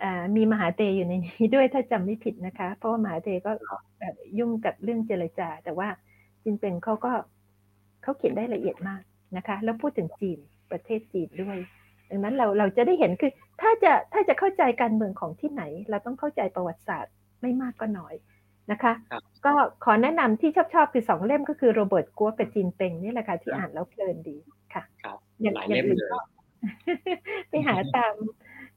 [0.02, 3.52] อ่ามีมหาเตอยู่ในนี้ด้วยถ้าจำไม่ผิดนะคะ เพราะว่ามหาเตก็
[3.98, 5.88] เอ่อยุ่งกับเรื่องเจรจา แต่ว่า
[6.44, 7.12] จินเปงเขาก็
[8.02, 9.02] เขาเขียนได้ละเอียดมาก
[9.36, 10.38] นะคะ แล้วพูดถึงจีน
[10.70, 11.58] ประเทศจีนด้วย
[12.10, 18.14] ดังนั้นเราเราจะได้เห็นคือถ้าจะถ้าจะเข้าใจการเมืองของที่ไหน เราต้องเข้าใจประวัติศาสตร์ไม่มากก็น้อย
[18.72, 19.52] นะคะครับก็
[19.84, 24.36] ขอแนะนำที่ชอบชอบๆคือสองเล่มก็คือโรเบิร์ตกัวกับจีนเปงนี่แหละค่ะที่ครับอ่านแล้วเพลินดี
[24.74, 26.20] ค่ะครับอย่างหลายอย่าเล่งมอื่นเลยก็
[27.48, 28.14] ไปหาตาม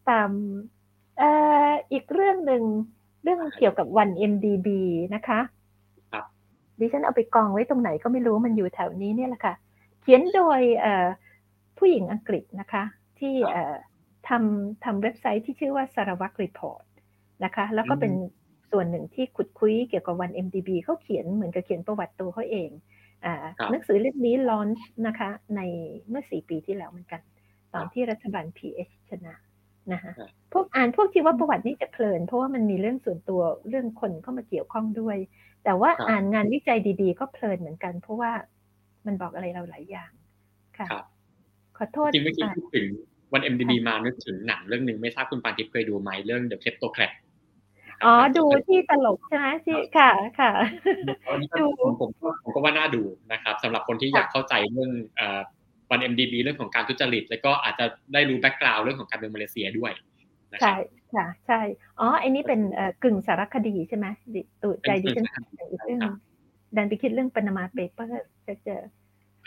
[0.09, 0.29] ตาม
[1.17, 1.29] เอ่
[1.67, 2.63] ออีกเรื่องหนึ่ง
[3.23, 4.67] เรื่องเกี่ยวกับวัน MDB
[5.15, 5.55] นะคะครับ
[6.80, 9.53] ดิฉันเอาไปกองไว้ตรงไหนก็ไม่รู้มันอยู่แถวนี้เนี่ยแหละค่ะ
[10.02, 11.07] เขียนโดยเอ่อ
[11.77, 12.84] ผู้หญิงอังกฤษนะคะ
[13.19, 13.76] ที่เอ่อ
[14.27, 16.84] ทำทำเว็บไซต์ที่ชื่อว่า Sarawak Report
[17.43, 18.14] นะคะ แล้วก็เป็น
[18.72, 22.69] ส่วนหนึ่งที่ขุดคุ้ยเกี่ยวกับวัน MDB เขาเขียนเหมือนกับเขียนประวัติตัวเขาเอง
[23.26, 25.61] อ่าครับหนังสือเล่มนี้ launch นะคะ ใน
[26.10, 27.22] เมื่อสี่ปีที่แล้วเหมือนกัน
[27.73, 29.34] ตอนที่รัฐบาล PH ชนะ
[29.93, 35.18] นะคะครับพวกอ่านพวกชีวประวัตินี่จะเพลิน เพราะว่ามันมีเรื่องส่วนตัวเรื่องคนเข้ามาเกี่ยวข้องด้วย
[35.65, 38.31] แต่ว่าครับอ่านงานวิจัยดีๆ ก็เพลินเหมือนกัน เพราะว่า
[39.05, 40.11] มันบอกอะไรเราหลายอย่าง
[40.77, 41.05] ค่ะครับ
[41.77, 42.87] ขอโทษจริงเมื่อกี้อ่าพูดถึง
[43.33, 47.11] วัน MDB มานึกถึงหนังเรื่องหนึ่งไม่ทราบคุณปานทิพย์เคยดูไหมเรื่อง The Kleptocrat
[48.03, 50.51] อ๋อ ดูที่ตลกใช่ไหมที่ค่ะค่ะ
[51.27, 53.01] อันนี้ก็ดูผมผมก็ผมก็ว่าน่าดู
[53.31, 55.39] นะครับสำหรับคนที่อยากเข้าใจเรื่องเอ่อ
[55.91, 59.91] วัน MDB เรื่องของการทุจริต แล้วก็อาจจะได้รู้แบ็กกราวด์เรื่องของการเมืองมาเลเซียด้วย
[60.53, 60.79] นะครัใช่บ
[61.15, 61.59] ค่ะใช่
[61.99, 66.17] อ๋อไอ้นี่เป็นเอ่อกึ่งสารคดีใช่ไหมดิตุใจดิฉันเป็นกึ่งสารคดีอีกเรื่องครับ
[66.75, 68.81] ดันไปคิดเรื่อง Panama Papers จะเจอ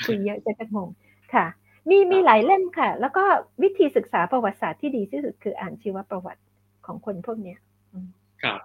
[0.07, 0.89] คุยเยอะจะจะงง
[1.35, 1.47] ค่ะ
[1.89, 3.25] มีมีหลายเล่มค่ะ แล้วก็
[3.63, 6.43] วิธีศึกษาประวัติศาสตร์ที่ดีที่สุดคืออ่านชีวประวัติ
[6.87, 7.59] ของคนพวกเนี้ย
[8.43, 8.61] ครับ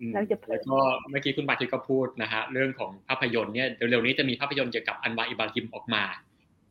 [0.00, 0.78] อืมเราจะเพลินแล้วก็
[1.10, 6.04] เมื่อกี้คุณปาทิพย์ก็พูดนะฮะเรื่องของภาพยนตร์เนี่ยเร็วๆนี้จะมีภาพยนตร์เกี่ยวกับอันวาร์อิบราฮิมออกมา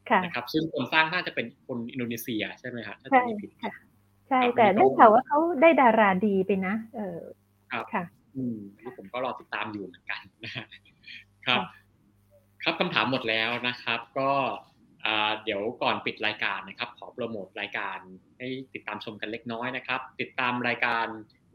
[0.09, 3.71] ค่ะนะครับซึ่งคนสร้างน่าจะเป็นคนอินโดนีเซียใช่ไหมฮะถ้าใช่จำไม่ผิดค่ะ
[4.29, 7.19] ใช่ครับแต่อันนี้ก็ได้ข่าวว่าเขาได้ดาราดีไปนะ เออ
[7.71, 8.03] ครับค่ะ
[8.35, 10.65] อืมนี่ผมก็รอติดตามอยู่เหมือนกันนะฮะ
[11.45, 11.65] ครับค่ะ
[12.63, 14.31] ครับคำถามหมดแล้วนะครับ ก็
[15.05, 17.99] อ่าเดี๋ยวก่อนปิดรายการนะครับ ขอโปรโมทรายการ
[18.37, 21.05] ให้ติดตามชมกันเล็กน้อยนะครับ ติดตามรายการ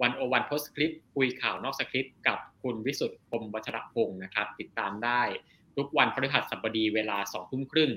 [0.02, 5.22] วันโอวันโพสคลิปคุยข่าวนอกสคริปต์กับคุณวิสุทธิ์พรหมวัชรพงศ์นะครับ ติดตามได้
[5.76, 7.90] ทุกวันพฤหัสบดีเวลา2ทุ่มครึ่ง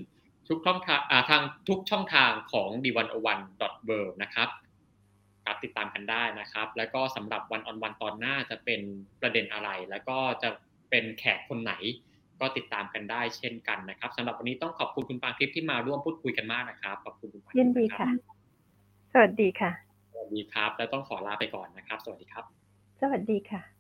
[0.47, 3.37] ทุกช่องทางอ่าทางทุกช่องทางของ d 1 0 1 w o r
[4.05, 4.49] l d นะครับ
[5.45, 8.81] ครับติดตามกันได้นะครับ แล้วก็สำหรับวันออนวันตอนหน้าจะเป็น
[9.21, 10.49] ประเด็นอะไร แล้วก็จะ
[10.89, 11.73] เป็นแขกคนไหน
[12.39, 18.09] ก็ติดตามกันได้เช่นกันนะครับสำหรับวันนี้ต้องขอบคุณคุณปางทิพย์ที่มาร่วมพูดคุยกันมากนะครับขอบคุณคุณปางทิพยินย์ดีนะค่ะรับ
[19.13, 19.71] สวัสดีค่ะ
[20.11, 22.45] สวัสดีครับ แล้วต้องขอลาไปก่อนนะครับ สวัสดีครับ
[23.01, 23.74] สวัสดีค่ะ